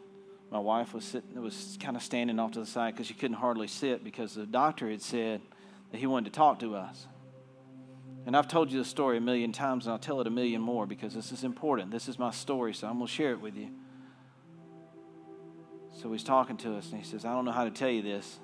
my 0.50 0.58
wife 0.58 0.94
was 0.94 1.04
sitting 1.04 1.40
was 1.40 1.76
kind 1.80 1.96
of 1.96 2.02
standing 2.02 2.38
off 2.38 2.52
to 2.52 2.60
the 2.60 2.66
side 2.66 2.94
because 2.94 3.06
she 3.06 3.14
couldn't 3.14 3.36
hardly 3.38 3.66
sit 3.66 4.04
because 4.04 4.34
the 4.34 4.46
doctor 4.46 4.88
had 4.88 5.02
said 5.02 5.40
that 5.90 5.98
he 5.98 6.06
wanted 6.06 6.32
to 6.32 6.36
talk 6.36 6.60
to 6.60 6.76
us. 6.76 7.06
And 8.26 8.36
I've 8.36 8.48
told 8.48 8.72
you 8.72 8.78
the 8.78 8.84
story 8.84 9.18
a 9.18 9.20
million 9.20 9.52
times, 9.52 9.84
and 9.84 9.92
I'll 9.92 9.98
tell 9.98 10.20
it 10.20 10.26
a 10.26 10.30
million 10.30 10.62
more 10.62 10.86
because 10.86 11.12
this 11.12 11.30
is 11.30 11.44
important. 11.44 11.90
This 11.90 12.08
is 12.08 12.18
my 12.18 12.30
story, 12.30 12.72
so 12.72 12.86
I'm 12.86 12.94
going 12.94 13.06
to 13.06 13.12
share 13.12 13.32
it 13.32 13.40
with 13.40 13.56
you. 13.56 13.68
So 15.92 16.10
he's 16.12 16.24
talking 16.24 16.56
to 16.58 16.76
us, 16.76 16.90
and 16.90 17.00
he 17.00 17.04
says, 17.04 17.24
I 17.24 17.32
don't 17.32 17.44
know 17.44 17.52
how 17.52 17.64
to 17.64 17.70
tell 17.70 17.90
you 17.90 18.02
this. 18.02 18.38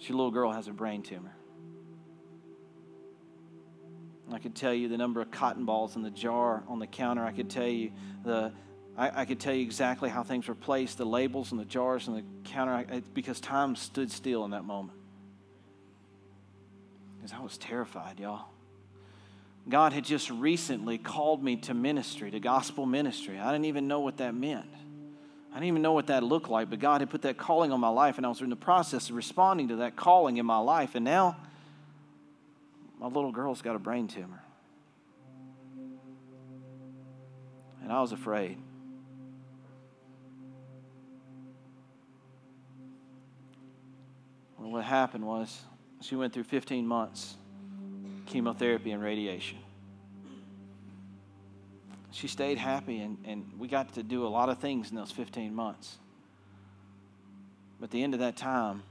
Your 0.00 0.16
little 0.16 0.30
girl 0.30 0.52
has 0.52 0.68
a 0.68 0.72
brain 0.72 1.02
tumor. 1.02 1.35
I 4.32 4.38
could 4.38 4.54
tell 4.54 4.74
you 4.74 4.88
the 4.88 4.96
number 4.96 5.20
of 5.20 5.30
cotton 5.30 5.64
balls 5.64 5.96
in 5.96 6.02
the 6.02 6.10
jar 6.10 6.62
on 6.68 6.78
the 6.78 6.86
counter. 6.86 7.24
I 7.24 7.32
could 7.32 7.48
tell 7.48 7.66
you 7.66 7.92
the 8.24 8.52
I, 8.96 9.22
I 9.22 9.24
could 9.24 9.38
tell 9.38 9.54
you 9.54 9.62
exactly 9.62 10.08
how 10.08 10.22
things 10.22 10.48
were 10.48 10.54
placed, 10.54 10.98
the 10.98 11.04
labels 11.04 11.52
and 11.52 11.60
the 11.60 11.64
jars 11.64 12.08
on 12.08 12.14
the 12.14 12.24
counter, 12.44 12.72
I, 12.72 13.02
because 13.12 13.40
time 13.40 13.76
stood 13.76 14.10
still 14.10 14.44
in 14.44 14.52
that 14.52 14.64
moment 14.64 14.98
because 17.26 17.40
I 17.40 17.42
was 17.42 17.58
terrified, 17.58 18.20
y'all. 18.20 18.46
God 19.68 19.92
had 19.92 20.04
just 20.04 20.30
recently 20.30 20.96
called 20.96 21.42
me 21.42 21.56
to 21.56 21.74
ministry, 21.74 22.30
to 22.30 22.38
gospel 22.38 22.86
ministry. 22.86 23.36
I 23.40 23.50
didn't 23.50 23.64
even 23.64 23.88
know 23.88 23.98
what 23.98 24.18
that 24.18 24.32
meant. 24.32 24.70
I 25.50 25.54
didn't 25.54 25.68
even 25.68 25.82
know 25.82 25.92
what 25.92 26.06
that 26.06 26.22
looked 26.22 26.48
like, 26.48 26.70
but 26.70 26.78
God 26.78 27.00
had 27.00 27.10
put 27.10 27.22
that 27.22 27.36
calling 27.36 27.72
on 27.72 27.80
my 27.80 27.88
life, 27.88 28.16
and 28.16 28.24
I 28.24 28.28
was 28.28 28.42
in 28.42 28.50
the 28.50 28.54
process 28.54 29.10
of 29.10 29.16
responding 29.16 29.68
to 29.68 29.76
that 29.76 29.96
calling 29.96 30.36
in 30.36 30.46
my 30.46 30.58
life. 30.58 30.94
And 30.94 31.04
now, 31.04 31.36
my 32.98 33.06
little 33.06 33.32
girl's 33.32 33.62
got 33.62 33.76
a 33.76 33.78
brain 33.78 34.08
tumor. 34.08 34.42
And 37.82 37.92
I 37.92 38.00
was 38.00 38.12
afraid. 38.12 38.58
Well, 44.58 44.72
what 44.72 44.84
happened 44.84 45.24
was 45.24 45.62
she 46.00 46.16
went 46.16 46.32
through 46.32 46.44
15 46.44 46.86
months 46.86 47.36
chemotherapy 48.26 48.90
and 48.90 49.02
radiation. 49.02 49.58
She 52.10 52.28
stayed 52.28 52.58
happy, 52.58 53.00
and, 53.00 53.18
and 53.24 53.44
we 53.58 53.68
got 53.68 53.94
to 53.94 54.02
do 54.02 54.26
a 54.26 54.28
lot 54.28 54.48
of 54.48 54.58
things 54.58 54.90
in 54.90 54.96
those 54.96 55.12
15 55.12 55.54
months. 55.54 55.98
But 57.78 57.84
at 57.84 57.90
the 57.90 58.02
end 58.02 58.14
of 58.14 58.20
that 58.20 58.36
time, 58.36 58.82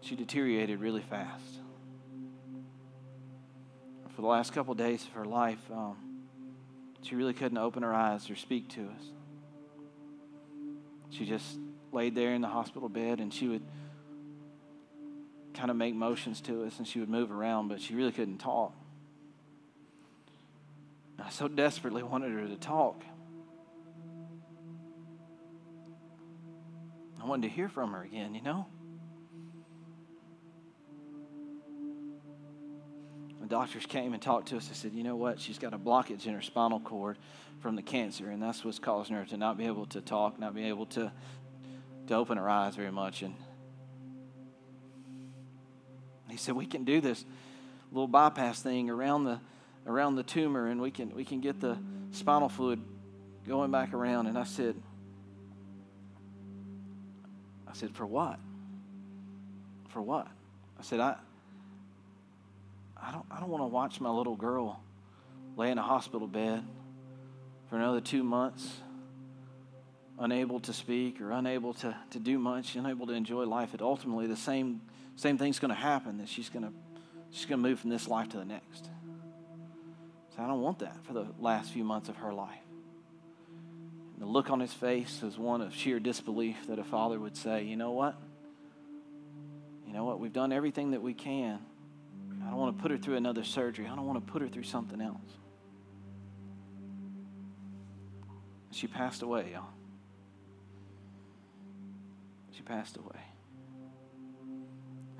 she 0.00 0.16
deteriorated 0.16 0.80
really 0.80 1.02
fast. 1.02 1.59
For 4.20 4.24
the 4.24 4.32
last 4.32 4.52
couple 4.52 4.72
of 4.72 4.76
days 4.76 5.02
of 5.02 5.12
her 5.12 5.24
life, 5.24 5.70
um, 5.72 5.96
she 7.00 7.14
really 7.14 7.32
couldn't 7.32 7.56
open 7.56 7.82
her 7.82 7.94
eyes 7.94 8.28
or 8.28 8.36
speak 8.36 8.68
to 8.74 8.82
us. 8.82 9.02
She 11.08 11.24
just 11.24 11.58
laid 11.90 12.14
there 12.14 12.34
in 12.34 12.42
the 12.42 12.48
hospital 12.48 12.90
bed, 12.90 13.20
and 13.20 13.32
she 13.32 13.48
would 13.48 13.62
kind 15.54 15.70
of 15.70 15.78
make 15.78 15.94
motions 15.94 16.42
to 16.42 16.64
us 16.64 16.76
and 16.76 16.86
she 16.86 17.00
would 17.00 17.08
move 17.08 17.32
around, 17.32 17.68
but 17.68 17.80
she 17.80 17.94
really 17.94 18.12
couldn't 18.12 18.36
talk. 18.36 18.74
I 21.18 21.30
so 21.30 21.48
desperately 21.48 22.02
wanted 22.02 22.30
her 22.32 22.46
to 22.46 22.56
talk. 22.56 23.02
I 27.22 27.24
wanted 27.24 27.48
to 27.48 27.54
hear 27.54 27.70
from 27.70 27.92
her 27.92 28.02
again, 28.02 28.34
you 28.34 28.42
know? 28.42 28.66
Doctors 33.50 33.84
came 33.84 34.14
and 34.14 34.22
talked 34.22 34.48
to 34.48 34.56
us. 34.56 34.68
They 34.68 34.74
said, 34.74 34.92
you 34.92 35.02
know 35.02 35.16
what? 35.16 35.40
She's 35.40 35.58
got 35.58 35.74
a 35.74 35.78
blockage 35.78 36.26
in 36.26 36.32
her 36.32 36.40
spinal 36.40 36.80
cord 36.80 37.18
from 37.60 37.76
the 37.76 37.82
cancer, 37.82 38.30
and 38.30 38.42
that's 38.42 38.64
what's 38.64 38.78
causing 38.78 39.16
her 39.16 39.26
to 39.26 39.36
not 39.36 39.58
be 39.58 39.66
able 39.66 39.84
to 39.86 40.00
talk, 40.00 40.38
not 40.38 40.54
be 40.54 40.64
able 40.64 40.86
to, 40.86 41.12
to 42.06 42.14
open 42.14 42.38
her 42.38 42.48
eyes 42.48 42.76
very 42.76 42.92
much. 42.92 43.22
And 43.22 43.34
he 46.30 46.38
said, 46.38 46.54
We 46.54 46.64
can 46.64 46.84
do 46.84 47.00
this 47.00 47.24
little 47.92 48.08
bypass 48.08 48.62
thing 48.62 48.88
around 48.88 49.24
the 49.24 49.40
around 49.86 50.14
the 50.14 50.22
tumor 50.22 50.68
and 50.68 50.80
we 50.80 50.90
can 50.90 51.14
we 51.14 51.24
can 51.24 51.40
get 51.40 51.58
the 51.58 51.76
spinal 52.12 52.48
fluid 52.48 52.80
going 53.46 53.70
back 53.70 53.92
around. 53.92 54.28
And 54.28 54.38
I 54.38 54.44
said, 54.44 54.76
I 57.66 57.72
said, 57.72 57.90
For 57.90 58.06
what? 58.06 58.38
For 59.88 60.00
what? 60.00 60.28
I 60.78 60.82
said, 60.82 61.00
I 61.00 61.16
I 63.02 63.12
don't 63.12 63.26
I 63.30 63.40
don't 63.40 63.48
want 63.48 63.62
to 63.62 63.68
watch 63.68 64.00
my 64.00 64.10
little 64.10 64.36
girl 64.36 64.82
lay 65.56 65.70
in 65.70 65.78
a 65.78 65.82
hospital 65.82 66.26
bed 66.26 66.62
for 67.68 67.76
another 67.76 68.00
two 68.00 68.22
months 68.22 68.80
unable 70.20 70.60
to 70.60 70.72
speak 70.72 71.20
or 71.20 71.32
unable 71.32 71.72
to, 71.72 71.96
to 72.10 72.18
do 72.18 72.38
much, 72.38 72.76
unable 72.76 73.06
to 73.06 73.14
enjoy 73.14 73.44
life, 73.44 73.72
that 73.72 73.80
ultimately 73.80 74.26
the 74.26 74.36
same, 74.36 74.82
same 75.16 75.38
thing's 75.38 75.58
going 75.58 75.70
to 75.70 75.80
happen, 75.80 76.18
that 76.18 76.28
she's 76.28 76.48
going 76.48 76.62
to 76.62 76.72
she's 77.30 77.46
going 77.46 77.62
to 77.62 77.68
move 77.68 77.80
from 77.80 77.90
this 77.90 78.06
life 78.06 78.28
to 78.28 78.36
the 78.36 78.44
next. 78.44 78.84
So 80.36 80.42
I 80.42 80.46
don't 80.46 80.60
want 80.60 80.80
that 80.80 80.96
for 81.06 81.12
the 81.12 81.26
last 81.38 81.72
few 81.72 81.84
months 81.84 82.08
of 82.08 82.16
her 82.16 82.32
life. 82.32 82.58
The 84.18 84.26
look 84.26 84.50
on 84.50 84.60
his 84.60 84.72
face 84.72 85.22
is 85.22 85.38
one 85.38 85.62
of 85.62 85.74
sheer 85.74 85.98
disbelief 85.98 86.56
that 86.68 86.78
a 86.78 86.84
father 86.84 87.18
would 87.18 87.36
say, 87.36 87.64
you 87.64 87.76
know 87.76 87.92
what? 87.92 88.20
You 89.86 89.94
know 89.94 90.04
what? 90.04 90.20
We've 90.20 90.32
done 90.32 90.52
everything 90.52 90.90
that 90.90 91.00
we 91.00 91.14
can. 91.14 91.60
I 92.50 92.52
don't 92.52 92.62
want 92.62 92.76
to 92.78 92.82
put 92.82 92.90
her 92.90 92.98
through 92.98 93.14
another 93.14 93.44
surgery. 93.44 93.86
I 93.86 93.94
don't 93.94 94.08
want 94.08 94.26
to 94.26 94.32
put 94.32 94.42
her 94.42 94.48
through 94.48 94.64
something 94.64 95.00
else. 95.00 95.22
She 98.72 98.88
passed 98.88 99.22
away, 99.22 99.50
y'all. 99.52 99.68
She 102.50 102.62
passed 102.62 102.96
away. 102.96 103.20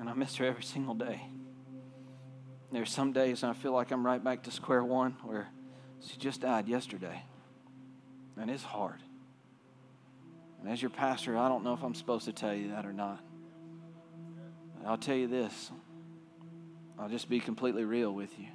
And 0.01 0.11
I 0.11 0.15
miss 0.15 0.35
her 0.37 0.45
every 0.45 0.65
single 0.65 0.95
day. 0.95 1.23
There's 2.73 2.91
some 2.91 3.13
days 3.13 3.45
I 3.45 3.53
feel 3.53 3.71
like 3.71 3.93
I'm 3.93 4.05
right 4.05 4.23
back 4.23 4.43
to 4.45 4.51
square 4.51 4.83
one 4.83 5.13
where 5.23 5.51
she 6.05 6.17
just 6.17 6.41
died 6.41 6.67
yesterday. 6.67 7.23
And 8.37 8.51
it's 8.51 8.65
hard. 8.65 8.99
And 10.61 10.69
as 10.69 10.83
your 10.83 10.91
pastor, 10.91 11.39
I 11.39 11.49
don't 11.49 11.63
know 11.63 11.75
if 11.75 11.85
I'm 11.85 11.95
supposed 11.95 12.25
to 12.25 12.33
tell 12.33 12.55
you 12.55 12.71
that 12.71 12.85
or 12.85 12.93
not. 12.93 13.21
But 14.77 14.89
I'll 14.89 14.99
tell 14.99 15.15
you 15.15 15.29
this 15.29 15.71
I'll 17.01 17.09
just 17.09 17.31
be 17.31 17.41
completely 17.41 17.85
real 17.85 18.13
with 18.13 18.39
you. 18.39 18.49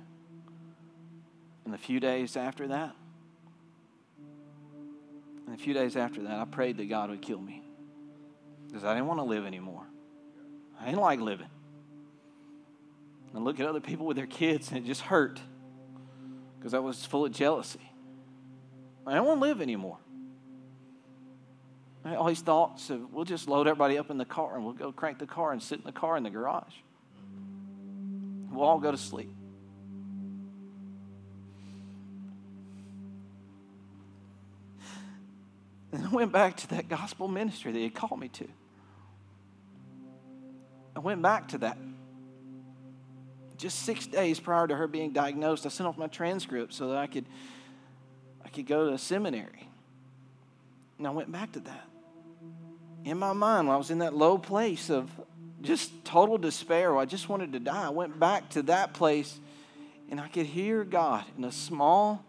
In 1.66 1.72
the 1.72 1.78
few 1.80 2.00
days 2.00 2.38
after 2.38 2.68
that, 2.68 2.96
in 5.48 5.54
a 5.54 5.58
few 5.58 5.74
days 5.74 5.98
after 5.98 6.22
that, 6.24 6.40
I 6.40 6.46
prayed 6.46 6.78
that 6.78 6.88
God 6.88 7.10
would 7.10 7.24
kill 7.24 7.42
me 7.42 7.64
because 8.68 8.84
I 8.84 8.94
didn't 8.94 9.08
want 9.08 9.20
to 9.20 9.24
live 9.24 9.46
anymore. 9.46 9.88
I 10.80 10.86
didn't 10.86 11.02
like 11.02 11.20
living. 11.20 11.50
And 13.34 13.44
look 13.44 13.60
at 13.60 13.66
other 13.66 13.82
people 13.82 14.06
with 14.06 14.16
their 14.16 14.28
kids, 14.28 14.70
and 14.70 14.78
it 14.78 14.86
just 14.86 15.02
hurt 15.02 15.42
because 16.58 16.74
I 16.74 16.80
was 16.80 17.04
full 17.04 17.26
of 17.26 17.32
jealousy. 17.32 17.92
I 19.08 19.16
don't 19.16 19.26
want 19.26 19.40
to 19.40 19.46
live 19.48 19.62
anymore. 19.62 19.98
I 22.04 22.16
always 22.16 22.42
thought, 22.42 22.80
so 22.80 23.10
we'll 23.12 23.26
just 23.26 23.48
load 23.48 23.68
everybody 23.68 23.98
up 23.98 24.12
in 24.12 24.20
the 24.20 24.26
car 24.26 24.56
and 24.56 24.64
we'll 24.64 24.74
go 24.74 24.92
crank 24.92 25.18
the 25.18 25.26
car 25.26 25.52
and 25.52 25.62
sit 25.62 25.80
in 25.80 25.86
the 25.86 25.92
car 25.92 26.16
in 26.16 26.24
the 26.24 26.30
garage. 26.30 26.76
We'll 28.56 28.68
all 28.68 28.80
go 28.80 28.92
to 28.92 28.98
sleep. 28.98 29.32
And 35.92 36.06
I 36.06 36.10
went 36.10 36.32
back 36.32 36.58
to 36.58 36.68
that 36.70 36.90
gospel 36.90 37.28
ministry 37.28 37.72
that 37.72 37.80
he 37.80 37.90
called 37.90 38.20
me 38.20 38.28
to. 38.30 38.48
I 40.96 41.00
went 41.00 41.22
back 41.22 41.50
to 41.50 41.58
that. 41.60 41.78
Just 43.58 43.84
six 43.84 44.06
days 44.06 44.40
prior 44.40 44.68
to 44.68 44.76
her 44.76 44.88
being 44.88 45.12
diagnosed, 45.12 45.66
I 45.66 45.70
sent 45.70 45.88
off 45.88 45.98
my 45.98 46.08
transcript 46.08 46.74
so 46.74 46.90
that 46.90 46.98
I 46.98 47.08
could, 47.08 47.26
I 48.44 48.50
could 48.50 48.68
go 48.68 48.88
to 48.88 48.94
a 48.94 48.98
seminary. 48.98 49.70
And 50.98 51.08
I 51.08 51.12
went 51.12 51.32
back 51.32 51.54
to 51.54 51.60
that. 51.62 51.88
In 53.06 53.18
my 53.18 53.34
mind, 53.34 53.68
when 53.68 53.76
I 53.76 53.78
was 53.78 53.92
in 53.92 54.00
that 54.00 54.14
low 54.14 54.38
place 54.38 54.90
of 54.90 55.10
just 55.66 56.06
total 56.06 56.38
despair, 56.38 56.98
I 56.98 57.06
just 57.06 57.28
wanted 57.28 57.54
to 57.54 57.60
die, 57.60 57.88
I 57.88 57.90
went 57.90 58.20
back 58.20 58.50
to 58.52 58.64
that 58.64 58.94
place 58.94 59.40
and 60.10 60.20
I 60.20 60.28
could 60.28 60.46
hear 60.46 60.84
God 60.84 61.26
in 61.38 61.44
a 61.44 61.52
small, 61.52 62.24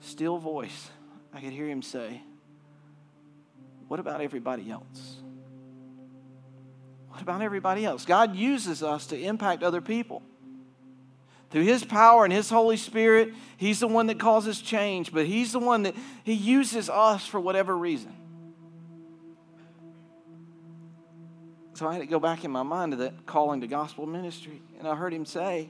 still 0.00 0.38
voice. 0.38 0.90
I 1.32 1.40
could 1.40 1.52
hear 1.52 1.66
Him 1.66 1.82
say, 1.82 2.22
What 3.88 4.00
about 4.00 4.20
everybody 4.20 4.70
else? 4.70 5.16
What 7.08 7.22
about 7.22 7.42
everybody 7.42 7.84
else? 7.84 8.04
God 8.04 8.36
uses 8.36 8.82
us 8.82 9.06
to 9.08 9.20
impact 9.20 9.62
other 9.62 9.80
people. 9.80 10.22
Through 11.50 11.64
His 11.64 11.84
power 11.84 12.24
and 12.24 12.32
His 12.32 12.48
Holy 12.48 12.76
Spirit, 12.76 13.34
He's 13.56 13.80
the 13.80 13.88
one 13.88 14.06
that 14.06 14.20
causes 14.20 14.60
change, 14.60 15.12
but 15.12 15.26
He's 15.26 15.52
the 15.52 15.58
one 15.58 15.82
that 15.82 15.94
He 16.22 16.34
uses 16.34 16.88
us 16.88 17.26
for 17.26 17.40
whatever 17.40 17.76
reason. 17.76 18.14
So 21.78 21.86
I 21.86 21.92
had 21.92 22.00
to 22.00 22.06
go 22.06 22.18
back 22.18 22.44
in 22.44 22.50
my 22.50 22.64
mind 22.64 22.90
to 22.90 22.96
that 22.96 23.24
calling 23.24 23.60
to 23.60 23.68
gospel 23.68 24.04
ministry, 24.04 24.60
and 24.80 24.88
I 24.88 24.96
heard 24.96 25.14
Him 25.14 25.24
say, 25.24 25.68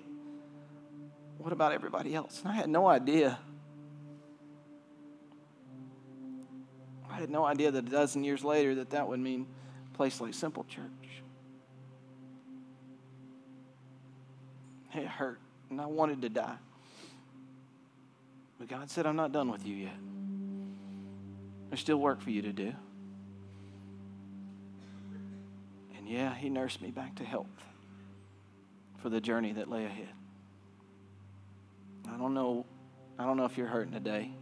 What 1.37 1.53
about 1.53 1.73
everybody 1.73 2.15
else? 2.15 2.41
And 2.41 2.51
I 2.51 2.55
had 2.55 2.71
no 2.71 2.87
idea. 2.87 3.39
I 7.11 7.15
had 7.17 7.29
no 7.29 7.45
idea 7.45 7.71
that 7.71 7.87
a 7.87 7.91
dozen 7.91 8.25
years 8.25 8.43
later 8.43 8.77
that 8.77 8.89
that 8.89 9.07
would 9.07 9.21
mean 9.21 9.47
a 9.93 9.97
place 9.99 10.19
like 10.19 10.33
Simple 10.33 10.65
Church. 10.65 10.83
It 14.95 15.07
hurt 15.07 15.41
and 15.69 15.79
I 15.79 15.85
wanted 15.85 16.23
to 16.23 16.31
die. 16.31 16.57
But 18.59 18.69
God 18.69 18.89
said, 18.89 19.05
I'm 19.05 19.17
not 19.17 19.33
done 19.33 19.51
with 19.51 19.67
you 19.67 19.77
yet. 19.77 19.99
There's 21.69 21.81
still 21.81 21.99
work 21.99 22.23
for 22.23 22.31
you 22.31 22.41
to 22.41 22.53
do. 22.55 22.73
Yeah, 26.09 26.35
He 26.35 26.49
nursed 26.49 26.81
me 26.81 26.91
back 26.91 27.17
to 27.17 27.25
health 27.25 27.47
for 29.03 29.11
the 29.11 29.21
journey 29.21 29.53
that 29.53 29.69
lay 29.69 29.85
ahead. 29.85 30.09
I 32.11 32.17
don't 32.17 32.33
know. 32.33 32.65
I 33.19 33.27
don't 33.27 33.37
know 33.37 33.45
if 33.45 33.59
you're 33.59 33.67
hurting 33.67 33.93
today. 33.93 34.33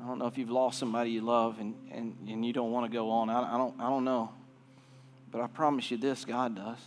I 0.00 0.06
don't 0.06 0.20
know 0.20 0.26
if 0.26 0.38
you've 0.38 0.50
lost 0.50 0.78
somebody 0.78 1.10
you 1.10 1.22
love 1.22 1.58
and, 1.58 1.74
and, 1.90 2.16
and 2.28 2.46
you 2.46 2.52
don't 2.52 2.70
want 2.70 2.88
to 2.88 2.96
go 2.96 3.10
on. 3.10 3.28
I, 3.28 3.54
I, 3.54 3.58
don't, 3.58 3.74
I 3.80 3.88
don't 3.88 4.04
know. 4.04 4.30
But 5.32 5.40
I 5.40 5.48
promise 5.48 5.90
you 5.90 5.96
this 5.96 6.24
God 6.24 6.54
does. 6.54 6.78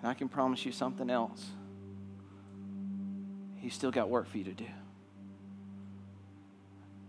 And 0.00 0.08
I 0.08 0.14
can 0.14 0.28
promise 0.28 0.66
you 0.66 0.72
something 0.72 1.08
else. 1.08 1.46
He's 3.58 3.74
still 3.74 3.92
got 3.92 4.08
work 4.10 4.28
for 4.28 4.38
you 4.38 4.44
to 4.44 4.52
do. 4.52 4.66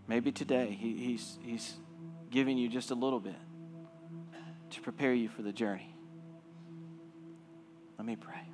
Maybe 0.08 0.32
today 0.32 0.78
he, 0.80 0.98
he's, 0.98 1.40
he's 1.42 1.74
giving 2.30 2.60
you 2.60 2.70
just 2.70 2.92
a 2.92 2.96
little 2.96 3.20
bit 3.20 3.36
to 4.72 4.82
prepare 4.82 5.14
you 5.14 5.30
for 5.30 5.42
the 5.42 5.54
journey. 5.54 5.94
Let 7.98 8.06
me 8.06 8.16
pray. 8.16 8.48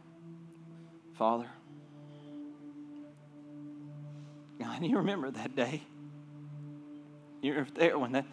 Father, 1.18 1.50
God, 4.60 4.84
you 4.84 4.98
remember 4.98 5.32
that 5.32 5.56
day. 5.56 5.84
You 7.42 7.56
were 7.56 7.68
there 7.76 8.00
when 8.00 8.14
that, 8.14 8.26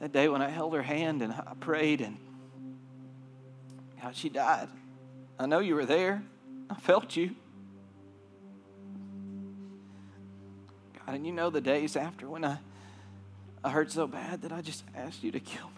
that 0.00 0.12
day 0.12 0.28
when 0.28 0.42
I 0.42 0.50
held 0.50 0.74
her 0.74 0.82
hand 0.82 1.22
and 1.22 1.32
I 1.32 1.54
prayed 1.58 2.00
and 2.00 2.18
God, 4.02 4.16
she 4.16 4.28
died. 4.28 4.68
I 5.38 5.46
know 5.46 5.60
you 5.60 5.74
were 5.74 5.86
there. 5.86 6.22
I 6.68 6.74
felt 6.74 7.16
you. 7.16 7.34
God, 11.06 11.14
and 11.14 11.26
you 11.26 11.32
know 11.32 11.50
the 11.50 11.60
days 11.60 11.96
after 11.96 12.28
when 12.28 12.44
I, 12.44 12.58
I 13.62 13.70
hurt 13.70 13.90
so 13.92 14.06
bad 14.06 14.42
that 14.42 14.52
I 14.52 14.60
just 14.60 14.84
asked 14.94 15.22
you 15.22 15.32
to 15.32 15.40
kill 15.40 15.68
me. 15.68 15.71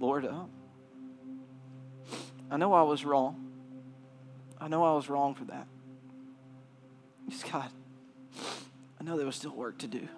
Lord, 0.00 0.24
up. 0.24 0.48
I 2.50 2.56
know 2.56 2.72
I 2.72 2.82
was 2.82 3.04
wrong. 3.04 3.46
I 4.60 4.66
know 4.66 4.82
I 4.82 4.94
was 4.94 5.08
wrong 5.08 5.34
for 5.34 5.44
that. 5.44 5.66
Just 7.28 7.50
God, 7.50 7.70
I 9.00 9.04
know 9.04 9.16
there 9.16 9.26
was 9.26 9.36
still 9.36 9.54
work 9.54 9.78
to 9.78 9.86
do. 9.86 10.08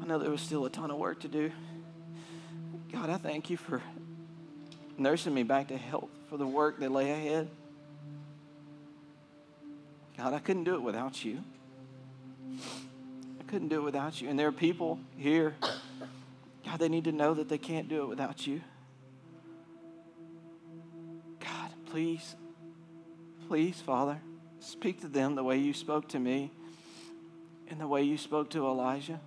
I 0.00 0.06
know 0.06 0.18
there 0.18 0.30
was 0.30 0.40
still 0.40 0.64
a 0.64 0.70
ton 0.70 0.90
of 0.90 0.98
work 0.98 1.20
to 1.20 1.28
do. 1.28 1.50
God, 2.92 3.10
I 3.10 3.16
thank 3.16 3.50
you 3.50 3.56
for 3.56 3.82
nursing 4.96 5.34
me 5.34 5.42
back 5.42 5.68
to 5.68 5.76
health, 5.76 6.10
for 6.30 6.36
the 6.36 6.46
work 6.46 6.78
that 6.80 6.92
lay 6.92 7.10
ahead. 7.10 7.48
God, 10.16 10.32
I 10.32 10.38
couldn't 10.38 10.64
do 10.64 10.74
it 10.74 10.82
without 10.82 11.24
you. 11.24 11.42
I 13.40 13.42
couldn't 13.46 13.68
do 13.68 13.80
it 13.80 13.82
without 13.82 14.20
you. 14.20 14.28
And 14.28 14.38
there 14.38 14.48
are 14.48 14.52
people 14.52 14.98
here, 15.16 15.56
God, 16.66 16.80
they 16.80 16.88
need 16.88 17.04
to 17.04 17.12
know 17.12 17.32
that 17.32 17.48
they 17.48 17.58
can't 17.58 17.88
do 17.88 18.02
it 18.02 18.08
without 18.08 18.46
you. 18.46 18.60
God, 21.38 21.70
please, 21.86 22.34
please, 23.46 23.80
Father, 23.80 24.20
speak 24.58 25.00
to 25.02 25.08
them 25.08 25.36
the 25.36 25.44
way 25.44 25.58
you 25.58 25.72
spoke 25.72 26.08
to 26.08 26.18
me 26.18 26.50
and 27.68 27.80
the 27.80 27.86
way 27.86 28.02
you 28.02 28.18
spoke 28.18 28.50
to 28.50 28.66
Elijah. 28.66 29.20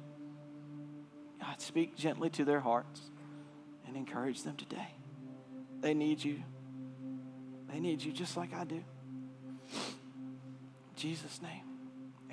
God, 1.40 1.62
speak 1.62 1.96
gently 1.96 2.30
to 2.32 2.44
their 2.44 2.60
hearts 2.60 3.02
and 3.88 3.96
encourage 3.96 4.44
them 4.44 4.58
today. 4.58 4.94
They 5.80 5.94
need 5.94 6.22
you. 6.22 6.44
They 7.72 7.80
need 7.80 8.02
you 8.02 8.12
just 8.12 8.36
like 8.36 8.54
I 8.54 8.66
do. 8.66 8.84
Jesus' 10.98 11.42
name, 11.42 11.64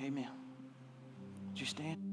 amen. 0.01 0.27
Would 1.47 1.59
you 1.61 1.65
stand? 1.65 2.06